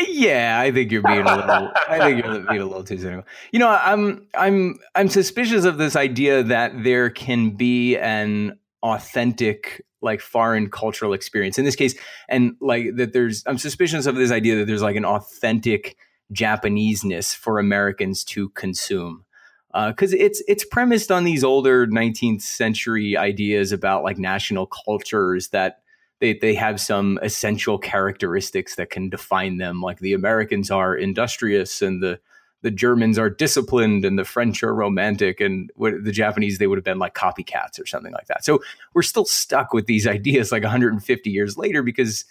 Yeah, 0.00 0.58
I 0.58 0.72
think 0.72 0.90
you're 0.90 1.02
being 1.02 1.26
a 1.26 1.36
little. 1.36 1.70
I 1.88 1.98
think 1.98 2.24
you're 2.24 2.40
being 2.40 2.60
a 2.60 2.66
little 2.66 2.84
too 2.84 2.98
cynical. 2.98 3.24
You 3.52 3.58
know, 3.58 3.68
I'm 3.68 4.26
I'm 4.34 4.78
I'm 4.94 5.08
suspicious 5.08 5.64
of 5.64 5.78
this 5.78 5.96
idea 5.96 6.42
that 6.42 6.82
there 6.82 7.10
can 7.10 7.50
be 7.50 7.96
an 7.98 8.58
authentic 8.82 9.84
like 10.00 10.20
foreign 10.20 10.70
cultural 10.70 11.12
experience 11.12 11.58
in 11.58 11.64
this 11.64 11.76
case, 11.76 11.94
and 12.28 12.56
like 12.60 12.96
that 12.96 13.12
there's. 13.12 13.44
I'm 13.46 13.58
suspicious 13.58 14.06
of 14.06 14.16
this 14.16 14.30
idea 14.30 14.56
that 14.56 14.66
there's 14.66 14.82
like 14.82 14.96
an 14.96 15.04
authentic 15.04 15.96
Japaneseness 16.32 17.34
for 17.36 17.58
Americans 17.58 18.24
to 18.24 18.48
consume 18.50 19.24
because 19.72 20.12
uh, 20.12 20.18
it's 20.18 20.42
it's 20.48 20.64
premised 20.64 21.10
on 21.10 21.24
these 21.24 21.42
older 21.42 21.86
19th 21.86 22.42
century 22.42 23.16
ideas 23.16 23.72
about 23.72 24.02
like 24.02 24.18
national 24.18 24.66
cultures 24.66 25.48
that 25.48 25.81
they 26.22 26.34
they 26.34 26.54
have 26.54 26.80
some 26.80 27.18
essential 27.20 27.78
characteristics 27.78 28.76
that 28.76 28.90
can 28.90 29.10
define 29.10 29.56
them. 29.56 29.82
Like 29.82 29.98
the 29.98 30.12
Americans 30.12 30.70
are 30.70 30.96
industrious, 30.96 31.82
and 31.82 32.00
the 32.00 32.20
the 32.62 32.70
Germans 32.70 33.18
are 33.18 33.28
disciplined, 33.28 34.04
and 34.04 34.16
the 34.16 34.24
French 34.24 34.62
are 34.62 34.72
romantic, 34.72 35.40
and 35.40 35.68
what, 35.74 35.94
the 36.04 36.12
Japanese 36.12 36.58
they 36.58 36.68
would 36.68 36.78
have 36.78 36.84
been 36.84 37.00
like 37.00 37.14
copycats 37.14 37.80
or 37.80 37.86
something 37.86 38.12
like 38.12 38.28
that. 38.28 38.44
So 38.44 38.60
we're 38.94 39.02
still 39.02 39.24
stuck 39.24 39.74
with 39.74 39.86
these 39.86 40.06
ideas 40.06 40.52
like 40.52 40.62
150 40.62 41.28
years 41.28 41.58
later 41.58 41.82
because 41.82 42.24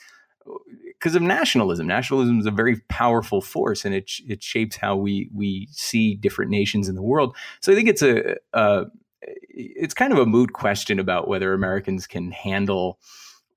because 0.85 1.13
of 1.13 1.21
nationalism. 1.21 1.85
Nationalism 1.85 2.39
is 2.39 2.45
a 2.45 2.51
very 2.51 2.77
powerful 2.87 3.41
force, 3.41 3.83
and 3.83 3.93
it 3.93 4.09
it 4.25 4.41
shapes 4.41 4.77
how 4.77 4.95
we 4.95 5.29
we 5.35 5.67
see 5.69 6.15
different 6.15 6.49
nations 6.49 6.87
in 6.87 6.95
the 6.95 7.03
world. 7.03 7.35
So 7.59 7.73
I 7.73 7.75
think 7.75 7.89
it's 7.89 8.01
a, 8.01 8.37
a 8.53 8.85
it's 9.21 9.93
kind 9.93 10.13
of 10.13 10.19
a 10.19 10.25
moot 10.25 10.53
question 10.53 10.97
about 10.97 11.27
whether 11.27 11.53
Americans 11.53 12.07
can 12.07 12.31
handle 12.31 12.99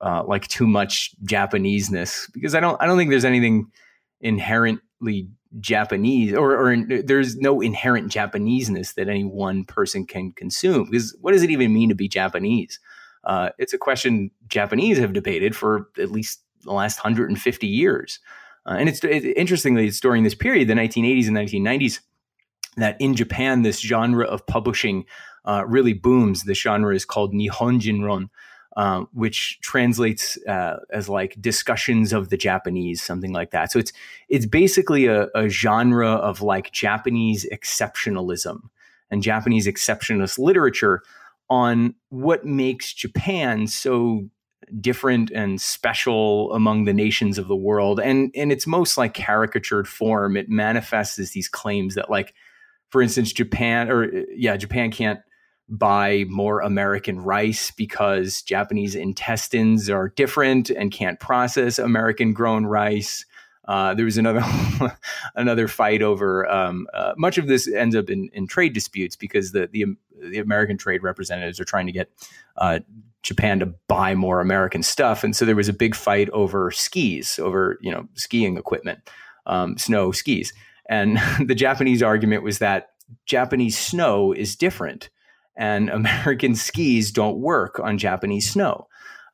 uh, 0.01 0.23
like 0.25 0.47
too 0.47 0.67
much 0.67 1.11
Japaneseness 1.23 2.31
because 2.33 2.55
I 2.55 2.59
don't 2.59 2.81
I 2.81 2.85
don't 2.85 2.97
think 2.97 3.09
there's 3.09 3.25
anything 3.25 3.71
inherently 4.21 5.29
Japanese 5.59 6.33
or, 6.33 6.51
or 6.51 6.71
in, 6.71 7.03
there's 7.05 7.37
no 7.37 7.61
inherent 7.61 8.11
Japaneseness 8.11 8.95
that 8.95 9.07
any 9.07 9.23
one 9.23 9.63
person 9.63 10.05
can 10.05 10.31
consume 10.33 10.85
because 10.89 11.15
what 11.21 11.31
does 11.31 11.43
it 11.43 11.51
even 11.51 11.73
mean 11.73 11.89
to 11.89 11.95
be 11.95 12.07
Japanese? 12.07 12.79
Uh, 13.23 13.49
it's 13.57 13.73
a 13.73 13.77
question 13.77 14.29
Japanese 14.47 14.97
have 14.97 15.13
debated 15.13 15.55
for 15.55 15.89
at 15.97 16.11
least 16.11 16.41
the 16.63 16.73
last 16.73 16.97
150 16.97 17.67
years. 17.67 18.19
Uh, 18.65 18.75
and 18.79 18.89
it's 18.89 19.03
it, 19.03 19.23
interestingly, 19.37 19.87
it's 19.87 19.99
during 19.99 20.23
this 20.23 20.35
period, 20.35 20.67
the 20.67 20.73
1980s 20.73 21.27
and 21.27 21.37
1990s, 21.37 21.99
that 22.77 22.97
in 22.99 23.15
Japan, 23.15 23.61
this 23.61 23.79
genre 23.79 24.25
of 24.25 24.45
publishing 24.47 25.05
uh, 25.45 25.63
really 25.67 25.93
booms. 25.93 26.43
The 26.43 26.53
genre 26.53 26.93
is 26.95 27.05
called 27.05 27.33
Nihonjinron, 27.33 28.29
um, 28.75 29.07
which 29.13 29.59
translates 29.61 30.37
uh, 30.47 30.77
as 30.89 31.07
like 31.07 31.39
discussions 31.39 32.11
of 32.11 32.29
the 32.29 32.37
Japanese, 32.37 33.01
something 33.01 33.31
like 33.31 33.51
that. 33.51 33.71
So 33.71 33.79
it's 33.79 33.93
it's 34.27 34.45
basically 34.45 35.07
a, 35.07 35.27
a 35.33 35.47
genre 35.47 36.11
of 36.11 36.41
like 36.41 36.71
Japanese 36.71 37.47
exceptionalism 37.51 38.69
and 39.09 39.23
Japanese 39.23 39.67
exceptionalist 39.67 40.37
literature 40.39 41.03
on 41.49 41.95
what 42.09 42.45
makes 42.45 42.93
Japan 42.93 43.67
so 43.67 44.29
different 44.81 45.31
and 45.31 45.61
special 45.61 46.51
among 46.53 46.85
the 46.85 46.93
nations 46.93 47.37
of 47.37 47.47
the 47.47 47.55
world. 47.55 47.99
And 47.99 48.31
in 48.33 48.51
its 48.51 48.65
most 48.65 48.97
like 48.97 49.13
caricatured 49.13 49.87
form, 49.87 50.35
it 50.35 50.49
manifests 50.49 51.19
as 51.19 51.31
these 51.31 51.47
claims 51.47 51.95
that 51.95 52.09
like, 52.09 52.33
for 52.89 53.01
instance, 53.01 53.31
Japan 53.31 53.89
or 53.89 54.09
yeah, 54.35 54.57
Japan 54.57 54.91
can't 54.91 55.19
buy 55.67 56.25
more 56.29 56.61
American 56.61 57.19
rice 57.19 57.71
because 57.71 58.41
Japanese 58.41 58.95
intestines 58.95 59.89
are 59.89 60.09
different 60.09 60.69
and 60.69 60.91
can't 60.91 61.19
process 61.19 61.79
American 61.79 62.33
grown 62.33 62.65
rice. 62.65 63.25
Uh, 63.67 63.95
there 63.95 64.05
was 64.05 64.17
another 64.17 64.43
another 65.35 65.67
fight 65.67 66.03
over 66.03 66.47
um, 66.49 66.87
uh, 66.93 67.13
much 67.17 67.39
of 67.39 67.47
this 67.47 67.67
ends 67.67 67.95
up 67.95 68.09
in, 68.11 68.29
in, 68.33 68.45
trade 68.45 68.73
disputes 68.73 69.15
because 69.15 69.53
the, 69.53 69.67
the, 69.71 69.85
the 70.21 70.37
American 70.37 70.77
trade 70.77 71.01
representatives 71.01 71.59
are 71.59 71.65
trying 71.65 71.87
to 71.87 71.91
get 71.91 72.11
uh, 72.57 72.79
Japan 73.23 73.59
to 73.59 73.65
buy 73.87 74.13
more 74.13 74.39
American 74.39 74.83
stuff, 74.83 75.23
and 75.23 75.35
so 75.35 75.45
there 75.45 75.55
was 75.55 75.67
a 75.67 75.73
big 75.73 75.95
fight 75.95 76.29
over 76.29 76.69
skis, 76.69 77.39
over 77.39 77.79
you 77.81 77.91
know 77.91 78.07
skiing 78.13 78.55
equipment, 78.55 78.99
um, 79.47 79.79
snow 79.79 80.11
skis, 80.11 80.53
and 80.87 81.17
the 81.43 81.55
Japanese 81.55 82.03
argument 82.03 82.43
was 82.43 82.59
that 82.59 82.89
Japanese 83.25 83.75
snow 83.75 84.31
is 84.31 84.55
different 84.55 85.09
and 85.55 85.89
American 86.01 86.55
skis 86.55 87.11
don't 87.11 87.37
work 87.37 87.79
on 87.79 87.97
Japanese 87.97 88.49
snow. 88.49 88.87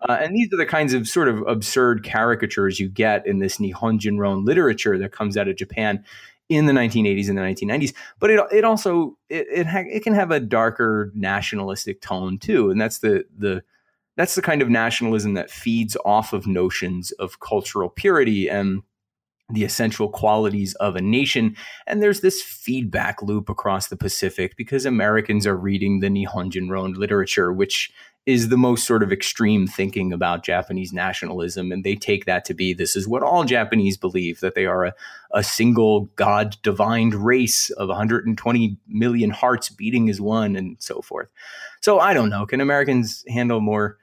Uh, 0.07 0.17
and 0.19 0.35
these 0.35 0.51
are 0.51 0.57
the 0.57 0.65
kinds 0.65 0.93
of 0.93 1.07
sort 1.07 1.27
of 1.27 1.43
absurd 1.47 2.03
caricatures 2.03 2.79
you 2.79 2.89
get 2.89 3.25
in 3.27 3.37
this 3.37 3.57
Nihonjinron 3.57 4.45
literature 4.45 4.97
that 4.97 5.11
comes 5.11 5.37
out 5.37 5.47
of 5.47 5.55
Japan 5.55 6.03
in 6.49 6.65
the 6.65 6.73
1980s 6.73 7.29
and 7.29 7.37
the 7.37 7.41
1990s. 7.41 7.93
But 8.19 8.31
it 8.31 8.39
it 8.51 8.63
also 8.63 9.17
it 9.29 9.47
it, 9.51 9.67
ha- 9.67 9.85
it 9.89 10.03
can 10.03 10.13
have 10.13 10.31
a 10.31 10.39
darker 10.39 11.11
nationalistic 11.13 12.01
tone 12.01 12.39
too, 12.39 12.71
and 12.71 12.81
that's 12.81 12.99
the 12.99 13.25
the 13.37 13.63
that's 14.17 14.35
the 14.35 14.41
kind 14.41 14.61
of 14.61 14.69
nationalism 14.69 15.35
that 15.35 15.49
feeds 15.49 15.95
off 16.03 16.33
of 16.33 16.47
notions 16.47 17.11
of 17.13 17.39
cultural 17.39 17.89
purity 17.89 18.49
and 18.49 18.81
the 19.51 19.63
essential 19.63 20.09
qualities 20.09 20.73
of 20.75 20.95
a 20.95 21.01
nation. 21.01 21.55
And 21.87 22.01
there's 22.01 22.21
this 22.21 22.41
feedback 22.41 23.21
loop 23.21 23.49
across 23.49 23.87
the 23.87 23.97
Pacific 23.97 24.55
because 24.55 24.85
Americans 24.85 25.45
are 25.47 25.57
reading 25.57 25.99
the 25.99 26.07
Nihonjinron 26.07 26.95
literature, 26.95 27.51
which 27.51 27.91
is 28.25 28.49
the 28.49 28.57
most 28.57 28.85
sort 28.85 29.01
of 29.01 29.11
extreme 29.11 29.65
thinking 29.65 30.13
about 30.13 30.43
Japanese 30.43 30.93
nationalism. 30.93 31.71
And 31.71 31.83
they 31.83 31.95
take 31.95 32.25
that 32.25 32.45
to 32.45 32.53
be 32.53 32.73
this 32.73 32.95
is 32.95 33.07
what 33.07 33.23
all 33.23 33.43
Japanese 33.43 33.97
believe 33.97 34.41
that 34.41 34.53
they 34.53 34.67
are 34.67 34.85
a, 34.85 34.93
a 35.31 35.43
single 35.43 36.01
God 36.15 36.55
divined 36.61 37.15
race 37.15 37.71
of 37.71 37.87
120 37.87 38.77
million 38.87 39.31
hearts 39.31 39.69
beating 39.69 40.07
as 40.09 40.21
one 40.21 40.55
and 40.55 40.77
so 40.79 41.01
forth. 41.01 41.29
So 41.81 41.99
I 41.99 42.13
don't 42.13 42.29
know. 42.29 42.45
Can 42.45 42.61
Americans 42.61 43.25
handle 43.27 43.59
more 43.59 43.97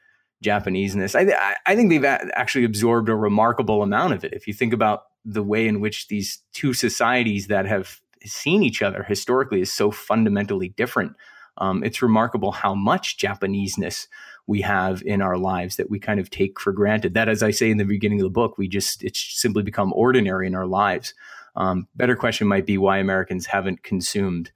Japaneseness? 0.45 1.15
I, 1.15 1.55
I 1.65 1.77
think 1.77 1.91
they've 1.91 2.05
actually 2.05 2.65
absorbed 2.65 3.09
a 3.09 3.15
remarkable 3.15 3.85
amount 3.85 4.15
of 4.15 4.25
it. 4.25 4.33
If 4.33 4.49
you 4.49 4.55
think 4.55 4.73
about 4.73 5.05
the 5.31 5.43
way 5.43 5.69
in 5.69 5.81
which 5.81 6.09
these 6.09 6.43
two 6.53 6.73
societies 6.73 7.47
that 7.49 7.67
have 7.67 8.01
seen 8.25 8.63
each 8.63 8.83
other 8.83 9.03
historically 9.03 9.61
is 9.61 9.73
so 9.73 9.91
fundamentally 9.91 10.71
different 10.71 11.15
um, 11.59 11.83
it's 11.83 12.03
remarkable 12.03 12.53
how 12.53 12.75
much 12.75 13.19
Japaneseness 13.19 14.07
we 14.47 14.61
have 14.63 15.03
in 15.05 15.21
our 15.21 15.37
lives 15.37 15.77
that 15.77 15.91
we 15.91 15.99
kind 15.99 16.21
of 16.21 16.31
take 16.31 16.59
for 16.59 16.73
granted. 16.73 17.15
That, 17.15 17.29
as 17.29 17.43
I 17.43 17.51
say 17.51 17.71
in 17.71 17.79
the 17.79 17.85
beginning 17.85 18.21
of 18.21 18.25
the 18.25 18.31
book, 18.31 18.57
we 18.57 18.69
just 18.69 19.05
it's 19.05 19.21
simply 19.21 19.63
become 19.63 19.93
ordinary 19.93 20.47
in 20.47 20.55
our 20.55 20.67
lives. 20.67 21.15
Um, 21.57 21.89
better 21.97 22.17
question 22.17 22.47
might 22.47 22.67
be 22.67 22.79
why 22.79 22.99
Americans 22.99 23.47
haven't 23.47 23.83
consumed, 23.83 24.53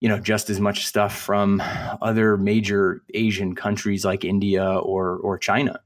you 0.00 0.08
know, 0.08 0.18
just 0.18 0.48
as 0.48 0.58
much 0.58 0.86
stuff 0.86 1.16
from 1.16 1.62
other 2.00 2.36
major 2.36 3.02
Asian 3.12 3.54
countries 3.54 4.04
like 4.04 4.24
India 4.24 4.64
or 4.64 5.18
or 5.18 5.38
China. 5.38 5.80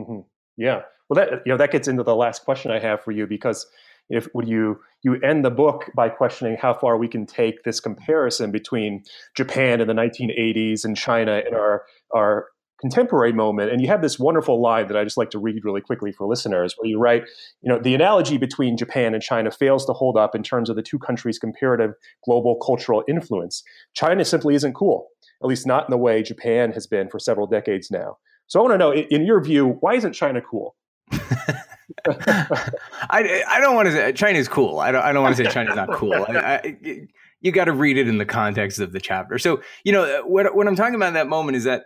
Mm-hmm. 0.00 0.20
Yeah, 0.56 0.82
well, 1.08 1.24
that 1.24 1.42
you 1.44 1.52
know 1.52 1.56
that 1.58 1.70
gets 1.70 1.88
into 1.88 2.02
the 2.02 2.16
last 2.16 2.44
question 2.44 2.70
I 2.70 2.78
have 2.78 3.02
for 3.02 3.12
you 3.12 3.26
because 3.26 3.66
if 4.08 4.28
would 4.34 4.48
you 4.48 4.80
you 5.02 5.20
end 5.22 5.44
the 5.44 5.50
book 5.50 5.90
by 5.96 6.08
questioning 6.08 6.56
how 6.60 6.74
far 6.74 6.96
we 6.96 7.08
can 7.08 7.26
take 7.26 7.62
this 7.64 7.80
comparison 7.80 8.50
between 8.50 9.04
Japan 9.36 9.80
in 9.80 9.88
the 9.88 9.94
1980s 9.94 10.84
and 10.84 10.96
China 10.96 11.42
in 11.46 11.54
our 11.54 11.84
our 12.14 12.46
contemporary 12.80 13.32
moment. 13.32 13.70
And 13.70 13.80
you 13.80 13.86
have 13.86 14.02
this 14.02 14.18
wonderful 14.18 14.60
line 14.60 14.88
that 14.88 14.96
I 14.96 15.04
just 15.04 15.16
like 15.16 15.30
to 15.30 15.38
read 15.38 15.64
really 15.64 15.80
quickly 15.80 16.10
for 16.10 16.26
listeners 16.26 16.74
where 16.76 16.90
you 16.90 16.98
write 16.98 17.22
you 17.60 17.72
know 17.72 17.78
the 17.78 17.94
analogy 17.94 18.38
between 18.38 18.76
Japan 18.76 19.14
and 19.14 19.22
China 19.22 19.50
fails 19.50 19.86
to 19.86 19.92
hold 19.92 20.16
up 20.16 20.34
in 20.34 20.42
terms 20.42 20.68
of 20.68 20.76
the 20.76 20.82
two 20.82 20.98
countries 20.98 21.38
comparative 21.38 21.92
global 22.24 22.56
cultural 22.56 23.04
influence. 23.08 23.62
China 23.94 24.24
simply 24.24 24.54
isn't 24.54 24.74
cool 24.74 25.08
at 25.42 25.48
least 25.48 25.66
not 25.66 25.84
in 25.84 25.90
the 25.90 25.98
way 25.98 26.22
Japan 26.22 26.72
has 26.72 26.86
been 26.86 27.08
for 27.08 27.18
several 27.18 27.46
decades 27.46 27.90
now. 27.90 28.18
So 28.46 28.60
I 28.60 28.62
want 28.62 28.74
to 28.74 28.78
know 28.78 28.94
in 28.94 29.24
your 29.24 29.42
view 29.42 29.76
why 29.80 29.94
isn't 29.94 30.12
China 30.12 30.40
cool 30.40 30.76
I, 32.06 33.44
I 33.48 33.60
don't 33.60 33.74
want 33.74 33.86
to 33.86 33.92
say 33.92 34.12
China's 34.12 34.48
cool. 34.48 34.80
I 34.80 34.90
don't, 34.92 35.02
I 35.02 35.12
don't 35.12 35.22
want 35.22 35.36
to 35.36 35.44
say 35.44 35.50
China's 35.50 35.76
not 35.76 35.92
cool. 35.92 36.14
I, 36.14 36.36
I, 36.36 37.06
you 37.40 37.52
got 37.52 37.66
to 37.66 37.72
read 37.72 37.98
it 37.98 38.08
in 38.08 38.18
the 38.18 38.24
context 38.24 38.78
of 38.78 38.92
the 38.92 39.00
chapter. 39.00 39.38
So, 39.38 39.62
you 39.84 39.92
know, 39.92 40.22
what, 40.24 40.54
what 40.54 40.66
I'm 40.66 40.76
talking 40.76 40.94
about 40.94 41.08
in 41.08 41.14
that 41.14 41.28
moment 41.28 41.56
is 41.56 41.64
that 41.64 41.84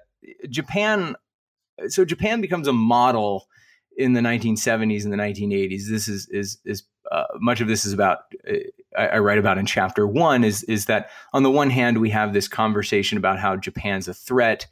Japan, 0.48 1.16
so 1.88 2.04
Japan 2.04 2.40
becomes 2.40 2.68
a 2.68 2.72
model 2.72 3.46
in 3.96 4.12
the 4.12 4.20
1970s 4.20 5.04
and 5.04 5.12
the 5.12 5.16
1980s. 5.16 5.88
This 5.88 6.08
is, 6.08 6.28
is, 6.30 6.58
is 6.64 6.84
uh, 7.10 7.24
much 7.40 7.60
of 7.60 7.68
this 7.68 7.84
is 7.84 7.92
about, 7.92 8.18
uh, 8.48 8.54
I, 8.96 9.06
I 9.08 9.18
write 9.18 9.38
about 9.38 9.58
in 9.58 9.66
chapter 9.66 10.06
one 10.06 10.44
is, 10.44 10.62
is 10.64 10.86
that 10.86 11.10
on 11.32 11.42
the 11.42 11.50
one 11.50 11.70
hand, 11.70 11.98
we 11.98 12.10
have 12.10 12.32
this 12.32 12.48
conversation 12.48 13.16
about 13.16 13.38
how 13.38 13.56
Japan's 13.56 14.08
a 14.08 14.14
threat 14.14 14.66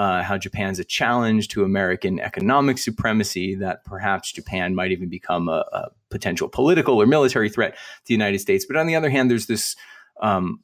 uh, 0.00 0.22
how 0.22 0.38
Japan's 0.38 0.78
a 0.78 0.84
challenge 0.84 1.48
to 1.48 1.62
American 1.62 2.20
economic 2.20 2.78
supremacy, 2.78 3.54
that 3.56 3.84
perhaps 3.84 4.32
Japan 4.32 4.74
might 4.74 4.92
even 4.92 5.10
become 5.10 5.46
a, 5.46 5.62
a, 5.74 5.88
potential 6.08 6.48
political 6.48 6.96
or 7.00 7.06
military 7.06 7.50
threat 7.50 7.74
to 7.74 8.06
the 8.06 8.14
United 8.14 8.38
States. 8.38 8.64
But 8.64 8.78
on 8.78 8.86
the 8.86 8.96
other 8.96 9.10
hand, 9.10 9.30
there's 9.30 9.44
this 9.44 9.76
um, 10.22 10.60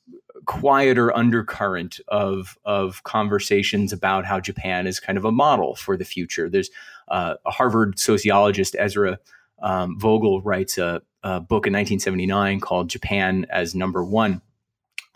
quieter 0.47 1.15
undercurrent 1.15 2.01
of 2.09 2.57
of 2.65 3.03
conversations 3.03 3.93
about 3.93 4.25
how 4.25 4.41
Japan 4.41 4.87
is 4.87 5.01
kind 5.01 5.19
of 5.19 5.27
a 5.27 5.33
model 5.33 5.77
for 5.77 5.99
the 5.99 6.05
future. 6.07 6.49
There's 6.49 6.71
uh, 7.09 7.35
a 7.45 7.51
Harvard 7.51 7.99
sociologist 7.99 8.75
Ezra 8.79 9.19
um, 9.61 10.01
Vogel 10.01 10.41
writes 10.41 10.79
a, 10.79 11.03
a 11.23 11.41
book 11.41 11.67
in 11.67 11.75
1979 11.75 12.61
called 12.61 12.89
Japan 12.89 13.47
as 13.51 13.75
Number 13.75 14.03
One 14.03 14.41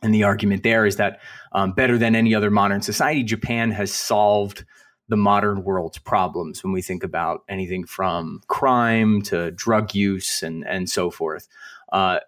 and 0.02 0.14
the 0.14 0.24
argument 0.24 0.62
there 0.62 0.86
is 0.86 0.96
that 0.96 1.20
um, 1.52 1.72
better 1.72 1.98
than 1.98 2.14
any 2.14 2.34
other 2.34 2.50
modern 2.50 2.82
society, 2.82 3.22
Japan 3.22 3.70
has 3.70 3.92
solved 3.92 4.64
the 5.08 5.16
modern 5.16 5.64
world's 5.64 5.98
problems 5.98 6.62
when 6.62 6.72
we 6.72 6.80
think 6.80 7.02
about 7.02 7.42
anything 7.48 7.84
from 7.84 8.40
crime 8.46 9.20
to 9.22 9.50
drug 9.50 9.94
use 9.94 10.42
and, 10.42 10.66
and 10.66 10.88
so 10.88 11.10
forth. 11.10 11.48
Uh, 11.92 12.20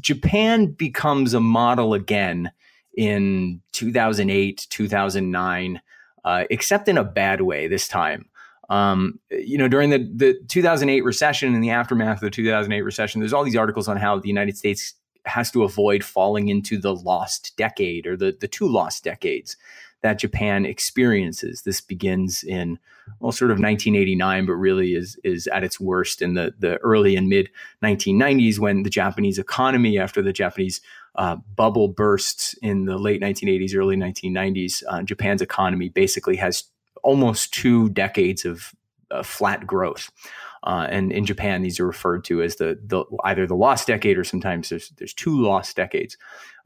Japan 0.00 0.66
becomes 0.66 1.34
a 1.34 1.40
model 1.40 1.92
again 1.92 2.50
in 2.96 3.60
2008, 3.72 4.66
2009, 4.70 5.80
uh, 6.24 6.44
except 6.50 6.88
in 6.88 6.96
a 6.96 7.04
bad 7.04 7.42
way 7.42 7.68
this 7.68 7.86
time. 7.86 8.26
Um, 8.70 9.18
you 9.30 9.58
know, 9.58 9.68
during 9.68 9.90
the, 9.90 9.98
the 10.14 10.40
2008 10.48 11.02
recession 11.02 11.54
and 11.54 11.62
the 11.62 11.70
aftermath 11.70 12.18
of 12.18 12.20
the 12.20 12.30
2008 12.30 12.82
recession, 12.82 13.20
there's 13.20 13.32
all 13.32 13.44
these 13.44 13.56
articles 13.56 13.88
on 13.88 13.96
how 13.96 14.18
the 14.18 14.28
United 14.28 14.56
States 14.56 14.94
has 15.26 15.50
to 15.50 15.62
avoid 15.62 16.04
falling 16.04 16.48
into 16.48 16.78
the 16.78 16.94
lost 16.94 17.56
decade 17.56 18.06
or 18.06 18.16
the, 18.16 18.36
the 18.40 18.48
two 18.48 18.66
lost 18.66 19.04
decades 19.04 19.56
that 20.02 20.18
Japan 20.18 20.64
experiences. 20.64 21.62
This 21.62 21.80
begins 21.80 22.42
in 22.42 22.78
well, 23.18 23.32
sort 23.32 23.50
of 23.50 23.58
1989, 23.58 24.46
but 24.46 24.52
really 24.54 24.94
is 24.94 25.18
is 25.24 25.46
at 25.48 25.64
its 25.64 25.80
worst 25.80 26.22
in 26.22 26.34
the 26.34 26.54
the 26.58 26.76
early 26.78 27.16
and 27.16 27.28
mid 27.28 27.50
1990s 27.82 28.58
when 28.58 28.82
the 28.82 28.90
Japanese 28.90 29.38
economy, 29.38 29.98
after 29.98 30.22
the 30.22 30.32
Japanese 30.32 30.80
uh, 31.16 31.36
bubble 31.56 31.88
bursts 31.88 32.54
in 32.62 32.84
the 32.84 32.98
late 32.98 33.20
1980s, 33.20 33.74
early 33.74 33.96
1990s, 33.96 34.82
uh, 34.88 35.02
Japan's 35.02 35.42
economy 35.42 35.88
basically 35.88 36.36
has 36.36 36.64
almost 37.02 37.52
two 37.52 37.88
decades 37.90 38.44
of 38.44 38.72
uh, 39.10 39.22
flat 39.22 39.66
growth. 39.66 40.10
Uh, 40.62 40.86
and 40.90 41.10
in 41.10 41.24
Japan, 41.24 41.62
these 41.62 41.80
are 41.80 41.86
referred 41.86 42.24
to 42.24 42.42
as 42.42 42.56
the, 42.56 42.78
the 42.84 43.04
either 43.24 43.46
the 43.46 43.54
lost 43.54 43.86
decade 43.86 44.18
or 44.18 44.24
sometimes 44.24 44.68
there's 44.68 44.90
there's 44.98 45.14
two 45.14 45.40
lost 45.40 45.76
decades. 45.76 46.16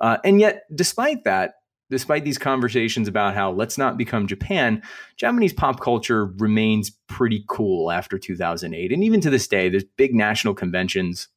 Uh, 0.01 0.19
and 0.25 0.41
yet, 0.41 0.65
despite 0.75 1.25
that, 1.25 1.55
despite 1.91 2.25
these 2.25 2.39
conversations 2.39 3.07
about 3.07 3.35
how 3.35 3.53
let's 3.53 3.79
not 3.79 3.97
become 3.97 4.27
Japan, 4.27 4.83
Japanese 5.17 5.53
pop 5.53 5.81
culture 5.81 6.27
remains 6.27 6.91
pretty 7.07 7.45
cool 7.49 7.91
after 7.91 8.19
2008. 8.19 8.93
And 8.93 9.05
even 9.05 9.21
to 9.21 9.31
this 9.31 9.47
day, 9.47 9.69
there's 9.69 9.85
big 9.97 10.15
national 10.15 10.55
conventions 10.55 11.29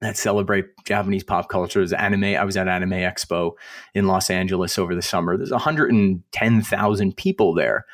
that 0.00 0.16
celebrate 0.16 0.66
Japanese 0.84 1.24
pop 1.24 1.48
culture. 1.48 1.80
There's 1.80 1.92
anime. 1.92 2.24
I 2.24 2.44
was 2.44 2.56
at 2.56 2.68
Anime 2.68 2.90
Expo 2.90 3.52
in 3.94 4.06
Los 4.06 4.30
Angeles 4.30 4.78
over 4.78 4.94
the 4.94 5.02
summer. 5.02 5.36
There's 5.36 5.50
110,000 5.50 7.16
people 7.16 7.54
there. 7.54 7.84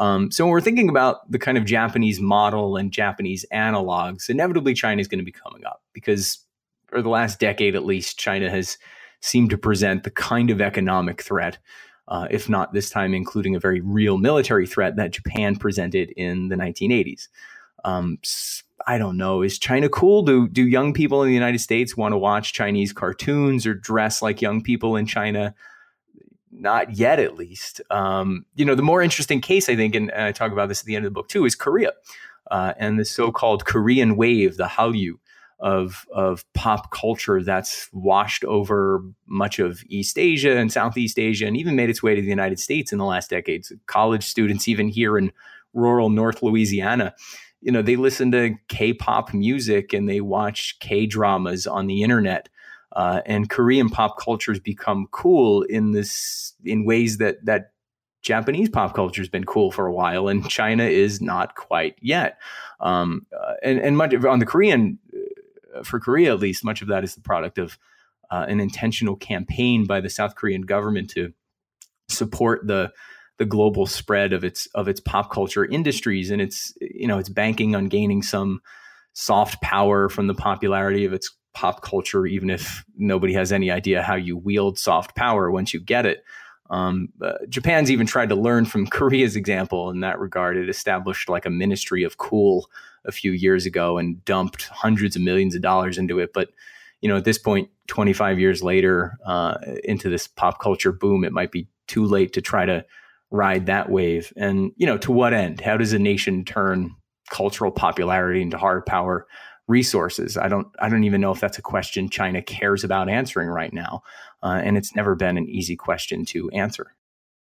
Um, 0.00 0.30
so 0.30 0.44
when 0.44 0.50
we're 0.50 0.60
thinking 0.60 0.88
about 0.88 1.30
the 1.30 1.38
kind 1.38 1.56
of 1.56 1.64
Japanese 1.64 2.20
model 2.20 2.76
and 2.76 2.92
Japanese 2.92 3.46
analogs, 3.52 4.28
inevitably 4.28 4.74
China 4.74 5.00
is 5.00 5.08
going 5.08 5.20
to 5.20 5.24
be 5.24 5.32
coming 5.32 5.64
up 5.64 5.82
because 5.92 6.44
for 6.86 7.00
the 7.02 7.08
last 7.08 7.38
decade 7.38 7.74
at 7.74 7.84
least, 7.84 8.18
China 8.18 8.50
has 8.50 8.78
seemed 9.20 9.50
to 9.50 9.58
present 9.58 10.04
the 10.04 10.10
kind 10.10 10.50
of 10.50 10.60
economic 10.60 11.22
threat, 11.22 11.58
uh, 12.08 12.26
if 12.30 12.48
not 12.48 12.72
this 12.72 12.90
time 12.90 13.14
including 13.14 13.54
a 13.54 13.60
very 13.60 13.80
real 13.80 14.18
military 14.18 14.66
threat 14.66 14.96
that 14.96 15.12
Japan 15.12 15.56
presented 15.56 16.10
in 16.16 16.48
the 16.48 16.56
1980s. 16.56 17.28
Um, 17.84 18.18
I 18.86 18.98
don't 18.98 19.16
know. 19.16 19.42
Is 19.42 19.58
China 19.58 19.88
cool? 19.88 20.22
Do 20.22 20.48
do 20.48 20.66
young 20.66 20.92
people 20.92 21.22
in 21.22 21.28
the 21.28 21.34
United 21.34 21.60
States 21.60 21.96
want 21.96 22.12
to 22.12 22.18
watch 22.18 22.52
Chinese 22.52 22.92
cartoons 22.92 23.66
or 23.66 23.74
dress 23.74 24.20
like 24.20 24.42
young 24.42 24.62
people 24.62 24.96
in 24.96 25.06
China? 25.06 25.54
Not 26.54 26.96
yet 26.96 27.18
at 27.18 27.36
least. 27.36 27.80
Um, 27.90 28.46
you 28.54 28.64
know, 28.64 28.74
the 28.74 28.82
more 28.82 29.02
interesting 29.02 29.40
case, 29.40 29.68
I 29.68 29.76
think, 29.76 29.94
and, 29.94 30.10
and, 30.12 30.22
I 30.22 30.32
talk 30.32 30.52
about 30.52 30.68
this 30.68 30.80
at 30.80 30.86
the 30.86 30.96
end 30.96 31.04
of 31.04 31.10
the 31.10 31.14
book 31.14 31.28
too, 31.28 31.44
is 31.44 31.54
Korea 31.54 31.92
uh, 32.50 32.74
and 32.78 32.98
the 32.98 33.04
so-called 33.04 33.64
Korean 33.64 34.16
wave, 34.16 34.56
the 34.56 34.66
Hallyu 34.66 35.14
of 35.60 36.04
of 36.12 36.44
pop 36.52 36.90
culture 36.90 37.42
that's 37.42 37.88
washed 37.92 38.44
over 38.44 39.02
much 39.26 39.58
of 39.58 39.82
East 39.86 40.18
Asia 40.18 40.56
and 40.56 40.72
Southeast 40.72 41.18
Asia, 41.18 41.46
and 41.46 41.56
even 41.56 41.76
made 41.76 41.90
its 41.90 42.02
way 42.02 42.14
to 42.14 42.20
the 42.20 42.28
United 42.28 42.58
States 42.58 42.92
in 42.92 42.98
the 42.98 43.04
last 43.04 43.30
decades. 43.30 43.72
College 43.86 44.24
students, 44.24 44.68
even 44.68 44.88
here 44.88 45.16
in 45.16 45.32
rural 45.72 46.10
North 46.10 46.42
Louisiana, 46.42 47.14
you 47.60 47.72
know, 47.72 47.82
they 47.82 47.96
listen 47.96 48.30
to 48.32 48.56
K-pop 48.68 49.32
music 49.32 49.92
and 49.92 50.08
they 50.08 50.20
watch 50.20 50.78
K 50.80 51.06
dramas 51.06 51.66
on 51.66 51.86
the 51.86 52.02
internet 52.02 52.48
uh, 52.94 53.20
and 53.26 53.50
Korean 53.50 53.88
pop 53.88 54.18
culture 54.18 54.52
has 54.52 54.60
become 54.60 55.08
cool 55.10 55.62
in 55.62 55.92
this 55.92 56.54
in 56.64 56.84
ways 56.84 57.18
that 57.18 57.44
that 57.44 57.72
Japanese 58.22 58.70
pop 58.70 58.94
culture 58.94 59.20
has 59.20 59.28
been 59.28 59.44
cool 59.44 59.70
for 59.70 59.86
a 59.86 59.92
while, 59.92 60.28
and 60.28 60.48
China 60.48 60.84
is 60.84 61.20
not 61.20 61.56
quite 61.56 61.96
yet. 62.00 62.38
Um, 62.80 63.26
uh, 63.32 63.54
and 63.62 63.78
and 63.78 63.96
much 63.96 64.14
on 64.14 64.38
the 64.38 64.46
Korean, 64.46 64.98
uh, 65.76 65.82
for 65.82 66.00
Korea 66.00 66.32
at 66.32 66.40
least, 66.40 66.64
much 66.64 66.82
of 66.82 66.88
that 66.88 67.04
is 67.04 67.14
the 67.14 67.20
product 67.20 67.58
of 67.58 67.78
uh, 68.30 68.46
an 68.48 68.60
intentional 68.60 69.16
campaign 69.16 69.86
by 69.86 70.00
the 70.00 70.10
South 70.10 70.36
Korean 70.36 70.62
government 70.62 71.10
to 71.10 71.32
support 72.08 72.66
the 72.66 72.92
the 73.38 73.44
global 73.44 73.86
spread 73.86 74.32
of 74.32 74.44
its 74.44 74.66
of 74.74 74.86
its 74.86 75.00
pop 75.00 75.30
culture 75.30 75.64
industries, 75.64 76.30
and 76.30 76.40
it's 76.40 76.72
you 76.80 77.08
know 77.08 77.18
it's 77.18 77.28
banking 77.28 77.74
on 77.74 77.88
gaining 77.88 78.22
some 78.22 78.60
soft 79.12 79.60
power 79.62 80.08
from 80.08 80.28
the 80.28 80.34
popularity 80.34 81.04
of 81.04 81.12
its 81.12 81.30
pop 81.54 81.82
culture, 81.82 82.26
even 82.26 82.50
if 82.50 82.84
nobody 82.96 83.32
has 83.32 83.52
any 83.52 83.70
idea 83.70 84.02
how 84.02 84.14
you 84.14 84.36
wield 84.36 84.78
soft 84.78 85.16
power 85.16 85.50
once 85.50 85.72
you 85.72 85.80
get 85.80 86.04
it. 86.04 86.24
Um, 86.70 87.10
uh, 87.22 87.34
Japan's 87.48 87.90
even 87.90 88.06
tried 88.06 88.28
to 88.30 88.34
learn 88.34 88.64
from 88.64 88.86
Korea's 88.90 89.36
example 89.36 89.90
in 89.90 90.00
that 90.00 90.18
regard. 90.18 90.56
It 90.56 90.68
established 90.68 91.28
like 91.28 91.46
a 91.46 91.50
ministry 91.50 92.02
of 92.02 92.18
cool 92.18 92.68
a 93.04 93.12
few 93.12 93.32
years 93.32 93.66
ago 93.66 93.98
and 93.98 94.24
dumped 94.24 94.64
hundreds 94.68 95.14
of 95.16 95.22
millions 95.22 95.54
of 95.54 95.62
dollars 95.62 95.98
into 95.98 96.18
it. 96.18 96.32
But 96.32 96.50
you 97.00 97.08
know, 97.08 97.16
at 97.16 97.24
this 97.24 97.38
point, 97.38 97.68
25 97.88 98.38
years 98.38 98.62
later, 98.62 99.18
uh, 99.26 99.56
into 99.84 100.08
this 100.08 100.26
pop 100.26 100.58
culture 100.58 100.90
boom, 100.92 101.22
it 101.22 101.32
might 101.32 101.52
be 101.52 101.68
too 101.86 102.04
late 102.04 102.32
to 102.32 102.40
try 102.40 102.64
to 102.64 102.84
ride 103.30 103.66
that 103.66 103.90
wave. 103.90 104.32
And 104.36 104.72
you 104.76 104.86
know, 104.86 104.96
to 104.98 105.12
what 105.12 105.34
end? 105.34 105.60
How 105.60 105.76
does 105.76 105.92
a 105.92 105.98
nation 105.98 106.44
turn 106.44 106.94
cultural 107.30 107.70
popularity 107.70 108.40
into 108.42 108.56
hard 108.56 108.86
power 108.86 109.26
resources? 109.68 110.36
I 110.36 110.48
don't 110.48 110.68
I 110.78 110.88
don't 110.88 111.04
even 111.04 111.20
know 111.20 111.32
if 111.32 111.40
that's 111.40 111.58
a 111.58 111.62
question 111.62 112.08
China 112.08 112.42
cares 112.42 112.84
about 112.84 113.08
answering 113.08 113.48
right 113.48 113.72
now, 113.72 114.02
uh, 114.42 114.60
and 114.62 114.76
it's 114.76 114.94
never 114.94 115.14
been 115.14 115.36
an 115.38 115.48
easy 115.48 115.76
question 115.76 116.24
to 116.26 116.50
answer. 116.50 116.94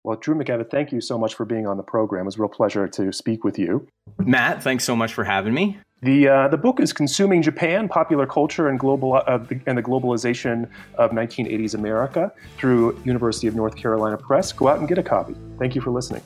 Well, 0.03 0.17
Drew 0.17 0.35
McKevitt, 0.35 0.69
thank 0.69 0.91
you 0.91 0.99
so 0.99 1.17
much 1.17 1.33
for 1.33 1.45
being 1.45 1.65
on 1.65 1.77
the 1.77 1.83
program. 1.83 2.23
It 2.23 2.25
was 2.25 2.35
a 2.35 2.39
real 2.39 2.49
pleasure 2.49 2.87
to 2.89 3.13
speak 3.13 3.45
with 3.45 3.57
you. 3.57 3.87
Matt, 4.19 4.61
thanks 4.61 4.83
so 4.83 4.97
much 4.97 5.13
for 5.13 5.23
having 5.23 5.53
me. 5.53 5.79
The, 6.01 6.27
uh, 6.27 6.47
the 6.49 6.57
book 6.57 6.81
is 6.81 6.91
Consuming 6.91 7.41
Japan 7.41 7.87
Popular 7.87 8.27
Culture 8.27 8.67
and, 8.67 8.77
Global, 8.77 9.13
uh, 9.13 9.39
and 9.65 9.77
the 9.77 9.81
Globalization 9.81 10.69
of 10.95 11.11
1980s 11.11 11.73
America 11.73 12.33
through 12.57 12.99
University 13.05 13.47
of 13.47 13.55
North 13.55 13.77
Carolina 13.77 14.17
Press. 14.17 14.51
Go 14.51 14.67
out 14.67 14.79
and 14.79 14.89
get 14.89 14.97
a 14.97 15.03
copy. 15.03 15.33
Thank 15.57 15.75
you 15.75 15.81
for 15.81 15.91
listening. 15.91 16.21